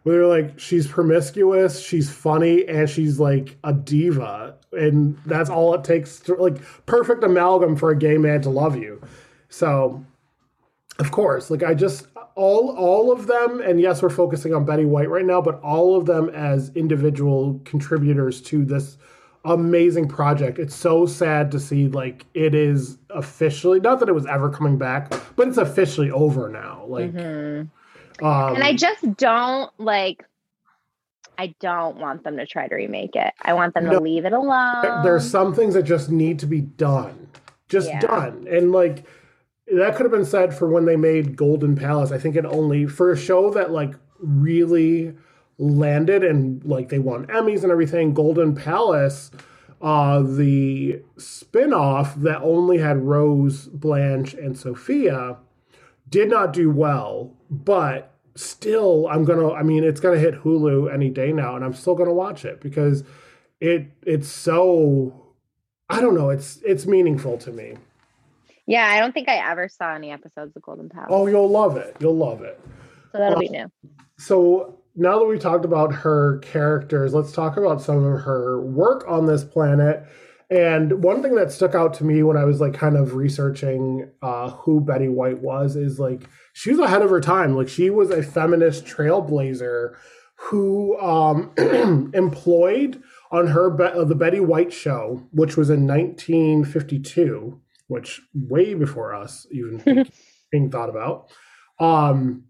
they're 0.03 0.25
like, 0.25 0.59
she's 0.59 0.87
promiscuous, 0.87 1.79
she's 1.79 2.09
funny, 2.09 2.67
and 2.67 2.89
she's 2.89 3.19
like 3.19 3.57
a 3.63 3.73
diva, 3.73 4.55
and 4.71 5.17
that's 5.25 5.49
all 5.49 5.73
it 5.75 5.83
takes 5.83 6.19
to 6.21 6.35
like 6.35 6.57
perfect 6.85 7.23
amalgam 7.23 7.75
for 7.75 7.91
a 7.91 7.95
gay 7.97 8.17
man 8.17 8.41
to 8.41 8.49
love 8.49 8.75
you. 8.75 9.01
So, 9.49 10.03
of 10.99 11.11
course, 11.11 11.51
like 11.51 11.63
I 11.63 11.73
just 11.73 12.07
all 12.35 12.75
all 12.75 13.11
of 13.11 13.27
them, 13.27 13.61
and 13.61 13.79
yes, 13.79 14.01
we're 14.01 14.09
focusing 14.09 14.53
on 14.53 14.65
Betty 14.65 14.85
White 14.85 15.09
right 15.09 15.25
now, 15.25 15.41
but 15.41 15.61
all 15.61 15.95
of 15.95 16.05
them 16.05 16.29
as 16.29 16.71
individual 16.75 17.61
contributors 17.65 18.41
to 18.43 18.65
this 18.65 18.97
amazing 19.45 20.07
project. 20.07 20.59
It's 20.59 20.75
so 20.75 21.05
sad 21.05 21.51
to 21.51 21.59
see 21.59 21.87
like 21.87 22.25
it 22.33 22.55
is 22.55 22.97
officially 23.09 23.79
not 23.79 23.99
that 23.99 24.09
it 24.09 24.13
was 24.13 24.25
ever 24.25 24.49
coming 24.49 24.77
back, 24.77 25.13
but 25.35 25.47
it's 25.47 25.57
officially 25.57 26.11
over 26.11 26.49
now. 26.49 26.85
Like, 26.87 27.11
mhm. 27.11 27.69
Um, 28.21 28.55
and 28.55 28.63
I 28.63 28.73
just 28.75 29.15
don't 29.17 29.71
like 29.79 30.25
I 31.37 31.55
don't 31.59 31.97
want 31.97 32.23
them 32.23 32.37
to 32.37 32.45
try 32.45 32.67
to 32.67 32.75
remake 32.75 33.15
it. 33.15 33.33
I 33.41 33.53
want 33.53 33.73
them 33.73 33.85
No. 33.85 33.93
to 33.93 33.99
leave 33.99 34.25
it 34.25 34.33
alone. 34.33 35.03
there's 35.03 35.29
some 35.29 35.53
things 35.55 35.73
that 35.73 35.83
just 35.83 36.11
need 36.11 36.37
to 36.39 36.45
be 36.45 36.61
done, 36.61 37.27
just 37.67 37.87
Yeah. 37.87 37.99
done, 37.99 38.47
and 38.49 38.71
like 38.71 39.05
that 39.73 39.95
could 39.95 40.03
have 40.03 40.11
been 40.11 40.25
said 40.25 40.53
for 40.53 40.67
when 40.69 40.85
they 40.85 40.97
made 40.97 41.35
Golden 41.37 41.75
Palace. 41.75 42.11
I 42.11 42.17
think 42.17 42.35
it 42.35 42.45
only 42.45 42.85
for 42.85 43.11
a 43.11 43.17
show 43.17 43.49
that 43.51 43.71
like 43.71 43.95
really 44.19 45.15
landed 45.57 46.23
and 46.23 46.63
like 46.65 46.89
they 46.89 46.99
won 46.99 47.25
Emmys 47.27 47.63
and 47.63 47.71
everything. 47.71 48.13
Golden 48.13 48.53
Palace, 48.53 49.31
uh, 49.81 50.21
the 50.21 51.01
spin-off 51.17 52.15
that 52.15 52.41
only 52.41 52.79
had 52.79 52.97
Rose, 53.05 53.67
Blanche, 53.67 54.33
and 54.33 54.57
Sophia, 54.57 55.37
did 56.11 56.29
not 56.29 56.53
do 56.53 56.69
well, 56.69 57.33
but 57.49 58.13
still 58.35 59.07
I'm 59.07 59.25
gonna 59.25 59.51
I 59.51 59.63
mean 59.63 59.83
it's 59.83 59.99
gonna 59.99 60.19
hit 60.19 60.35
Hulu 60.43 60.93
any 60.93 61.09
day 61.09 61.31
now, 61.33 61.55
and 61.55 61.65
I'm 61.65 61.73
still 61.73 61.95
gonna 61.95 62.13
watch 62.13 62.45
it 62.45 62.61
because 62.61 63.03
it 63.59 63.87
it's 64.03 64.27
so 64.27 65.33
I 65.89 65.99
don't 65.99 66.13
know, 66.15 66.29
it's 66.29 66.59
it's 66.63 66.85
meaningful 66.85 67.37
to 67.39 67.51
me. 67.51 67.75
yeah, 68.67 68.87
I 68.87 68.99
don't 68.99 69.13
think 69.13 69.27
I 69.27 69.49
ever 69.51 69.67
saw 69.67 69.95
any 69.95 70.11
episodes 70.11 70.55
of 70.55 70.61
Golden 70.61 70.89
Palace. 70.89 71.09
Oh, 71.09 71.27
you'll 71.27 71.49
love 71.49 71.75
it. 71.77 71.95
You'll 71.99 72.15
love 72.15 72.41
it. 72.43 72.59
so 73.11 73.17
that'll 73.17 73.39
be 73.39 73.49
uh, 73.49 73.51
new. 73.51 73.71
So 74.17 74.77
now 74.95 75.19
that 75.19 75.25
we 75.25 75.39
talked 75.39 75.65
about 75.65 75.93
her 75.93 76.39
characters, 76.39 77.13
let's 77.13 77.31
talk 77.31 77.57
about 77.57 77.81
some 77.81 78.03
of 78.03 78.21
her 78.21 78.61
work 78.61 79.03
on 79.07 79.25
this 79.25 79.43
planet. 79.43 80.05
And 80.51 81.01
one 81.01 81.23
thing 81.23 81.35
that 81.35 81.49
stuck 81.49 81.75
out 81.75 81.93
to 81.95 82.03
me 82.03 82.23
when 82.23 82.35
I 82.35 82.43
was 82.43 82.59
like 82.59 82.73
kind 82.73 82.97
of 82.97 83.15
researching 83.15 84.11
uh, 84.21 84.49
who 84.49 84.81
Betty 84.81 85.07
White 85.07 85.41
was 85.41 85.77
is 85.77 85.97
like 85.97 86.29
she 86.51 86.71
was 86.71 86.79
ahead 86.79 87.01
of 87.01 87.09
her 87.09 87.21
time. 87.21 87.55
Like 87.55 87.69
she 87.69 87.89
was 87.89 88.09
a 88.09 88.21
feminist 88.21 88.85
trailblazer 88.85 89.95
who 90.35 90.99
um, 90.99 91.53
employed 92.13 93.01
on 93.31 93.47
her 93.47 93.81
uh, 93.81 94.03
the 94.03 94.13
Betty 94.13 94.41
White 94.41 94.73
show, 94.73 95.23
which 95.31 95.55
was 95.55 95.69
in 95.69 95.87
1952, 95.87 97.61
which 97.87 98.19
way 98.33 98.73
before 98.73 99.15
us 99.15 99.47
even 99.51 100.05
being 100.51 100.69
thought 100.69 100.89
about. 100.89 101.29
Um, 101.79 102.47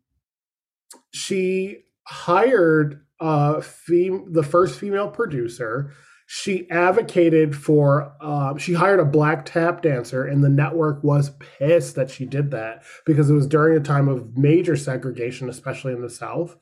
she 1.14 1.84
hired 2.08 3.06
uh 3.20 3.62
fem- 3.62 4.34
the 4.34 4.42
first 4.42 4.80
female 4.80 5.08
producer 5.08 5.94
she 6.34 6.65
advocated 6.70 7.54
for 7.54 8.15
um, 8.22 8.58
she 8.58 8.74
hired 8.74 9.02
a 9.02 9.06
black 9.06 9.44
tap 9.44 9.82
dancer 9.82 10.24
and 10.24 10.41
the 10.41 10.48
network 10.48 11.04
was 11.04 11.32
pissed 11.32 11.96
that 11.96 12.10
she 12.10 12.26
did 12.26 12.52
that 12.52 12.84
because 13.06 13.30
it 13.30 13.34
was 13.34 13.46
during 13.46 13.76
a 13.76 13.84
time 13.84 14.08
of 14.08 14.38
major 14.38 14.78
segregation 14.78 15.50
especially 15.50 15.91
in 15.91 16.02
the 16.02 16.10
south. 16.10 16.56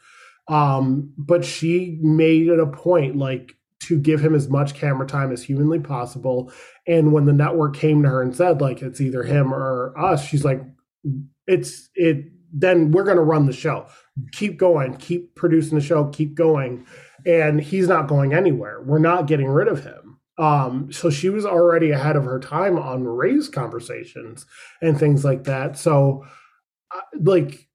Um, 0.48 1.14
but 1.20 1.46
she 1.46 2.00
made 2.02 2.48
it 2.48 2.60
a 2.60 2.66
point 2.66 3.16
like 3.16 3.58
to 3.82 4.00
give 4.00 4.20
him 4.20 4.34
as 4.34 4.50
much 4.50 4.74
camera 4.74 5.06
time 5.06 5.32
as 5.32 5.44
humanly 5.44 5.80
possible. 5.80 6.52
And 6.88 7.14
when 7.14 7.26
the 7.26 7.32
network 7.34 7.76
came 7.76 8.02
to 8.02 8.10
her 8.10 8.24
and 8.24 8.36
said 8.36 8.62
like 8.62 8.82
it's 8.82 9.00
either 9.00 9.22
him 9.22 9.54
or 9.54 9.94
us 9.96 10.26
she's 10.26 10.44
like 10.44 10.64
it's 11.46 11.90
it 11.94 12.26
then 12.52 12.90
we're 12.90 13.04
going 13.04 13.18
to 13.18 13.22
run 13.22 13.46
the 13.46 13.54
show 13.54 13.86
keep 14.32 14.58
going 14.58 14.96
keep 14.98 15.36
producing 15.36 15.78
the 15.78 15.84
show 15.84 16.06
keep 16.06 16.36
going. 16.36 16.86
And 17.26 17.60
he's 17.62 17.88
not 17.88 18.08
going 18.08 18.34
anywhere. 18.34 18.82
We're 18.82 19.00
not 19.00 19.28
getting 19.28 19.48
rid 19.50 19.68
of 19.68 19.84
him. 19.84 20.20
Um 20.38 20.92
so 20.92 21.10
she 21.10 21.30
was 21.30 21.46
already 21.46 21.92
ahead 21.92 22.16
of 22.16 22.24
her 22.26 22.40
time 22.40 22.78
on 22.78 23.04
race 23.04 23.48
conversations 23.50 24.46
and 24.82 24.98
things 24.98 25.24
like 25.26 25.44
that. 25.46 25.78
So 25.78 26.26
uh, 26.96 27.02
like 27.20 27.68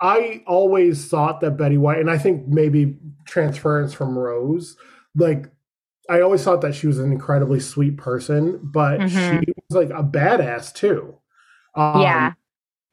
i 0.00 0.42
always 0.48 1.06
thought 1.08 1.40
that 1.42 1.56
betty 1.56 1.76
white 1.76 2.00
and 2.00 2.10
i 2.10 2.18
think 2.18 2.48
maybe 2.48 2.96
transference 3.24 3.92
from 3.92 4.18
rose 4.18 4.76
like 5.14 5.48
i 6.10 6.20
always 6.20 6.42
thought 6.42 6.60
that 6.62 6.74
she 6.74 6.88
was 6.88 6.98
an 6.98 7.12
incredibly 7.12 7.60
sweet 7.60 7.96
person 7.98 8.58
but 8.64 8.98
Mhm. 9.00 9.40
she 9.44 9.52
was 9.68 9.76
like 9.88 9.90
a 9.90 10.02
badass 10.02 10.72
too. 10.74 11.18
Um, 11.76 12.00
yeah. 12.02 12.32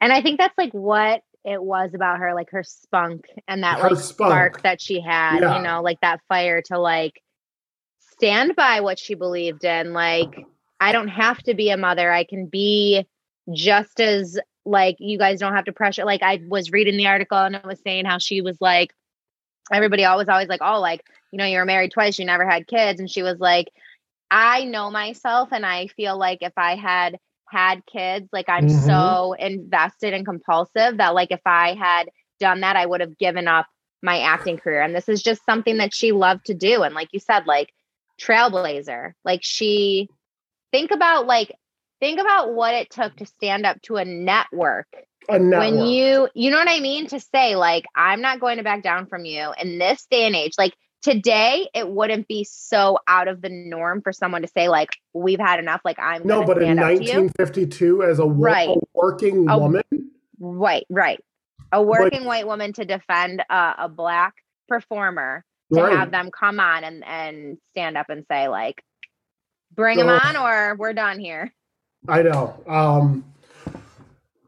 And 0.00 0.12
I 0.12 0.22
think 0.22 0.38
that's 0.38 0.56
like 0.56 0.72
what 0.72 1.22
it 1.44 1.62
was 1.62 1.94
about 1.94 2.18
her, 2.18 2.34
like 2.34 2.50
her 2.50 2.62
spunk 2.62 3.26
and 3.48 3.62
that 3.62 3.78
Her 3.80 3.90
like 3.90 3.98
spunk. 3.98 4.30
spark 4.30 4.62
that 4.62 4.80
she 4.80 5.00
had, 5.00 5.40
Yeah. 5.40 5.56
you 5.56 5.62
know, 5.62 5.82
like 5.82 6.00
that 6.00 6.20
fire 6.28 6.60
to 6.66 6.78
like 6.78 7.22
stand 8.12 8.54
by 8.56 8.80
what 8.80 8.98
she 8.98 9.14
believed 9.14 9.64
in. 9.64 9.92
Like, 9.92 10.46
I 10.80 10.92
don't 10.92 11.08
have 11.08 11.42
to 11.44 11.54
be 11.54 11.70
a 11.70 11.76
mother. 11.76 12.10
I 12.12 12.24
can 12.24 12.46
be 12.46 13.06
just 13.52 14.00
as 14.00 14.38
like 14.66 14.96
you 14.98 15.18
guys 15.18 15.40
don't 15.40 15.54
have 15.54 15.64
to 15.64 15.72
pressure. 15.72 16.04
Like 16.04 16.22
I 16.22 16.40
was 16.48 16.70
reading 16.70 16.96
the 16.96 17.06
article 17.06 17.38
and 17.38 17.54
it 17.54 17.64
was 17.64 17.80
saying 17.82 18.04
how 18.04 18.18
she 18.18 18.40
was 18.42 18.58
like 18.60 18.92
everybody 19.72 20.04
always 20.04 20.28
always 20.28 20.48
like, 20.48 20.60
oh, 20.62 20.80
like, 20.80 21.00
you 21.30 21.38
know, 21.38 21.44
you 21.44 21.56
were 21.58 21.64
married 21.64 21.92
twice, 21.92 22.18
you 22.18 22.24
never 22.24 22.44
had 22.48 22.66
kids. 22.66 22.98
And 22.98 23.08
she 23.10 23.22
was 23.22 23.38
like, 23.38 23.68
I 24.30 24.64
know 24.64 24.90
myself 24.90 25.50
and 25.52 25.64
I 25.64 25.86
feel 25.88 26.18
like 26.18 26.38
if 26.42 26.52
I 26.56 26.74
had 26.74 27.18
had 27.50 27.84
kids, 27.86 28.28
like 28.32 28.48
I'm 28.48 28.66
Mhm. 28.66 28.86
so 28.86 29.32
invested 29.34 30.14
and 30.14 30.24
compulsive 30.24 30.98
that 30.98 31.14
like 31.14 31.30
if 31.32 31.40
I 31.46 31.74
had 31.74 32.10
done 32.40 32.60
that, 32.60 32.76
I 32.76 32.86
would 32.86 33.00
have 33.00 33.18
given 33.18 33.48
up 33.48 33.66
my 34.02 34.20
acting 34.20 34.56
career. 34.58 34.82
And 34.82 34.94
this 34.94 35.08
is 35.08 35.22
just 35.22 35.44
something 35.44 35.78
that 35.78 35.94
she 35.94 36.12
loved 36.12 36.46
to 36.46 36.54
do. 36.54 36.82
And 36.82 36.94
like 36.94 37.08
you 37.12 37.20
said, 37.20 37.46
like 37.46 37.70
trailblazer, 38.20 39.12
like 39.24 39.40
she 39.42 40.08
think 40.72 40.90
about 40.90 41.26
like 41.26 41.52
think 42.00 42.20
about 42.20 42.54
what 42.54 42.74
it 42.74 42.90
took 42.90 43.16
to 43.16 43.26
stand 43.26 43.66
up 43.66 43.80
to 43.82 43.96
a 43.96 44.04
network 44.04 44.86
A 45.28 45.38
network. 45.38 45.60
when 45.60 45.78
you 45.78 46.28
you 46.34 46.50
know 46.50 46.58
what 46.58 46.68
i 46.68 46.80
mean 46.80 47.06
to 47.06 47.20
say 47.20 47.56
like 47.56 47.84
i'm 47.94 48.20
not 48.20 48.40
going 48.40 48.58
to 48.58 48.64
back 48.64 48.82
down 48.82 49.06
from 49.06 49.24
you 49.24 49.52
in 49.60 49.78
this 49.78 50.06
day 50.10 50.26
and 50.26 50.34
age 50.36 50.52
like 50.58 50.74
today 51.02 51.68
it 51.74 51.88
wouldn't 51.88 52.28
be 52.28 52.44
so 52.44 52.98
out 53.08 53.28
of 53.28 53.40
the 53.42 53.48
norm 53.48 54.02
for 54.02 54.12
someone 54.12 54.42
to 54.42 54.48
say 54.48 54.68
like 54.68 54.90
we've 55.14 55.38
had 55.40 55.58
enough 55.58 55.80
like 55.84 55.98
i'm 55.98 56.26
no, 56.26 56.44
but 56.44 56.58
in 56.58 56.76
stand 56.76 56.80
up 56.80 56.86
to 56.88 56.92
you 57.04 57.20
1952, 57.20 58.02
as 58.02 58.18
a, 58.18 58.26
wo- 58.26 58.44
Right. 58.44 58.68
a 58.68 58.76
working 58.94 59.48
A- 59.48 59.58
woman, 59.58 59.82
right 60.38 60.86
right 60.90 61.18
a 61.72 61.82
working 61.82 62.24
white 62.24 62.46
woman 62.46 62.72
to 62.74 62.84
defend 62.84 63.42
uh, 63.48 63.74
a 63.78 63.88
black 63.88 64.34
performer 64.68 65.44
to 65.72 65.80
right? 65.82 65.92
have 65.92 66.10
them 66.10 66.30
come 66.30 66.58
on 66.60 66.84
and 66.84 67.04
and 67.06 67.58
stand 67.72 67.96
up 67.96 68.10
and 68.10 68.24
say 68.30 68.48
like 68.48 68.82
bring 69.72 69.96
them 69.98 70.08
Ugh. 70.08 70.20
on 70.24 70.36
or 70.36 70.76
we're 70.76 70.92
done 70.92 71.18
here 71.18 71.52
I 72.08 72.22
know. 72.22 72.54
Um, 72.66 73.24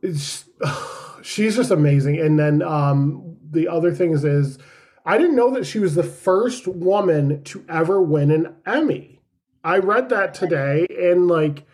it's 0.00 0.44
she's 1.22 1.54
just 1.56 1.70
amazing. 1.70 2.18
And 2.18 2.38
then 2.38 2.62
um, 2.62 3.36
the 3.50 3.68
other 3.68 3.92
thing 3.94 4.12
is, 4.12 4.24
is 4.24 4.58
I 5.04 5.18
didn't 5.18 5.36
know 5.36 5.52
that 5.54 5.66
she 5.66 5.78
was 5.78 5.94
the 5.94 6.02
first 6.02 6.66
woman 6.68 7.42
to 7.44 7.64
ever 7.68 8.00
win 8.00 8.30
an 8.30 8.54
Emmy. 8.64 9.20
I 9.64 9.78
read 9.78 10.08
that 10.10 10.34
today, 10.34 10.86
and 10.90 11.28
like 11.28 11.64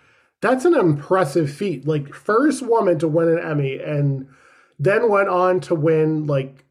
that's 0.41 0.65
an 0.65 0.75
impressive 0.75 1.51
feat. 1.51 1.87
Like 1.87 2.15
first 2.15 2.63
woman 2.63 2.99
to 3.01 3.09
win 3.09 3.29
an 3.29 3.39
Emmy, 3.39 3.79
and 3.79 4.29
then 4.79 5.11
went 5.11 5.29
on 5.29 5.61
to 5.61 5.75
win 5.75 6.27
like 6.27 6.65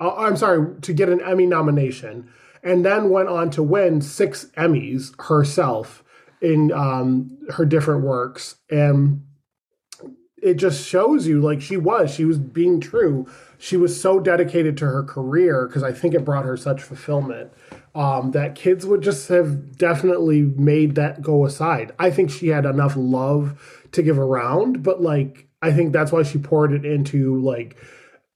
uh, 0.00 0.14
I'm 0.14 0.36
sorry 0.36 0.80
to 0.80 0.92
get 0.92 1.08
an 1.08 1.20
Emmy 1.20 1.46
nomination, 1.46 2.30
and 2.62 2.84
then 2.84 3.10
went 3.10 3.28
on 3.28 3.50
to 3.50 3.62
win 3.62 4.00
six 4.00 4.46
Emmys 4.56 5.20
herself 5.24 6.04
in 6.40 6.72
um, 6.72 7.38
her 7.50 7.64
different 7.64 8.04
works, 8.04 8.56
and 8.70 9.23
it 10.44 10.54
just 10.54 10.86
shows 10.86 11.26
you 11.26 11.40
like 11.40 11.62
she 11.62 11.78
was 11.78 12.14
she 12.14 12.26
was 12.26 12.38
being 12.38 12.78
true. 12.78 13.26
She 13.58 13.78
was 13.78 13.98
so 13.98 14.20
dedicated 14.20 14.76
to 14.78 14.84
her 14.84 15.02
career 15.02 15.66
because 15.66 15.82
I 15.82 15.92
think 15.92 16.12
it 16.14 16.24
brought 16.24 16.44
her 16.44 16.56
such 16.56 16.82
fulfillment 16.82 17.50
um, 17.94 18.32
that 18.32 18.54
kids 18.54 18.84
would 18.84 19.00
just 19.00 19.28
have 19.28 19.78
definitely 19.78 20.42
made 20.42 20.96
that 20.96 21.22
go 21.22 21.46
aside. 21.46 21.92
I 21.98 22.10
think 22.10 22.30
she 22.30 22.48
had 22.48 22.66
enough 22.66 22.94
love 22.94 23.86
to 23.92 24.02
give 24.02 24.18
around, 24.18 24.82
but 24.82 25.00
like 25.00 25.48
I 25.62 25.72
think 25.72 25.94
that's 25.94 26.12
why 26.12 26.24
she 26.24 26.38
poured 26.38 26.72
it 26.72 26.84
into 26.84 27.40
like 27.40 27.76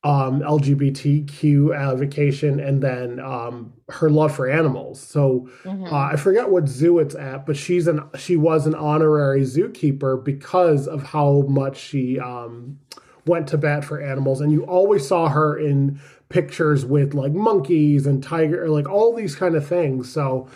um, 0.08 0.40
LGBTQ 0.40 1.76
advocation 1.76 2.60
and 2.60 2.82
then 2.82 3.20
um, 3.20 3.72
her 3.90 4.08
love 4.08 4.34
for 4.34 4.48
animals. 4.48 5.00
So 5.00 5.48
Mhm. 5.64 5.92
uh, 5.92 5.96
I 6.12 6.16
forget 6.16 6.50
what 6.50 6.66
zoo 6.68 6.98
it's 6.98 7.14
at, 7.14 7.44
but 7.46 7.56
she's 7.56 7.86
an 7.86 8.02
she 8.16 8.36
was 8.36 8.66
an 8.66 8.74
honorary 8.74 9.42
zookeeper 9.42 10.22
because 10.22 10.88
of 10.88 11.02
how 11.02 11.42
much 11.48 11.76
she 11.76 12.18
um, 12.18 12.78
went 13.26 13.48
to 13.48 13.58
bat 13.58 13.84
for 13.84 14.00
animals, 14.00 14.40
and 14.40 14.50
you 14.50 14.64
always 14.64 15.06
saw 15.06 15.28
her 15.28 15.58
in 15.58 16.00
pictures 16.30 16.86
with 16.86 17.12
like 17.14 17.32
monkeys 17.32 18.06
and 18.06 18.22
tiger, 18.22 18.68
like 18.68 18.88
all 18.88 19.14
these 19.14 19.34
kind 19.34 19.54
of 19.56 19.66
things. 19.66 20.10
So 20.10 20.48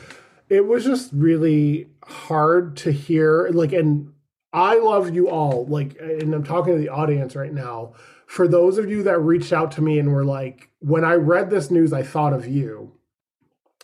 it 0.49 0.67
was 0.67 0.85
just 0.85 1.11
really 1.13 1.89
hard 2.05 2.77
to 2.79 2.93
hear. 2.93 3.49
Like, 3.53 3.73
and 3.73 4.13
I 4.53 4.79
love 4.79 5.15
you 5.15 5.29
all. 5.29 5.67
Like, 5.67 5.97
and 6.01 6.35
I'm 6.35 6.45
talking 6.45 6.75
to 6.75 6.79
the 6.79 6.91
audience 6.91 7.37
right 7.37 7.53
now. 7.53 7.95
For 8.33 8.49
those 8.49 8.79
of 8.79 8.89
you 8.89 9.03
that 9.03 9.19
reached 9.19 9.53
out 9.53 9.73
to 9.73 9.83
me 9.83 9.99
and 9.99 10.13
were 10.13 10.25
like, 10.25 10.71
when 10.79 11.05
I 11.05 11.15
read 11.15 11.51
this 11.51 11.71
news, 11.71 11.93
I 11.93 12.03
thought 12.03 12.33
of 12.33 12.47
you 12.47 12.93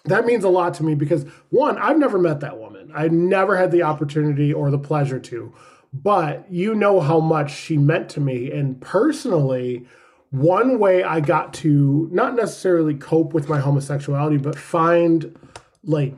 that 0.04 0.26
means 0.26 0.44
a 0.44 0.48
lot 0.48 0.74
to 0.74 0.84
me 0.84 0.94
because 0.94 1.24
one, 1.50 1.78
I've 1.78 1.98
never 1.98 2.18
met 2.18 2.40
that 2.40 2.58
woman. 2.58 2.90
I 2.94 3.08
never 3.08 3.56
had 3.56 3.70
the 3.70 3.82
opportunity 3.82 4.52
or 4.52 4.70
the 4.70 4.78
pleasure 4.78 5.18
to, 5.20 5.52
but 5.92 6.50
you 6.50 6.74
know 6.74 7.00
how 7.00 7.20
much 7.20 7.54
she 7.54 7.78
meant 7.78 8.08
to 8.10 8.20
me. 8.20 8.50
And 8.50 8.80
personally, 8.80 9.86
one 10.30 10.78
way 10.78 11.02
I 11.02 11.20
got 11.20 11.54
to 11.54 12.08
not 12.12 12.34
necessarily 12.34 12.94
cope 12.94 13.32
with 13.32 13.48
my 13.48 13.60
homosexuality, 13.60 14.36
but 14.38 14.58
find 14.58 15.36
like 15.84 16.16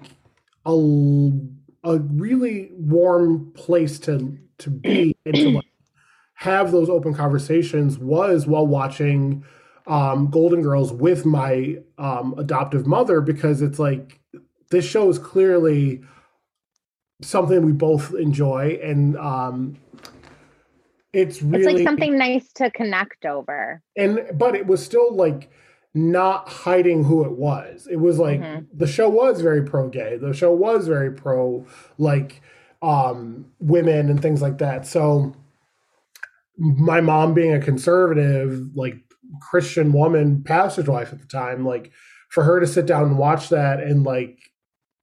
a, 0.66 1.30
a 1.84 1.98
really 1.98 2.70
warm 2.72 3.52
place 3.52 3.98
to 4.00 4.38
to 4.58 4.70
be 4.70 5.16
and 5.24 5.34
to 5.34 5.50
like 5.50 5.69
have 6.40 6.72
those 6.72 6.88
open 6.88 7.12
conversations 7.12 7.98
was 7.98 8.46
while 8.46 8.66
watching 8.66 9.44
um, 9.86 10.30
Golden 10.30 10.62
Girls 10.62 10.90
with 10.90 11.26
my 11.26 11.76
um, 11.98 12.34
adoptive 12.38 12.86
mother 12.86 13.20
because 13.20 13.60
it's 13.60 13.78
like 13.78 14.20
this 14.70 14.86
show 14.86 15.10
is 15.10 15.18
clearly 15.18 16.00
something 17.20 17.62
we 17.66 17.72
both 17.72 18.14
enjoy 18.14 18.78
and 18.82 19.18
um, 19.18 19.76
it's 21.12 21.42
really 21.42 21.64
it's 21.64 21.74
like 21.80 21.82
something 21.82 22.16
nice 22.16 22.50
to 22.54 22.70
connect 22.70 23.26
over 23.26 23.82
and 23.94 24.24
but 24.32 24.54
it 24.54 24.66
was 24.66 24.82
still 24.82 25.14
like 25.14 25.50
not 25.92 26.48
hiding 26.48 27.04
who 27.04 27.22
it 27.24 27.32
was. 27.32 27.86
It 27.90 27.96
was 27.96 28.18
like 28.18 28.40
Mhm. 28.40 28.66
the 28.72 28.86
show 28.86 29.10
was 29.10 29.42
very 29.42 29.62
pro 29.62 29.88
gay. 29.88 30.16
The 30.16 30.32
show 30.32 30.54
was 30.54 30.86
very 30.88 31.10
pro 31.10 31.66
like 31.98 32.40
um 32.80 33.46
women 33.58 34.08
and 34.08 34.22
things 34.22 34.40
like 34.40 34.56
that. 34.58 34.86
So 34.86 35.34
my 36.60 37.00
mom 37.00 37.34
being 37.34 37.52
a 37.54 37.60
conservative, 37.60 38.60
like 38.74 38.96
Christian 39.40 39.92
woman, 39.92 40.42
pastor's 40.44 40.86
wife 40.88 41.12
at 41.12 41.20
the 41.20 41.26
time, 41.26 41.64
like 41.64 41.90
for 42.30 42.44
her 42.44 42.60
to 42.60 42.66
sit 42.66 42.86
down 42.86 43.04
and 43.04 43.18
watch 43.18 43.48
that 43.48 43.80
and 43.80 44.04
like 44.04 44.38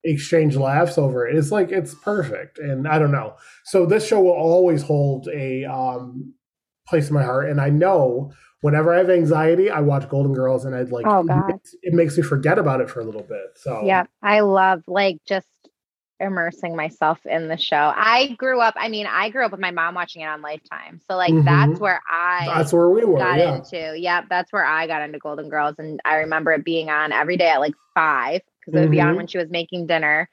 exchange 0.04 0.56
laughs 0.56 0.98
over 0.98 1.28
it, 1.28 1.36
it's 1.36 1.52
like 1.52 1.72
it's 1.72 1.96
perfect. 1.96 2.60
And 2.60 2.88
I 2.88 3.00
don't 3.00 3.12
know. 3.12 3.36
So 3.66 3.86
this 3.86 4.08
show 4.08 4.22
will 4.22 4.32
always 4.32 4.84
hold 4.84 5.28
a 5.34 5.66
um 5.66 6.34
place 6.88 7.10
in 7.10 7.14
my 7.16 7.24
heart. 7.24 7.50
And 7.50 7.60
I 7.60 7.70
know 7.70 8.32
whenever 8.62 8.94
I 8.94 9.00
have 9.00 9.10
anxiety, 9.10 9.70
I 9.70 9.82
watch 9.82 10.08
Golden 10.08 10.34
Girls 10.34 10.64
and 10.64 10.74
I'd 10.76 10.92
like 10.92 11.06
Oh, 11.08 11.20
it 11.20 11.26
makes- 11.48 11.76
it 11.82 11.94
makes 11.94 12.18
me 12.18 12.24
forget 12.24 12.58
about 12.58 12.80
it 12.82 12.90
for 12.90 13.02
a 13.02 13.04
little 13.04 13.24
bit. 13.24 13.48
So 13.56 13.84
Yeah, 13.84 14.06
I 14.22 14.40
love 14.42 14.84
like 14.88 15.18
just 15.28 15.48
immersing 16.20 16.76
myself 16.76 17.20
in 17.26 17.48
the 17.48 17.58
show. 17.58 17.92
I 17.96 18.30
grew 18.38 18.60
up, 18.60 18.74
I 18.78 18.90
mean, 18.90 19.06
I 19.08 19.30
grew 19.30 19.46
up 19.46 19.52
with 19.52 19.60
my 19.60 19.72
mom 19.72 19.96
watching 19.96 20.22
it 20.22 20.26
on 20.28 20.42
Lifetime. 20.42 21.00
So 21.08 21.16
like 21.16 21.32
Mhm. 21.34 21.46
that's 21.46 21.80
where 21.80 22.02
I 22.10 22.48
that's 22.56 22.74
where 22.74 22.90
we 22.90 23.04
were. 23.06 23.20
got 23.20 23.40
Yeah. 23.40 23.56
into. 23.56 23.98
Yep, 24.00 24.26
that's 24.30 24.52
where 24.52 24.66
I 24.66 24.88
got 24.88 25.02
into 25.02 25.20
Golden 25.20 25.50
Girls 25.50 25.76
and 25.80 26.00
I 26.06 26.18
remember 26.18 26.52
it 26.54 26.64
being 26.66 26.90
on 26.90 27.12
every 27.12 27.38
day 27.38 27.50
at 27.50 27.60
like 27.60 27.76
5 27.94 28.42
cuz 28.66 28.74
it 28.74 28.80
would 28.80 28.92
be 28.92 29.02
on 29.02 29.14
Mhm. 29.14 29.18
when 29.18 29.28
she 29.28 29.38
was 29.38 29.50
making 29.50 29.88
dinner. 29.88 30.30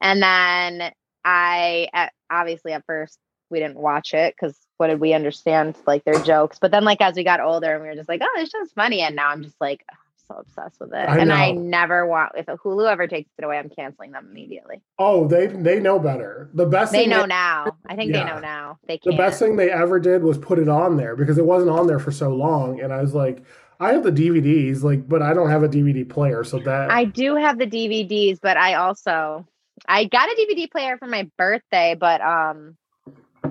And 0.00 0.22
then 0.22 0.92
I 1.24 1.88
at, 1.92 2.12
obviously 2.30 2.72
at 2.72 2.84
first 2.86 3.18
we 3.50 3.60
didn't 3.60 3.76
watch 3.78 4.14
it 4.14 4.34
cuz 4.38 4.58
what 4.78 4.88
did 4.88 5.00
we 5.00 5.12
understand 5.12 5.76
like 5.86 6.04
their 6.04 6.20
jokes. 6.20 6.58
But 6.58 6.70
then 6.72 6.84
like 6.84 7.00
as 7.00 7.14
we 7.14 7.22
got 7.24 7.40
older 7.40 7.72
and 7.74 7.82
we 7.82 7.88
were 7.88 7.94
just 7.94 8.08
like, 8.08 8.20
"Oh, 8.24 8.32
this 8.36 8.50
show's 8.50 8.72
funny." 8.72 9.02
And 9.02 9.14
now 9.14 9.28
I'm 9.28 9.42
just 9.44 9.60
like 9.60 9.84
so 10.32 10.40
obsessed 10.40 10.80
with 10.80 10.92
it. 10.92 11.08
I 11.08 11.18
and 11.18 11.32
I 11.32 11.52
never 11.52 12.06
want 12.06 12.32
if 12.36 12.46
Hulu 12.46 12.90
ever 12.90 13.06
takes 13.06 13.30
it 13.38 13.44
away, 13.44 13.58
I'm 13.58 13.68
canceling 13.70 14.12
them 14.12 14.28
immediately. 14.30 14.80
Oh, 14.98 15.26
they 15.26 15.46
they 15.46 15.80
know 15.80 15.98
better. 15.98 16.50
The 16.54 16.66
best 16.66 16.92
They 16.92 17.00
thing 17.00 17.10
know 17.10 17.24
now. 17.24 17.76
I 17.86 17.96
think 17.96 18.12
they 18.12 18.24
know 18.24 18.38
now. 18.38 18.78
They 18.86 18.94
the 19.04 19.10
can't. 19.10 19.18
best 19.18 19.38
thing 19.38 19.56
they 19.56 19.70
ever 19.70 19.98
did 20.00 20.22
was 20.22 20.38
put 20.38 20.58
it 20.58 20.68
on 20.68 20.96
there 20.96 21.16
because 21.16 21.38
it 21.38 21.44
wasn't 21.44 21.70
on 21.70 21.86
there 21.86 21.98
for 21.98 22.12
so 22.12 22.30
long 22.34 22.80
and 22.80 22.92
I 22.92 23.00
was 23.00 23.14
like 23.14 23.42
I 23.80 23.92
have 23.92 24.04
the 24.04 24.12
DVDs 24.12 24.82
like 24.82 25.08
but 25.08 25.22
I 25.22 25.34
don't 25.34 25.50
have 25.50 25.62
a 25.62 25.68
DVD 25.68 26.08
player 26.08 26.44
so 26.44 26.58
that 26.60 26.90
I 26.90 27.04
do 27.04 27.36
have 27.36 27.58
the 27.58 27.66
DVDs, 27.66 28.38
but 28.40 28.56
I 28.56 28.74
also 28.74 29.46
I 29.88 30.04
got 30.04 30.28
a 30.28 30.34
DVD 30.38 30.70
player 30.70 30.96
for 30.98 31.06
my 31.06 31.28
birthday, 31.36 31.96
but 31.98 32.20
um 32.20 32.76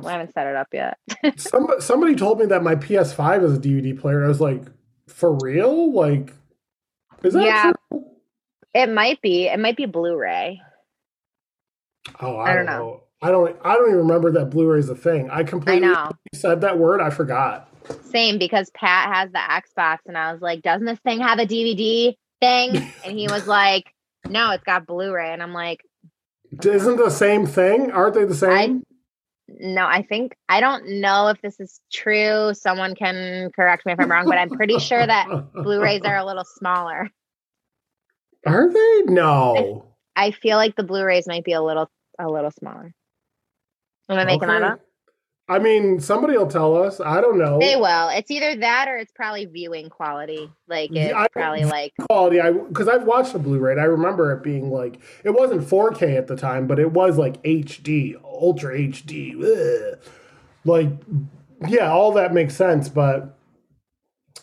I 0.05 0.13
haven't 0.13 0.33
set 0.33 0.47
it 0.47 0.55
up 0.55 0.69
yet. 0.73 0.97
somebody, 1.37 1.81
somebody 1.81 2.15
told 2.15 2.39
me 2.39 2.45
that 2.47 2.63
my 2.63 2.75
PS5 2.75 3.43
is 3.43 3.57
a 3.57 3.59
DVD 3.59 3.99
player 3.99 4.23
I 4.23 4.27
was 4.29 4.41
like 4.41 4.63
for 5.07 5.37
real 5.41 5.91
like 5.91 6.33
is 7.23 7.33
that 7.33 7.43
Yeah. 7.43 7.71
true? 7.91 8.05
It 8.73 8.89
might 8.89 9.21
be. 9.21 9.47
It 9.47 9.59
might 9.59 9.75
be 9.75 9.85
Blu-ray. 9.85 10.61
Oh, 12.21 12.35
I, 12.37 12.51
I 12.51 12.55
don't 12.55 12.65
don't 12.65 12.75
know. 12.77 12.79
know. 12.85 13.03
I 13.23 13.29
don't 13.31 13.55
I 13.63 13.73
don't 13.75 13.87
even 13.89 13.99
remember 13.99 14.31
that 14.31 14.45
Blu-ray 14.49 14.79
is 14.79 14.89
a 14.89 14.95
thing. 14.95 15.29
I 15.29 15.39
I 15.39 15.43
completely 15.43 15.87
know. 15.87 16.11
said 16.33 16.61
that 16.61 16.77
word. 16.79 17.01
I 17.01 17.09
forgot. 17.09 17.67
Same 18.05 18.37
because 18.39 18.69
Pat 18.71 19.13
has 19.13 19.31
the 19.31 19.39
Xbox 19.39 19.97
and 20.07 20.17
I 20.17 20.31
was 20.31 20.41
like, 20.41 20.61
"Doesn't 20.61 20.85
this 20.85 20.99
thing 20.99 21.19
have 21.19 21.39
a 21.39 21.45
DVD 21.45 22.15
thing?" 22.39 22.91
And 23.05 23.17
he 23.19 23.27
was 23.27 23.45
like, 23.47 23.93
"No, 24.27 24.51
it's 24.51 24.63
got 24.63 24.87
Blu-ray." 24.87 25.31
And 25.33 25.43
I'm 25.43 25.53
like, 25.53 25.81
Isn't 26.63 26.97
the 26.97 27.09
same 27.09 27.45
thing? 27.45 27.91
Aren't 27.91 28.15
they 28.15 28.25
the 28.25 28.35
same? 28.35 28.83
No, 29.59 29.85
I 29.85 30.01
think 30.01 30.35
I 30.49 30.59
don't 30.59 31.01
know 31.01 31.27
if 31.27 31.41
this 31.41 31.59
is 31.59 31.81
true. 31.91 32.53
Someone 32.53 32.95
can 32.95 33.51
correct 33.55 33.85
me 33.85 33.93
if 33.93 33.99
I'm 33.99 34.09
wrong, 34.09 34.25
but 34.25 34.37
I'm 34.37 34.49
pretty 34.49 34.79
sure 34.79 35.05
that 35.05 35.27
Blu-rays 35.53 36.01
are 36.03 36.17
a 36.17 36.25
little 36.25 36.45
smaller. 36.45 37.09
Are 38.45 38.71
they? 38.71 39.01
No. 39.05 39.87
I 40.15 40.31
feel 40.31 40.57
like 40.57 40.75
the 40.75 40.83
Blu-rays 40.83 41.27
might 41.27 41.43
be 41.43 41.53
a 41.53 41.61
little 41.61 41.89
a 42.19 42.27
little 42.29 42.51
smaller. 42.51 42.93
Am 44.09 44.17
I 44.17 44.25
making 44.25 44.47
that 44.47 44.63
up? 44.63 44.81
I 45.51 45.59
mean, 45.59 45.99
somebody 45.99 46.37
will 46.37 46.47
tell 46.47 46.81
us. 46.81 47.01
I 47.01 47.19
don't 47.19 47.37
know. 47.37 47.59
They 47.59 47.75
will. 47.75 48.07
It's 48.09 48.31
either 48.31 48.55
that 48.57 48.87
or 48.87 48.97
it's 48.97 49.11
probably 49.11 49.45
viewing 49.45 49.89
quality. 49.89 50.49
Like 50.67 50.91
it's 50.91 51.11
Yeah, 51.11 51.19
I- 51.19 51.27
probably 51.27 51.65
like 51.65 51.93
quality 52.07 52.39
i 52.39 52.51
because 52.51 52.87
i've 52.87 53.03
watched 53.03 53.33
the 53.33 53.39
blu-ray 53.39 53.79
i 53.79 53.83
remember 53.83 54.31
it 54.33 54.43
being 54.43 54.69
like 54.69 54.99
it 55.23 55.31
wasn't 55.31 55.61
4k 55.61 56.17
at 56.17 56.27
the 56.27 56.35
time 56.35 56.67
but 56.67 56.79
it 56.79 56.91
was 56.91 57.17
like 57.17 57.41
hd 57.43 58.15
ultra 58.23 58.77
hd 58.77 59.35
ugh. 59.93 59.99
like 60.65 60.89
yeah 61.67 61.91
all 61.91 62.11
that 62.13 62.33
makes 62.33 62.55
sense 62.55 62.89
but 62.89 63.37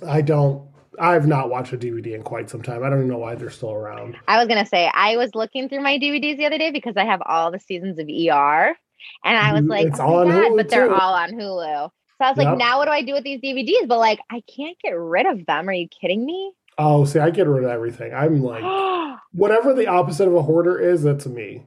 i 0.07 0.21
don't 0.21 0.67
i've 0.99 1.27
not 1.27 1.51
watched 1.51 1.73
a 1.73 1.79
dvd 1.79 2.15
in 2.15 2.23
quite 2.23 2.49
some 2.51 2.63
time 2.63 2.83
i 2.83 2.89
don't 2.91 2.99
even 2.99 3.09
know 3.09 3.19
why 3.19 3.35
they're 3.35 3.51
still 3.51 3.73
around 3.73 4.17
I 4.27 4.39
was 4.39 4.49
gonna 4.49 4.67
say 4.67 4.91
I 4.93 5.17
was 5.17 5.35
looking 5.35 5.69
through 5.69 5.83
my 5.83 5.99
DVDs 5.99 6.37
the 6.37 6.47
other 6.47 6.59
day 6.59 6.71
because 6.71 6.97
I 6.97 7.05
have 7.05 7.23
all 7.25 7.51
the 7.51 7.61
seasons 7.61 7.99
of 7.99 8.09
ER, 8.09 8.77
and 9.25 9.37
I 9.37 9.53
was 9.53 9.65
Mhm, 9.65 9.71
like, 9.71 9.87
it's 9.89 10.01
oh 10.01 10.25
my 10.25 10.31
God, 10.33 10.51
Hulu, 10.51 10.57
but 10.57 10.69
they're 10.69 10.87
too. 10.87 10.95
all 10.95 11.15
on 11.15 11.31
Hulu. 11.33 11.91
So 11.91 12.25
I 12.25 12.29
was 12.31 12.39
like, 12.39 12.49
Yep. 12.49 12.59
now 12.59 12.79
what 12.79 12.87
do 12.87 12.91
I 12.91 13.03
do 13.03 13.13
with 13.15 13.25
these 13.25 13.41
DVDs? 13.41 13.87
But 13.89 13.99
like, 13.99 14.19
I 14.31 14.43
can't 14.55 14.77
get 14.83 14.91
rid 14.99 15.27
of 15.27 15.47
them. 15.47 15.69
Are 15.69 15.73
you 15.73 15.89
kidding 15.89 16.25
me? 16.25 16.53
oh 16.81 17.05
see 17.05 17.19
i 17.19 17.29
get 17.29 17.49
rid 17.49 17.65
of 17.65 17.71
everything 17.71 18.15
i'm 18.15 18.41
like 18.41 18.63
whatever 19.33 19.75
the 19.75 19.89
opposite 19.89 20.29
of 20.29 20.35
a 20.37 20.43
hoarder 20.43 20.79
is 20.79 21.03
that's 21.03 21.27
me 21.27 21.67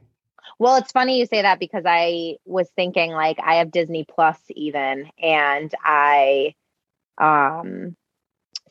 well, 0.58 0.76
it's 0.76 0.92
funny 0.92 1.18
you 1.18 1.26
say 1.26 1.42
that 1.42 1.58
because 1.58 1.82
I 1.86 2.36
was 2.44 2.68
thinking 2.76 3.10
like 3.12 3.38
I 3.42 3.56
have 3.56 3.70
Disney 3.70 4.04
Plus 4.04 4.38
even, 4.50 5.08
and 5.20 5.72
I 5.84 6.54
um 7.18 7.96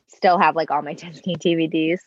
still 0.08 0.38
have 0.38 0.56
like 0.56 0.70
all 0.70 0.82
my 0.82 0.94
Disney 0.94 1.36
DVDs. 1.36 2.00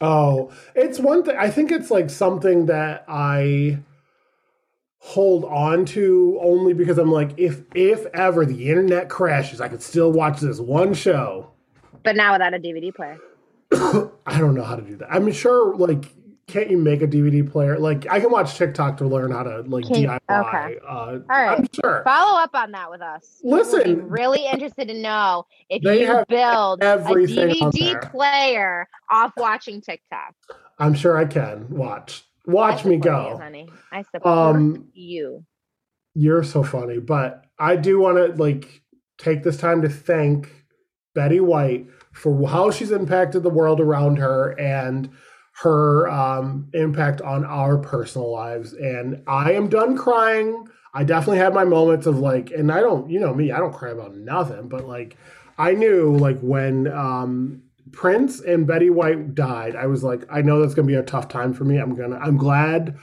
Oh, 0.00 0.52
it's 0.76 1.00
one 1.00 1.24
thing. 1.24 1.36
I 1.36 1.50
think 1.50 1.72
it's 1.72 1.90
like 1.90 2.10
something 2.10 2.66
that 2.66 3.04
I 3.08 3.78
hold 5.08 5.46
on 5.46 5.86
to 5.86 6.38
only 6.42 6.74
because 6.74 6.98
I'm 6.98 7.10
like, 7.10 7.30
if 7.38 7.62
if 7.74 8.04
ever 8.12 8.44
the 8.44 8.68
internet 8.68 9.08
crashes, 9.08 9.58
I 9.58 9.68
could 9.68 9.82
still 9.82 10.12
watch 10.12 10.40
this 10.40 10.60
one 10.60 10.92
show. 10.92 11.50
But 12.02 12.14
now 12.14 12.32
without 12.32 12.52
a 12.52 12.58
DVD 12.58 12.94
player. 12.94 13.18
I 14.26 14.38
don't 14.38 14.54
know 14.54 14.64
how 14.64 14.76
to 14.76 14.82
do 14.82 14.96
that. 14.96 15.10
I'm 15.10 15.32
sure, 15.32 15.74
like, 15.76 16.04
can't 16.46 16.70
you 16.70 16.76
make 16.76 17.00
a 17.00 17.06
DVD 17.06 17.50
player? 17.50 17.78
Like, 17.78 18.06
I 18.10 18.20
can 18.20 18.30
watch 18.30 18.56
TikTok 18.56 18.98
to 18.98 19.06
learn 19.06 19.30
how 19.30 19.44
to 19.44 19.62
like 19.62 19.86
Can- 19.86 20.04
DIY. 20.04 20.18
okay. 20.30 20.78
Uh, 20.86 21.18
right. 21.26 21.58
I'm 21.58 21.66
sure 21.72 22.02
Follow 22.04 22.38
up 22.38 22.50
on 22.52 22.72
that 22.72 22.90
with 22.90 23.00
us. 23.00 23.40
Listen. 23.42 24.08
really 24.08 24.44
interested 24.44 24.88
to 24.88 24.94
know 24.94 25.46
if 25.70 25.82
you 25.82 26.24
build 26.28 26.82
a 26.82 26.98
DVD 26.98 28.10
player 28.10 28.86
off 29.10 29.32
watching 29.38 29.80
TikTok. 29.80 30.34
I'm 30.78 30.92
sure 30.94 31.16
I 31.16 31.24
can 31.24 31.68
watch. 31.70 32.27
Watch 32.48 32.84
me 32.84 32.96
support 32.96 33.24
you, 33.26 33.30
go. 33.34 33.38
honey. 33.38 33.68
I 33.92 34.02
support 34.02 34.26
Um, 34.26 34.88
you. 34.94 35.44
You're 36.14 36.42
so 36.42 36.62
funny, 36.62 36.98
but 36.98 37.44
I 37.58 37.76
do 37.76 38.00
want 38.00 38.16
to 38.18 38.42
like 38.42 38.82
take 39.18 39.42
this 39.42 39.56
time 39.56 39.82
to 39.82 39.88
thank 39.88 40.50
Betty 41.14 41.40
White 41.40 41.86
for 42.12 42.48
how 42.48 42.70
she's 42.70 42.90
impacted 42.90 43.42
the 43.42 43.50
world 43.50 43.80
around 43.80 44.16
her 44.18 44.58
and 44.58 45.10
her 45.62 46.08
um, 46.08 46.68
impact 46.72 47.20
on 47.20 47.44
our 47.44 47.78
personal 47.78 48.30
lives. 48.32 48.72
And 48.72 49.22
I 49.26 49.52
am 49.52 49.68
done 49.68 49.96
crying. 49.96 50.66
I 50.94 51.04
definitely 51.04 51.38
had 51.38 51.52
my 51.54 51.64
moments 51.64 52.06
of 52.06 52.18
like, 52.18 52.50
and 52.50 52.72
I 52.72 52.80
don't, 52.80 53.10
you 53.10 53.20
know 53.20 53.34
me, 53.34 53.52
I 53.52 53.58
don't 53.58 53.74
cry 53.74 53.90
about 53.90 54.14
nothing, 54.16 54.68
but 54.68 54.86
like, 54.86 55.16
I 55.58 55.72
knew 55.72 56.16
like 56.16 56.38
when 56.40 56.86
um, 56.92 57.62
Prince 57.92 58.40
and 58.40 58.66
Betty 58.66 58.90
White 58.90 59.34
died, 59.34 59.76
I 59.76 59.86
was 59.86 60.02
like, 60.02 60.24
I 60.30 60.42
know 60.42 60.60
that's 60.60 60.74
gonna 60.74 60.86
be 60.86 60.94
a 60.94 61.02
tough 61.02 61.28
time 61.28 61.52
for 61.52 61.64
me. 61.64 61.78
I'm 61.78 61.94
gonna, 61.94 62.18
I'm 62.18 62.36
glad 62.36 62.98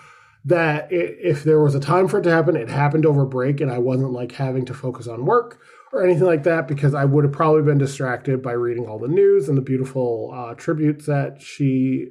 that 0.46 0.86
i 0.86 0.96
if 0.96 1.44
there 1.44 1.62
was 1.62 1.76
a 1.76 1.80
time 1.80 2.08
for 2.08 2.20
it 2.20 2.24
to 2.24 2.32
happen, 2.32 2.56
it 2.56 2.70
happened 2.70 3.06
over 3.06 3.26
break, 3.26 3.62
and 3.62 3.72
I 3.72 3.80
wasn't 3.80 4.12
like 4.12 4.34
having 4.34 4.66
to 4.66 4.74
focus 4.74 5.08
on 5.08 5.26
work 5.26 5.60
or 5.92 6.04
anything 6.04 6.26
like 6.26 6.44
that 6.44 6.68
because 6.68 6.94
I 6.94 7.06
would 7.06 7.24
have 7.24 7.34
probably 7.34 7.64
been 7.64 7.78
distracted 7.78 8.42
by 8.42 8.52
reading 8.52 8.86
all 8.86 9.00
the 9.00 9.08
news 9.08 9.50
and 9.50 9.58
the 9.58 9.62
beautiful 9.62 10.32
uh, 10.34 10.54
tributes 10.54 11.06
that 11.06 11.42
she 11.42 12.10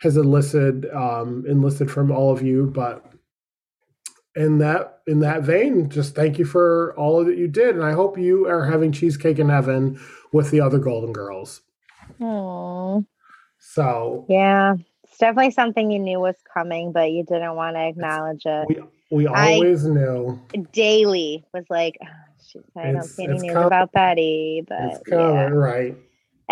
has 0.00 0.16
enlisted 0.16 0.86
um, 0.90 1.44
enlisted 1.48 1.90
from 1.90 2.10
all 2.10 2.32
of 2.32 2.42
you. 2.42 2.66
But 2.66 3.04
in 4.36 4.58
that 4.58 5.00
in 5.06 5.20
that 5.20 5.42
vein, 5.42 5.88
just 5.88 6.14
thank 6.14 6.38
you 6.38 6.44
for 6.44 6.94
all 6.96 7.24
that 7.24 7.38
you 7.38 7.48
did, 7.48 7.74
and 7.74 7.84
I 7.84 7.92
hope 7.92 8.18
you 8.18 8.46
are 8.46 8.66
having 8.66 8.92
cheesecake 8.92 9.38
in 9.38 9.48
heaven 9.48 9.98
with 10.32 10.50
the 10.50 10.60
other 10.60 10.78
Golden 10.78 11.12
Girls. 11.12 11.62
Oh, 12.20 13.04
So 13.58 14.26
yeah. 14.28 14.74
It's 15.04 15.18
definitely 15.18 15.50
something 15.50 15.90
you 15.90 15.98
knew 15.98 16.20
was 16.20 16.36
coming, 16.54 16.92
but 16.92 17.10
you 17.10 17.24
didn't 17.24 17.56
want 17.56 17.76
to 17.76 17.86
acknowledge 17.86 18.42
it. 18.46 18.68
we 18.68 19.24
we 19.24 19.26
I- 19.26 19.54
always 19.54 19.84
knew 19.84 20.40
Daily 20.72 21.44
was 21.52 21.64
like, 21.68 21.98
oh, 22.02 22.06
shoot, 22.48 22.64
I 22.76 22.82
don't 22.84 22.90
It's- 22.96 23.10
see 23.16 23.24
any 23.24 23.38
news 23.40 23.52
coming. 23.52 23.66
about 23.66 23.92
Betty, 23.92 24.64
but 24.68 24.78
it's 24.82 25.02
coming, 25.08 25.34
yeah. 25.34 25.48
right? 25.48 25.96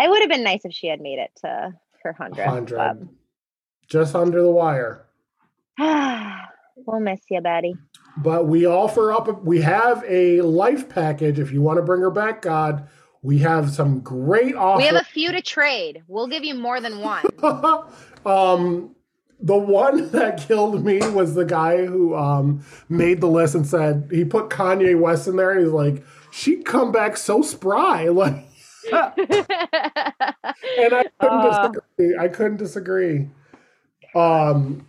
it 0.01 0.09
would 0.09 0.21
have 0.21 0.29
been 0.29 0.43
nice 0.43 0.63
if 0.65 0.73
she 0.73 0.87
had 0.87 0.99
made 1.01 1.19
it 1.19 1.31
to 1.41 1.73
her 2.03 2.13
hundred. 2.13 2.45
Hundred, 2.45 3.07
just 3.87 4.13
under 4.15 4.41
the 4.41 4.51
wire. 4.51 5.05
we'll 5.79 6.99
miss 6.99 7.21
you, 7.29 7.41
Betty. 7.41 7.75
But 8.17 8.47
we 8.47 8.65
offer 8.67 9.11
up, 9.13 9.43
we 9.45 9.61
have 9.61 10.03
a 10.07 10.41
life 10.41 10.89
package. 10.89 11.39
If 11.39 11.51
you 11.53 11.61
want 11.61 11.77
to 11.77 11.83
bring 11.83 12.01
her 12.01 12.11
back, 12.11 12.41
God, 12.41 12.87
we 13.21 13.37
have 13.39 13.69
some 13.71 13.99
great 13.99 14.55
offers. 14.55 14.81
We 14.81 14.87
have 14.87 14.95
a 15.01 15.03
few 15.05 15.31
to 15.31 15.41
trade. 15.41 16.03
We'll 16.07 16.27
give 16.27 16.43
you 16.43 16.55
more 16.55 16.79
than 16.79 16.99
one. 16.99 17.23
um, 18.25 18.95
the 19.41 19.57
one 19.57 20.09
that 20.11 20.37
killed 20.47 20.83
me 20.85 20.99
was 21.11 21.33
the 21.35 21.45
guy 21.45 21.85
who 21.85 22.15
um, 22.15 22.63
made 22.87 23.21
the 23.21 23.27
list 23.27 23.55
and 23.55 23.67
said 23.67 24.09
he 24.11 24.23
put 24.25 24.49
Kanye 24.49 24.99
West 24.99 25.27
in 25.27 25.35
there, 25.35 25.51
and 25.51 25.61
he's 25.61 25.71
like, 25.71 26.03
she'd 26.31 26.65
come 26.65 26.91
back 26.91 27.17
so 27.17 27.41
spry, 27.41 28.07
like. 28.09 28.45
and 28.91 29.33
I 30.93 31.03
couldn't 31.19 31.39
Uh. 31.39 31.67
disagree. 31.69 32.17
I 32.17 32.27
couldn't 32.29 32.57
disagree. 32.57 33.29
Um, 34.15 34.85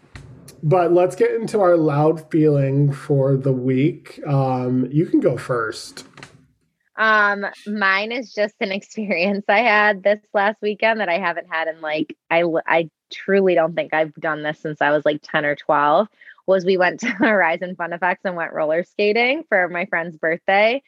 but 0.62 0.92
let's 0.92 1.16
get 1.16 1.32
into 1.32 1.60
our 1.60 1.76
loud 1.76 2.30
feeling 2.30 2.92
for 2.92 3.36
the 3.36 3.52
week. 3.52 4.20
Um, 4.26 4.86
you 4.90 5.06
can 5.06 5.20
go 5.20 5.36
first. 5.36 6.04
Um, 7.00 7.46
mine 7.66 8.12
is 8.12 8.32
just 8.32 8.54
an 8.60 8.70
experience 8.72 9.46
I 9.48 9.60
had 9.60 10.02
this 10.02 10.20
last 10.34 10.58
weekend 10.60 11.00
that 11.00 11.08
I 11.08 11.18
haven't 11.18 11.48
had 11.50 11.66
in 11.66 11.80
like 11.80 12.14
I 12.30 12.44
I 12.66 12.90
truly 13.10 13.54
don't 13.54 13.74
think 13.74 13.92
I've 13.94 14.14
done 14.14 14.42
this 14.42 14.60
since 14.60 14.80
I 14.80 14.90
was 14.90 15.04
like 15.04 15.20
10 15.22 15.44
or 15.46 15.56
12. 15.56 16.06
Was 16.46 16.64
we 16.64 16.76
went 16.76 17.00
to 17.00 17.08
Horizon 17.08 17.74
Fun 17.74 17.92
Effects 17.94 18.20
and 18.24 18.36
went 18.36 18.52
roller 18.52 18.84
skating 18.84 19.44
for 19.48 19.68
my 19.68 19.86
friend's 19.86 20.16
birthday. 20.18 20.82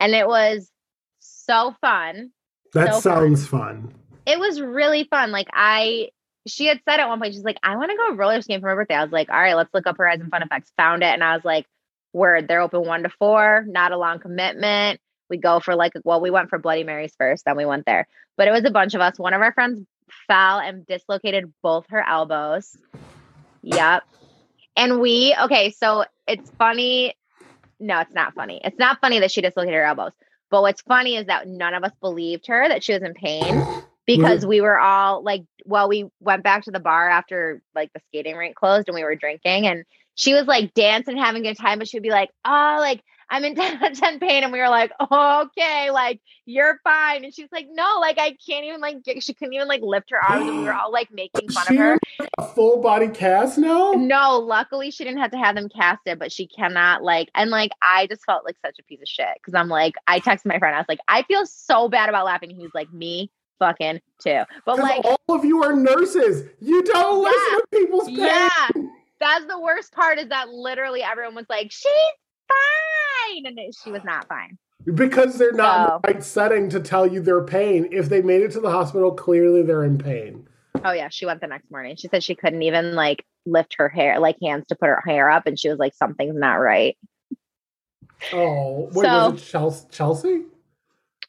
And 0.00 0.14
it 0.14 0.26
was 0.26 0.70
so 1.20 1.74
fun. 1.80 2.30
That 2.72 2.94
So 2.94 3.00
fun. 3.00 3.02
sounds 3.02 3.46
fun. 3.46 3.94
It 4.26 4.38
was 4.38 4.60
really 4.60 5.04
fun. 5.04 5.32
Like 5.32 5.48
I 5.52 6.08
she 6.46 6.64
had 6.66 6.80
said 6.88 6.98
at 6.98 7.08
one 7.08 7.20
point, 7.20 7.34
she's 7.34 7.44
like, 7.44 7.58
I 7.62 7.76
want 7.76 7.90
to 7.90 7.96
go 7.96 8.14
roller 8.14 8.40
skating 8.40 8.62
for 8.62 8.68
my 8.68 8.74
birthday. 8.74 8.94
I 8.94 9.02
was 9.02 9.12
like, 9.12 9.28
all 9.28 9.38
right, 9.38 9.54
let's 9.54 9.74
look 9.74 9.86
up 9.86 9.98
Horizon 9.98 10.30
Fun 10.30 10.42
Effects. 10.42 10.72
Found 10.78 11.02
it. 11.02 11.12
And 11.12 11.22
I 11.22 11.34
was 11.34 11.44
like, 11.44 11.66
word, 12.14 12.48
they're 12.48 12.62
open 12.62 12.86
one 12.86 13.02
to 13.02 13.10
four, 13.10 13.64
not 13.68 13.92
a 13.92 13.98
long 13.98 14.18
commitment. 14.18 14.98
We 15.30 15.36
go 15.36 15.60
for 15.60 15.74
like, 15.74 15.92
well, 16.04 16.20
we 16.20 16.30
went 16.30 16.50
for 16.50 16.58
Bloody 16.58 16.84
Marys 16.84 17.14
first, 17.16 17.44
then 17.44 17.56
we 17.56 17.66
went 17.66 17.86
there. 17.86 18.06
But 18.36 18.48
it 18.48 18.52
was 18.52 18.64
a 18.64 18.70
bunch 18.70 18.94
of 18.94 19.00
us. 19.00 19.18
One 19.18 19.34
of 19.34 19.42
our 19.42 19.52
friends 19.52 19.84
fell 20.26 20.58
and 20.58 20.86
dislocated 20.86 21.52
both 21.62 21.86
her 21.90 22.06
elbows. 22.06 22.76
Yep. 23.62 24.04
And 24.76 25.00
we, 25.00 25.34
okay, 25.42 25.70
so 25.70 26.04
it's 26.26 26.50
funny. 26.58 27.14
No, 27.80 28.00
it's 28.00 28.14
not 28.14 28.34
funny. 28.34 28.60
It's 28.64 28.78
not 28.78 29.00
funny 29.00 29.20
that 29.20 29.30
she 29.30 29.40
dislocated 29.40 29.74
her 29.74 29.84
elbows. 29.84 30.12
But 30.50 30.62
what's 30.62 30.82
funny 30.82 31.16
is 31.16 31.26
that 31.26 31.46
none 31.46 31.74
of 31.74 31.84
us 31.84 31.92
believed 32.00 32.46
her 32.46 32.68
that 32.68 32.82
she 32.82 32.92
was 32.92 33.02
in 33.02 33.14
pain 33.14 33.62
because 34.06 34.40
mm-hmm. 34.40 34.48
we 34.48 34.60
were 34.60 34.78
all 34.78 35.22
like, 35.22 35.42
well, 35.64 35.88
we 35.88 36.06
went 36.20 36.42
back 36.42 36.64
to 36.64 36.70
the 36.70 36.80
bar 36.80 37.10
after 37.10 37.60
like 37.74 37.92
the 37.92 38.00
skating 38.08 38.36
rink 38.36 38.56
closed 38.56 38.88
and 38.88 38.94
we 38.94 39.04
were 39.04 39.14
drinking 39.14 39.66
and 39.66 39.84
she 40.14 40.34
was 40.34 40.46
like 40.46 40.74
dancing, 40.74 41.16
having 41.16 41.44
a 41.44 41.50
good 41.50 41.58
time, 41.58 41.78
but 41.78 41.88
she'd 41.88 42.02
be 42.02 42.10
like, 42.10 42.30
oh, 42.44 42.76
like 42.80 43.02
I'm 43.30 43.44
in 43.44 43.54
10 43.54 43.82
out 43.82 43.92
of 43.92 43.98
10 43.98 44.20
pain. 44.20 44.42
And 44.44 44.52
we 44.52 44.58
were 44.58 44.68
like, 44.68 44.92
okay, 45.00 45.90
like 45.90 46.20
you're 46.46 46.80
fine. 46.84 47.24
And 47.24 47.34
she's 47.34 47.48
like, 47.52 47.66
no, 47.70 47.98
like 48.00 48.18
I 48.18 48.36
can't 48.46 48.64
even 48.64 48.80
like, 48.80 49.02
get, 49.02 49.22
she 49.22 49.34
couldn't 49.34 49.54
even 49.54 49.68
like 49.68 49.82
lift 49.82 50.10
her 50.10 50.16
arms. 50.22 50.48
And 50.48 50.58
we 50.58 50.64
were 50.64 50.72
all 50.80 50.90
like 50.92 51.10
making 51.12 51.48
fun 51.50 51.64
She 51.68 51.74
of 51.74 51.80
her. 51.80 51.98
A 52.38 52.44
full 52.54 52.80
body 52.80 53.08
cast 53.08 53.58
now? 53.58 53.92
No, 53.92 54.38
luckily 54.38 54.90
she 54.90 55.04
didn't 55.04 55.18
have 55.20 55.30
to 55.32 55.38
have 55.38 55.54
them 55.56 55.68
casted, 55.68 56.18
but 56.18 56.32
she 56.32 56.46
cannot 56.46 57.02
like, 57.02 57.28
and 57.34 57.50
like 57.50 57.72
I 57.82 58.06
just 58.06 58.24
felt 58.24 58.44
like 58.44 58.56
such 58.64 58.78
a 58.78 58.82
piece 58.84 59.00
of 59.02 59.08
shit 59.08 59.26
because 59.34 59.54
I'm 59.54 59.68
like, 59.68 59.94
I 60.06 60.20
texted 60.20 60.46
my 60.46 60.58
friend, 60.58 60.74
I 60.74 60.78
was 60.78 60.88
like, 60.88 61.00
I 61.08 61.22
feel 61.24 61.44
so 61.46 61.88
bad 61.88 62.08
about 62.08 62.24
laughing. 62.26 62.50
He 62.50 62.62
was 62.62 62.72
like, 62.74 62.92
me 62.92 63.30
fucking 63.58 64.00
too. 64.22 64.42
But 64.64 64.78
like, 64.78 65.04
all 65.04 65.18
of 65.36 65.44
you 65.44 65.62
are 65.64 65.74
nurses. 65.74 66.48
You 66.60 66.82
don't 66.84 67.22
listen 67.24 67.40
Yeah. 67.50 67.58
to 67.58 67.66
people's 67.72 68.06
pain. 68.06 68.16
yeah, 68.18 68.68
that's 69.20 69.46
the 69.46 69.58
worst 69.58 69.92
part 69.92 70.18
is 70.18 70.28
that 70.28 70.48
literally 70.48 71.02
everyone 71.02 71.34
was 71.34 71.46
like, 71.50 71.70
she's 71.72 71.90
fine, 72.48 72.56
and 73.36 73.58
she 73.82 73.90
was 73.90 74.04
not 74.04 74.28
fine. 74.28 74.58
Because 74.94 75.36
they're 75.38 75.52
not 75.52 75.78
in 75.80 76.00
the 76.02 76.14
right 76.14 76.24
setting 76.24 76.70
to 76.70 76.80
tell 76.80 77.06
you 77.06 77.20
their 77.20 77.42
pain. 77.42 77.88
If 77.92 78.08
they 78.08 78.22
made 78.22 78.42
it 78.42 78.52
to 78.52 78.60
the 78.60 78.70
hospital, 78.70 79.12
clearly 79.12 79.62
they're 79.62 79.84
in 79.84 79.98
pain. 79.98 80.48
Oh 80.84 80.92
yeah, 80.92 81.08
she 81.10 81.26
went 81.26 81.40
the 81.40 81.46
next 81.48 81.70
morning. 81.70 81.96
She 81.96 82.08
said 82.08 82.22
she 82.22 82.34
couldn't 82.34 82.62
even 82.62 82.94
like 82.94 83.24
lift 83.44 83.74
her 83.78 83.88
hair, 83.88 84.20
like 84.20 84.36
hands 84.42 84.66
to 84.68 84.76
put 84.76 84.86
her 84.86 85.02
hair 85.04 85.30
up, 85.30 85.46
and 85.46 85.58
she 85.58 85.68
was 85.68 85.78
like, 85.78 85.94
something's 85.94 86.36
not 86.36 86.54
right. 86.54 86.96
Oh, 88.32 88.88
wait, 88.92 89.04
So- 89.04 89.30
was 89.30 89.42
it 89.42 89.44
Chelsea? 89.46 89.86
Chelsea? 89.90 90.42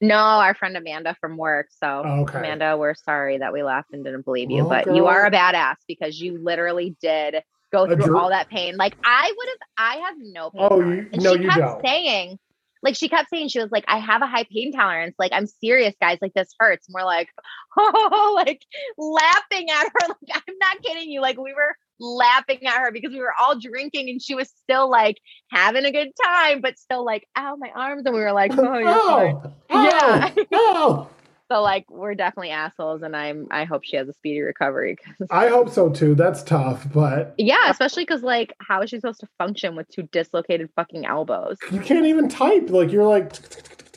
No, 0.01 0.15
our 0.15 0.53
friend 0.53 0.77
Amanda 0.77 1.13
from 1.19 1.35
work. 1.35 1.67
So 1.77 2.03
Oh, 2.05 2.21
okay. 2.21 2.37
Amanda, 2.39 2.77
we're 2.77 2.93
sorry 2.93 3.39
that 3.39 3.51
we 3.51 3.63
laughed 3.63 3.89
and 3.91 4.05
didn't 4.05 4.23
believe 4.23 4.49
you, 4.49 4.63
Well, 4.63 4.83
but 4.85 4.95
you 4.95 5.07
are 5.07 5.25
a 5.25 5.31
badass 5.31 5.75
because 5.89 6.21
you 6.21 6.37
literally 6.41 6.95
did 7.01 7.43
go 7.71 7.87
through 7.87 8.17
all 8.17 8.29
that 8.29 8.49
pain. 8.49 8.77
Like 8.77 8.95
I 9.03 9.33
would 9.35 9.47
have, 9.49 9.57
I 9.77 9.95
have 10.07 10.15
no 10.19 10.49
pain. 10.51 10.67
Oh, 10.69 10.79
you- 10.79 11.09
and 11.11 11.23
no, 11.23 11.35
she 11.35 11.43
you 11.43 11.49
kept 11.49 11.59
don't. 11.59 11.85
saying, 11.85 12.39
like 12.81 12.95
she 12.95 13.09
kept 13.09 13.29
saying, 13.29 13.49
she 13.49 13.59
was 13.59 13.71
like, 13.71 13.85
I 13.87 13.97
have 13.97 14.21
a 14.21 14.27
high 14.27 14.45
pain 14.49 14.71
tolerance. 14.71 15.15
Like 15.19 15.31
I'm 15.33 15.47
serious, 15.47 15.93
guys. 16.01 16.17
Like 16.21 16.33
this 16.33 16.53
hurts. 16.59 16.87
And 16.87 16.93
we're 16.93 17.03
like, 17.05 17.29
oh, 17.77 18.33
like 18.35 18.61
laughing 18.97 19.67
at 19.69 19.83
her. 19.83 20.07
Like 20.27 20.43
I'm 20.47 20.55
not 20.59 20.81
kidding 20.81 21.09
you. 21.09 21.21
Like 21.21 21.37
we 21.37 21.53
were 21.53 21.75
laughing 21.99 22.65
at 22.65 22.77
her 22.79 22.91
because 22.91 23.11
we 23.11 23.19
were 23.19 23.33
all 23.37 23.59
drinking 23.59 24.09
and 24.09 24.21
she 24.21 24.33
was 24.35 24.49
still 24.63 24.89
like 24.89 25.17
having 25.51 25.83
a 25.85 25.91
good 25.91 26.11
time, 26.23 26.61
but 26.61 26.79
still 26.79 27.03
like, 27.03 27.27
ow, 27.37 27.55
my 27.57 27.69
arms. 27.75 28.03
And 28.05 28.15
we 28.15 28.21
were 28.21 28.31
like, 28.31 28.53
oh, 28.57 28.77
you're 28.77 28.87
oh, 28.87 29.53
Yeah. 29.69 30.31
oh, 30.37 30.45
oh. 30.53 31.09
So 31.51 31.61
like 31.61 31.85
we're 31.89 32.13
definitely 32.15 32.51
assholes, 32.51 33.01
and 33.01 33.15
I'm 33.15 33.47
I 33.49 33.63
hope 33.65 33.83
she 33.83 33.95
has 33.97 34.07
a 34.07 34.13
speedy 34.13 34.41
recovery. 34.41 34.97
I 35.31 35.47
hope 35.47 35.69
so 35.69 35.89
too. 35.89 36.13
That's 36.15 36.43
tough, 36.43 36.85
but 36.93 37.33
yeah, 37.37 37.69
especially 37.71 38.03
because 38.03 38.21
like 38.21 38.53
how 38.61 38.81
is 38.81 38.89
she 38.91 38.97
supposed 38.99 39.19
to 39.21 39.27
function 39.37 39.75
with 39.75 39.87
two 39.89 40.03
dislocated 40.11 40.69
fucking 40.75 41.05
elbows? 41.05 41.57
you 41.71 41.79
can't 41.79 42.05
even 42.05 42.29
type. 42.29 42.69
Like 42.69 42.91
you're 42.91 43.05
like, 43.07 43.35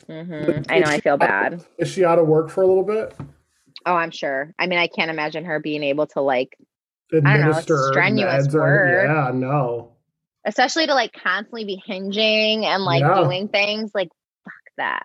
hmm 0.07 0.61
I 0.69 0.79
know 0.79 0.87
I 0.87 0.99
feel 0.99 1.17
bad. 1.17 1.63
is 1.77 1.89
she 1.89 2.03
out 2.03 2.17
of 2.19 2.27
work 2.27 2.49
for 2.49 2.63
a 2.63 2.67
little 2.67 2.83
bit? 2.83 3.13
Oh, 3.85 3.93
I'm 3.95 4.11
sure. 4.11 4.53
I 4.57 4.65
mean, 4.67 4.79
I 4.79 4.87
can't 4.87 5.11
imagine 5.11 5.45
her 5.45 5.59
being 5.59 5.83
able 5.83 6.07
to 6.07 6.21
like, 6.21 6.57
don't 7.11 7.23
know, 7.25 7.33
Administer 7.35 7.77
strenuous 7.91 8.47
meds 8.47 8.53
or 8.55 8.59
work. 8.61 9.07
yeah, 9.07 9.31
no. 9.33 9.91
especially 10.45 10.87
to 10.87 10.93
like 10.95 11.11
constantly 11.13 11.65
be 11.65 11.81
hinging 11.85 12.65
and 12.65 12.83
like 12.83 13.01
Yeah. 13.01 13.23
doing 13.23 13.47
things. 13.49 13.91
Like 13.93 14.09
fuck 14.43 14.53
that. 14.77 15.03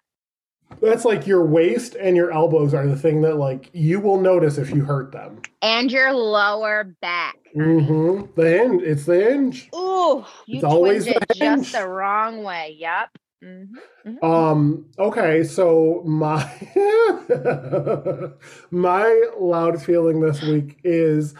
That's 0.80 1.04
like 1.04 1.26
your 1.26 1.44
waist 1.44 1.96
and 1.98 2.16
your 2.16 2.32
elbows 2.32 2.74
are 2.74 2.86
the 2.86 2.96
thing 2.96 3.22
that 3.22 3.36
like 3.36 3.70
you 3.72 4.00
will 4.00 4.20
notice 4.20 4.58
if 4.58 4.70
you 4.70 4.84
hurt 4.84 5.12
them. 5.12 5.42
And 5.62 5.90
your 5.90 6.12
lower 6.12 6.94
back. 7.02 7.36
honey. 7.56 7.82
hmm 7.82 8.22
The 8.36 8.48
hinge. 8.48 8.82
It's 8.82 9.04
the 9.06 9.16
hinge. 9.24 9.70
Ooh, 9.74 10.24
you 10.46 10.56
It's 10.58 10.64
always 10.64 11.06
it 11.06 11.14
the 11.28 11.34
hinge. 11.40 11.62
just 11.62 11.72
the 11.72 11.86
wrong 11.86 12.44
way. 12.44 12.76
Yep. 12.78 13.08
hmm 13.42 14.16
Um. 14.22 14.86
Okay. 14.98 15.44
So 15.44 16.02
my 16.04 16.42
my 18.70 19.30
loud 19.38 19.82
feeling 19.82 20.20
this 20.20 20.42
week 20.42 20.78
is 20.84 21.34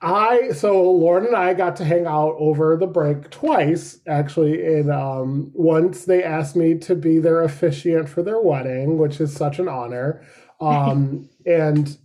I. 0.00 0.50
So 0.52 0.90
Lauren 0.90 1.26
and 1.26 1.36
I 1.36 1.54
got 1.54 1.76
to 1.76 1.84
hang 1.84 2.06
out 2.06 2.36
over 2.38 2.76
the 2.76 2.86
break 2.86 3.30
twice, 3.30 3.98
actually. 4.06 4.64
And 4.64 4.90
um, 4.90 5.50
once 5.54 6.04
they 6.04 6.22
asked 6.22 6.56
me 6.56 6.76
to 6.78 6.94
be 6.94 7.18
their 7.18 7.42
officiant 7.42 8.08
for 8.08 8.22
their 8.22 8.40
wedding, 8.40 8.98
which 8.98 9.20
is 9.20 9.34
such 9.34 9.58
an 9.58 9.68
honor. 9.68 10.24
Um, 10.60 11.28
and 11.46 11.96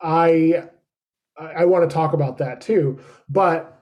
I 0.00 0.68
I, 1.38 1.44
I 1.44 1.64
want 1.64 1.88
to 1.88 1.92
talk 1.92 2.12
about 2.12 2.38
that 2.38 2.60
too, 2.60 2.98
but 3.28 3.76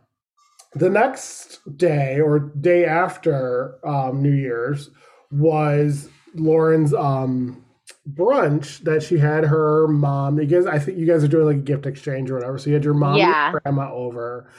the 0.75 0.91
next 0.91 1.61
day 1.77 2.21
or 2.21 2.39
day 2.39 2.85
after 2.85 3.79
um, 3.87 4.23
New 4.23 4.35
Year's 4.35 4.91
was 5.31 6.09
Lauren's 6.35 6.95
um, 6.95 7.65
brunch 8.15 8.79
that 8.81 9.03
she 9.03 9.19
had 9.19 9.45
her 9.45 9.87
mom. 9.89 10.39
You 10.39 10.47
guys, 10.47 10.67
I 10.67 10.79
think 10.79 10.99
you 10.99 11.07
guys 11.07 11.23
are 11.25 11.29
doing 11.29 11.47
like 11.47 11.57
a 11.57 11.61
gift 11.61 11.87
exchange 11.87 12.31
or 12.31 12.35
whatever. 12.35 12.59
So 12.59 12.69
you 12.71 12.75
had 12.75 12.85
your 12.85 12.95
mom 12.95 13.17
Yeah. 13.17 13.47
and 13.47 13.53
your 13.53 13.61
grandma 13.61 13.93
over. 13.93 14.51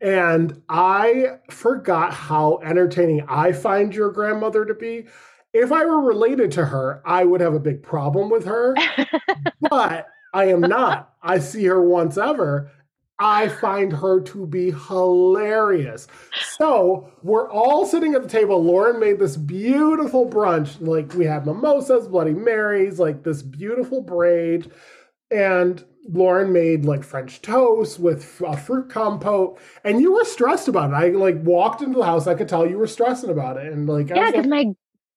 And 0.00 0.60
I 0.68 1.38
forgot 1.50 2.12
how 2.12 2.58
entertaining 2.62 3.22
I 3.28 3.52
find 3.52 3.94
your 3.94 4.10
grandmother 4.10 4.64
to 4.64 4.74
be. 4.74 5.06
If 5.52 5.72
I 5.72 5.86
were 5.86 6.02
related 6.02 6.50
to 6.52 6.66
her, 6.66 7.00
I 7.06 7.24
would 7.24 7.40
have 7.40 7.54
a 7.54 7.60
big 7.60 7.82
problem 7.82 8.28
with 8.28 8.44
her, 8.44 8.74
but 9.70 10.06
I 10.34 10.46
am 10.46 10.60
not. 10.60 11.14
I 11.22 11.38
see 11.38 11.64
her 11.64 11.82
once 11.82 12.18
ever. 12.18 12.70
I 13.18 13.48
find 13.48 13.92
her 13.92 14.20
to 14.20 14.46
be 14.46 14.72
hilarious. 14.72 16.06
So 16.58 17.10
we're 17.22 17.50
all 17.50 17.86
sitting 17.86 18.14
at 18.14 18.22
the 18.22 18.28
table. 18.28 18.62
Lauren 18.62 19.00
made 19.00 19.18
this 19.18 19.36
beautiful 19.36 20.28
brunch. 20.28 20.76
Like 20.80 21.14
we 21.14 21.24
had 21.24 21.46
mimosas, 21.46 22.08
Bloody 22.08 22.34
Marys, 22.34 22.98
like 22.98 23.22
this 23.22 23.42
beautiful 23.42 24.02
braid. 24.02 24.70
And 25.30 25.84
Lauren 26.08 26.52
made 26.52 26.84
like 26.84 27.02
French 27.02 27.42
toast 27.42 27.98
with 27.98 28.40
a 28.46 28.56
fruit 28.56 28.90
compote. 28.90 29.58
And 29.82 30.00
you 30.00 30.12
were 30.12 30.24
stressed 30.24 30.68
about 30.68 30.90
it. 30.90 30.94
I 30.94 31.08
like 31.08 31.42
walked 31.42 31.82
into 31.82 31.98
the 31.98 32.04
house. 32.04 32.26
I 32.26 32.34
could 32.34 32.48
tell 32.48 32.66
you 32.66 32.78
were 32.78 32.86
stressing 32.86 33.30
about 33.30 33.56
it. 33.56 33.72
And 33.72 33.88
like, 33.88 34.10
I 34.10 34.16
Yeah, 34.16 34.24
was 34.26 34.34
like, 34.34 34.44
because 34.44 34.50
my 34.50 34.74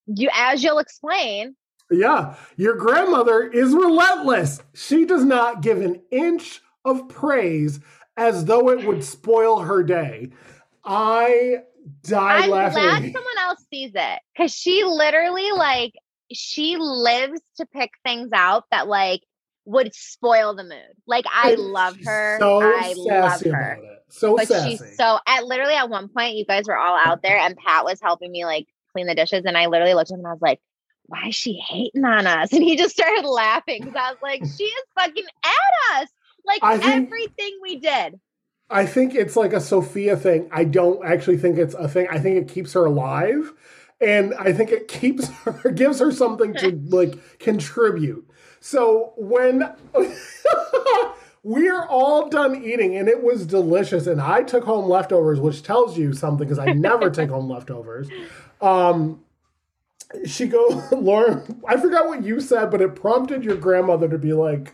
you 0.07 0.29
as 0.33 0.63
you'll 0.63 0.79
explain, 0.79 1.55
yeah, 1.91 2.35
your 2.55 2.75
grandmother 2.75 3.43
is 3.43 3.73
relentless. 3.73 4.61
She 4.73 5.05
does 5.05 5.25
not 5.25 5.61
give 5.61 5.81
an 5.81 6.01
inch 6.11 6.61
of 6.85 7.07
praise 7.09 7.79
as 8.17 8.45
though 8.45 8.69
it 8.69 8.85
would 8.85 9.03
spoil 9.03 9.59
her 9.59 9.83
day. 9.83 10.29
I 10.83 11.63
died 12.03 12.43
I'm 12.45 12.49
laughing. 12.49 12.81
glad 12.81 13.01
someone 13.03 13.37
else 13.41 13.65
sees 13.71 13.91
it 13.95 14.19
because 14.35 14.53
she 14.53 14.83
literally 14.83 15.51
like 15.51 15.93
she 16.31 16.77
lives 16.77 17.41
to 17.57 17.65
pick 17.65 17.91
things 18.05 18.29
out 18.33 18.65
that 18.71 18.87
like 18.87 19.21
would 19.65 19.93
spoil 19.93 20.55
the 20.55 20.63
mood. 20.63 20.95
Like 21.07 21.25
I 21.31 21.51
And 21.51 21.59
love 21.61 21.97
her. 22.03 22.37
So 22.39 22.59
I 22.61 22.93
love 22.95 23.41
her. 23.41 23.79
So 24.09 24.35
But 24.35 24.47
sassy. 24.47 24.77
she's 24.77 24.97
so 24.97 25.19
at 25.27 25.45
literally 25.45 25.75
at 25.75 25.89
one 25.89 26.07
point 26.09 26.35
you 26.35 26.45
guys 26.45 26.67
were 26.67 26.77
all 26.77 26.97
out 26.97 27.21
there 27.21 27.37
and 27.37 27.55
Pat 27.55 27.85
was 27.85 27.99
helping 28.01 28.31
me 28.31 28.45
like 28.45 28.67
clean 28.91 29.07
the 29.07 29.15
dishes 29.15 29.43
and 29.45 29.57
I 29.57 29.67
literally 29.67 29.93
looked 29.93 30.11
at 30.11 30.15
him 30.15 30.19
and 30.21 30.27
I 30.27 30.31
was 30.33 30.41
like, 30.41 30.59
why 31.05 31.27
is 31.29 31.35
she 31.35 31.53
hating 31.53 32.05
on 32.05 32.25
us? 32.27 32.49
And 32.53 32.63
he 32.63 32.77
just 32.77 32.95
started 32.95 33.25
laughing 33.27 33.83
because 33.83 33.99
I 33.99 34.09
was 34.11 34.19
like, 34.21 34.43
she 34.57 34.63
is 34.63 34.83
fucking 34.97 35.25
at 35.43 36.01
us. 36.01 36.09
Like 36.45 36.59
I 36.63 36.77
think- 36.77 37.07
everything 37.07 37.59
we 37.61 37.77
did. 37.77 38.19
I 38.71 38.85
think 38.85 39.15
it's 39.15 39.35
like 39.35 39.51
a 39.53 39.59
Sophia 39.61 40.15
thing. 40.15 40.47
I 40.51 40.63
don't 40.63 41.03
actually 41.03 41.37
think 41.37 41.57
it's 41.57 41.73
a 41.73 41.87
thing. 41.87 42.07
I 42.11 42.19
think 42.19 42.37
it 42.37 42.47
keeps 42.53 42.73
her 42.73 42.85
alive. 42.85 43.51
And 43.99 44.33
I 44.35 44.53
think 44.53 44.71
it 44.71 44.87
keeps 44.87 45.27
her, 45.43 45.71
gives 45.71 45.99
her 45.99 46.11
something 46.11 46.53
to 46.55 46.71
like 46.89 47.39
contribute. 47.39 48.29
So 48.59 49.13
when 49.17 49.73
we're 51.43 51.85
all 51.85 52.29
done 52.29 52.63
eating 52.63 52.95
and 52.97 53.07
it 53.07 53.23
was 53.23 53.45
delicious, 53.45 54.05
and 54.07 54.21
I 54.21 54.43
took 54.43 54.65
home 54.65 54.85
leftovers, 54.89 55.39
which 55.39 55.63
tells 55.63 55.97
you 55.97 56.13
something 56.13 56.47
because 56.47 56.59
I 56.59 56.73
never 56.73 57.09
take 57.09 57.29
home 57.29 57.49
leftovers. 57.49 58.07
Um, 58.61 59.21
she 60.25 60.47
go, 60.47 60.83
Lauren, 60.91 61.61
I 61.67 61.77
forgot 61.77 62.07
what 62.07 62.23
you 62.23 62.39
said, 62.41 62.71
but 62.71 62.81
it 62.81 62.95
prompted 62.95 63.43
your 63.43 63.55
grandmother 63.55 64.07
to 64.09 64.17
be 64.17 64.33
like, 64.33 64.73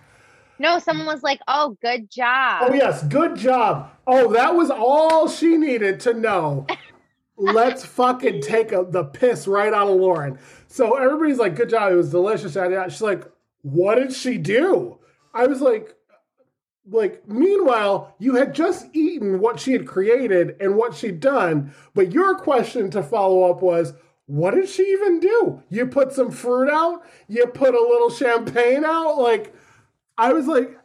No, 0.58 0.80
someone 0.80 1.06
was 1.06 1.24
like, 1.24 1.40
oh, 1.48 1.78
good 1.82 2.10
job. 2.10 2.64
Oh 2.64 2.74
yes, 2.74 3.04
good 3.04 3.36
job. 3.36 3.92
Oh, 4.08 4.34
that 4.34 4.56
was 4.56 4.70
all 4.70 5.28
she 5.28 5.58
needed 5.58 6.00
to 6.02 6.14
know. 6.14 6.66
Let's 7.38 7.86
fucking 7.86 8.42
take 8.42 8.72
a, 8.72 8.86
the 8.90 9.04
piss 9.04 9.48
right 9.48 9.74
out 9.74 9.90
of 9.90 9.98
Lauren. 9.98 10.40
So 10.68 10.96
everybody's 10.96 11.38
like, 11.38 11.56
"Good 11.56 11.70
job, 11.70 11.92
it 11.92 11.96
was 11.96 12.12
delicious." 12.12 12.54
She's 12.54 13.02
like, 13.02 13.26
"What 13.62 13.96
did 13.96 14.14
she 14.14 14.38
do?" 14.38 15.00
I 15.34 15.48
was 15.48 15.60
like, 15.60 15.96
"Like, 16.90 17.28
meanwhile, 17.28 18.16
you 18.20 18.36
had 18.36 18.56
just 18.56 18.88
eaten 18.94 19.42
what 19.42 19.60
she 19.60 19.74
had 19.74 19.86
created 19.86 20.56
and 20.62 20.78
what 20.78 20.96
she'd 20.96 21.20
done, 21.20 21.74
but 21.94 22.14
your 22.14 22.36
question 22.38 22.90
to 22.92 23.04
follow 23.04 23.50
up 23.52 23.62
was." 23.62 23.94
What 24.28 24.56
did 24.56 24.68
she 24.68 24.82
even 24.92 25.20
do? 25.20 25.62
You 25.70 25.86
put 25.86 26.12
some 26.12 26.32
fruit 26.32 26.68
out? 26.68 27.04
You 27.28 27.46
put 27.46 27.76
a 27.76 27.80
little 27.80 28.10
champagne 28.10 28.84
out? 28.84 29.20
Like, 29.20 29.54
I 30.18 30.34
was 30.34 30.48
like, 30.48 30.78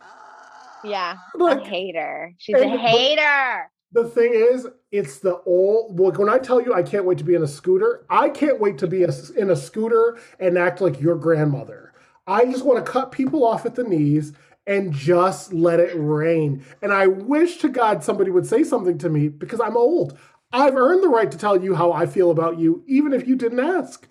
Yeah, 0.85 1.17
like 1.35 1.63
a 1.63 1.69
hater. 1.69 2.35
She's 2.39 2.57
a 2.57 2.77
hater. 2.77 3.71
The 3.93 4.05
thing 4.09 4.33
is, 4.35 4.69
it's 4.93 5.19
the 5.19 5.41
old. 5.47 5.99
Like 5.99 6.19
when 6.19 6.29
I 6.29 6.39
tell 6.39 6.61
you, 6.61 6.75
I 6.75 6.83
can't 6.83 7.05
wait 7.05 7.19
to 7.19 7.25
be 7.25 7.35
in 7.35 7.43
a 7.43 7.49
scooter. 7.49 8.07
I 8.09 8.29
can't 8.29 8.61
wait 8.61 8.79
to 8.79 8.87
be 8.87 9.03
a, 9.03 9.11
in 9.37 9.51
a 9.51 9.57
scooter 9.57 10.19
and 10.39 10.57
act 10.57 10.81
like 10.81 11.01
your 11.01 11.17
grandmother. 11.17 11.93
I 12.27 12.45
just 12.45 12.65
want 12.65 12.85
to 12.85 12.91
cut 12.91 13.11
people 13.11 13.45
off 13.45 13.67
at 13.67 13.75
the 13.75 13.83
knees 13.83 14.33
and 14.67 14.93
just 14.93 15.53
let 15.53 15.81
it 15.81 15.93
rain. 15.97 16.65
And 16.83 16.93
I 16.93 17.09
wish 17.09 17.57
to 17.59 17.69
God 17.69 18.05
somebody 18.05 18.31
would 18.31 18.47
say 18.47 18.63
something 18.63 18.99
to 18.99 19.09
me 19.09 19.29
because 19.29 19.61
I'm 19.61 19.77
old. 19.77 20.17
I've 20.53 20.77
earned 20.77 21.03
the 21.03 21.09
right 21.09 21.31
to 21.31 21.39
tell 21.39 21.61
you 21.61 21.75
how 21.75 21.93
I 21.93 22.07
feel 22.07 22.31
about 22.31 22.59
you, 22.59 22.85
even 22.87 23.13
if 23.13 23.27
you 23.27 23.35
didn't 23.35 23.61
ask. 23.61 24.07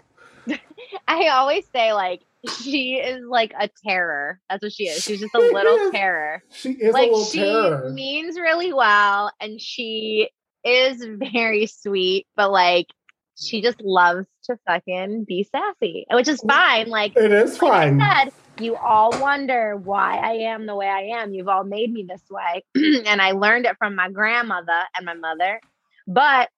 I 1.08 1.28
always 1.30 1.66
say 1.74 1.94
like 1.94 2.22
she 2.62 2.94
is 2.96 3.24
like 3.26 3.54
a 3.60 3.70
terror. 3.86 4.40
That's 4.50 4.64
what 4.64 4.74
she 4.74 4.86
is. 4.86 5.04
She's 5.04 5.20
just 5.20 5.36
a 5.36 5.40
little 5.40 5.92
terror. 5.92 6.44
She 6.52 6.72
is 6.72 6.94
like 6.94 7.10
a 7.10 7.16
little 7.16 7.26
terror. 7.26 7.32
she 7.32 7.80
terror. 7.80 7.90
means 7.92 8.40
really 8.40 8.74
well 8.74 9.32
and 9.42 9.60
she 9.60 10.30
is 10.64 11.06
very 11.34 11.68
sweet, 11.68 12.28
but 12.36 12.52
like 12.52 12.88
she 13.36 13.62
just 13.62 13.82
loves 13.82 14.28
to 14.46 14.58
fucking 14.68 15.26
be 15.26 15.44
sassy, 15.44 16.06
which 16.12 16.28
is 16.28 16.42
fine. 16.42 16.90
Like 16.90 17.16
it 17.16 17.32
is 17.32 17.62
like 17.62 17.72
fine. 17.72 18.02
I 18.02 18.26
said, 18.26 18.34
you 18.60 18.76
all 18.76 19.12
wonder 19.22 19.78
why 19.78 20.18
I 20.18 20.32
am 20.52 20.66
the 20.66 20.76
way 20.76 20.88
I 20.88 21.22
am. 21.22 21.34
You've 21.34 21.48
all 21.48 21.64
made 21.64 21.92
me 21.92 22.06
this 22.08 22.24
way. 22.30 22.64
and 23.06 23.22
I 23.22 23.32
learned 23.32 23.66
it 23.66 23.78
from 23.78 23.96
my 23.96 24.10
grandmother 24.10 24.82
and 24.96 25.06
my 25.06 25.14
mother. 25.14 25.62
But 26.08 26.50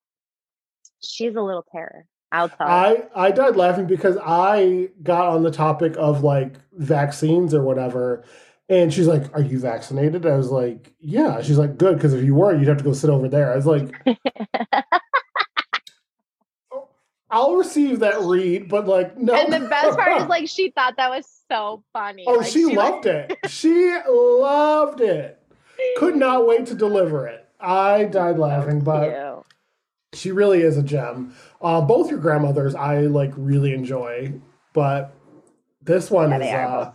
she's 1.03 1.35
a 1.35 1.41
little 1.41 1.65
terror. 1.71 2.05
I'll. 2.31 2.51
I 2.59 3.03
I 3.15 3.31
died 3.31 3.55
laughing 3.55 3.87
because 3.87 4.17
I 4.23 4.89
got 5.03 5.27
on 5.27 5.43
the 5.43 5.51
topic 5.51 5.95
of 5.97 6.23
like 6.23 6.53
vaccines 6.73 7.53
or 7.53 7.63
whatever, 7.63 8.23
and 8.69 8.93
she's 8.93 9.07
like, 9.07 9.33
"Are 9.35 9.41
you 9.41 9.59
vaccinated?" 9.59 10.25
I 10.25 10.37
was 10.37 10.49
like, 10.49 10.93
"Yeah." 10.99 11.41
She's 11.41 11.57
like, 11.57 11.77
"Good," 11.77 11.95
because 11.97 12.13
if 12.13 12.23
you 12.23 12.35
were, 12.35 12.55
you'd 12.57 12.67
have 12.67 12.77
to 12.77 12.83
go 12.83 12.93
sit 12.93 13.09
over 13.09 13.27
there. 13.27 13.51
I 13.51 13.55
was 13.57 13.65
like, 13.65 13.93
"I'll 17.29 17.55
receive 17.55 17.99
that 17.99 18.19
read," 18.21 18.67
but 18.69 18.87
like, 18.87 19.17
no. 19.17 19.33
and 19.33 19.51
the 19.53 19.67
best 19.69 19.97
part 19.97 20.21
is 20.21 20.27
like 20.27 20.47
she 20.47 20.71
thought 20.71 20.95
that 20.97 21.09
was 21.09 21.25
so 21.49 21.83
funny. 21.93 22.25
oh, 22.27 22.33
Like, 22.35 22.47
she 22.51 22.65
like- 22.65 22.77
loved 22.77 23.05
it. 23.07 23.37
She 23.49 23.97
loved 24.07 25.01
it. 25.01 25.37
Could 25.97 26.15
not 26.15 26.45
wait 26.47 26.67
to 26.67 26.75
deliver 26.75 27.27
it. 27.27 27.47
I 27.59 28.05
died 28.05 28.37
laughing, 28.37 28.81
but 28.81 29.09
Cute. 29.09 29.45
She 30.13 30.31
really 30.31 30.61
is 30.61 30.77
a 30.77 30.83
gem. 30.83 31.33
Uh, 31.61 31.81
both 31.81 32.09
your 32.09 32.19
grandmothers, 32.19 32.75
I 32.75 33.01
like 33.01 33.31
really 33.37 33.73
enjoy, 33.73 34.33
but 34.73 35.13
this 35.81 36.11
one 36.11 36.29
Yeah, 36.31 36.37
is 36.37 36.53
uh, 36.53 36.91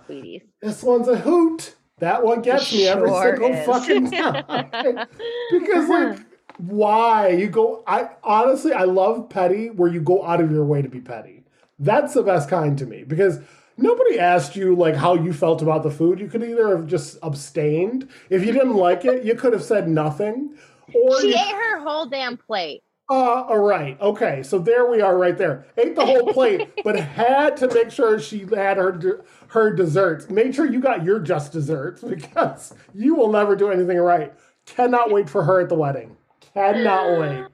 this 0.62 0.82
one's 0.82 1.08
a 1.08 1.16
hoot. 1.16 1.74
That 1.98 2.22
one 2.22 2.42
gets 2.42 2.72
me 2.72 2.86
every 2.86 3.08
Sure 3.08 3.36
single 3.36 3.52
is. 3.52 3.66
fucking 3.66 4.10
time. 4.10 5.06
because 5.50 5.88
like 5.88 6.18
why 6.58 7.28
you 7.28 7.48
go 7.48 7.82
i 7.86 8.08
honestly 8.24 8.72
i 8.72 8.84
love 8.84 9.28
petty 9.28 9.68
where 9.68 9.90
you 9.90 10.00
go 10.00 10.24
out 10.24 10.40
of 10.40 10.50
your 10.50 10.64
way 10.64 10.80
to 10.80 10.88
be 10.88 11.00
petty 11.02 11.44
that's 11.78 12.14
the 12.14 12.22
best 12.22 12.48
kind 12.48 12.78
to 12.78 12.86
me 12.86 13.04
because 13.04 13.40
nobody 13.76 14.18
asked 14.18 14.56
you 14.56 14.74
like 14.74 14.94
how 14.96 15.14
you 15.14 15.34
felt 15.34 15.60
about 15.60 15.82
the 15.82 15.90
food 15.90 16.18
you 16.18 16.28
could 16.28 16.42
either 16.42 16.74
have 16.74 16.86
just 16.86 17.18
abstained 17.22 18.08
if 18.30 18.42
you 18.44 18.52
didn't 18.52 18.74
like 18.74 19.04
it 19.04 19.22
you 19.22 19.34
could 19.34 19.52
have 19.52 19.62
said 19.62 19.86
nothing 19.86 20.54
or 20.94 21.20
she 21.20 21.28
you, 21.28 21.34
ate 21.34 21.54
her 21.54 21.80
whole 21.80 22.06
damn 22.06 22.36
plate. 22.38 22.82
Uh 23.08 23.44
all 23.48 23.58
right. 23.58 24.00
Okay. 24.00 24.42
So 24.42 24.58
there 24.58 24.90
we 24.90 25.00
are 25.00 25.16
right 25.16 25.36
there. 25.38 25.66
Ate 25.76 25.94
the 25.94 26.04
whole 26.04 26.32
plate 26.32 26.68
but 26.84 26.96
had 26.98 27.56
to 27.58 27.72
make 27.72 27.90
sure 27.90 28.18
she 28.18 28.40
had 28.40 28.76
her 28.76 28.92
de- 28.92 29.20
her 29.48 29.72
desserts. 29.72 30.28
Made 30.28 30.54
sure 30.54 30.66
you 30.70 30.80
got 30.80 31.04
your 31.04 31.20
just 31.20 31.52
desserts 31.52 32.02
because 32.08 32.74
you 32.94 33.14
will 33.14 33.30
never 33.30 33.54
do 33.56 33.70
anything 33.70 33.98
right. 33.98 34.32
Cannot 34.66 35.10
wait 35.12 35.30
for 35.30 35.44
her 35.44 35.60
at 35.60 35.68
the 35.68 35.76
wedding. 35.76 36.16
Cannot 36.54 37.18
wait. 37.20 37.44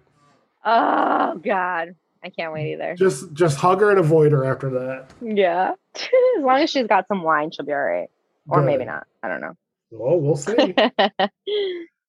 Oh 0.65 1.39
God, 1.45 1.95
I 2.25 2.31
can't 2.31 2.53
wait 2.53 2.73
either. 2.75 2.95
just 2.97 3.33
just 3.35 3.59
hug 3.59 3.81
her 3.81 3.91
and 3.91 3.99
avoid 3.99 4.33
her 4.33 4.45
after 4.45 4.71
that. 4.71 5.11
Yeah, 5.21 5.73
as 5.97 6.43
long 6.43 6.61
as 6.61 6.71
she's 6.71 6.87
got 6.87 7.09
some 7.09 7.23
wine, 7.23 7.51
she'll 7.51 7.67
be 7.67 7.73
all 7.73 7.81
right. 7.81 8.09
Or 8.49 8.61
Good. 8.61 8.67
maybe 8.67 8.85
not. 8.85 9.07
I 9.23 9.29
don't 9.29 9.41
know. 9.41 9.57
oh 10.01 10.17
we'll 10.17 10.37
see 10.37 10.75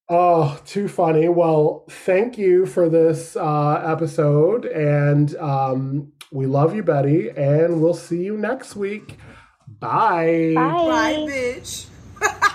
oh 0.09 0.59
too 0.65 0.87
funny 0.87 1.29
well 1.29 1.85
thank 1.89 2.37
you 2.37 2.65
for 2.65 2.89
this 2.89 3.35
uh 3.35 3.81
episode 3.85 4.65
and 4.65 5.35
um 5.37 6.11
we 6.31 6.45
love 6.45 6.75
you 6.75 6.83
betty 6.83 7.29
and 7.29 7.81
we'll 7.81 7.93
see 7.93 8.23
you 8.23 8.37
next 8.37 8.75
week 8.75 9.17
bye 9.79 10.51
Bye. 10.55 10.71
Bye, 10.71 11.13
bitch. 11.29 11.87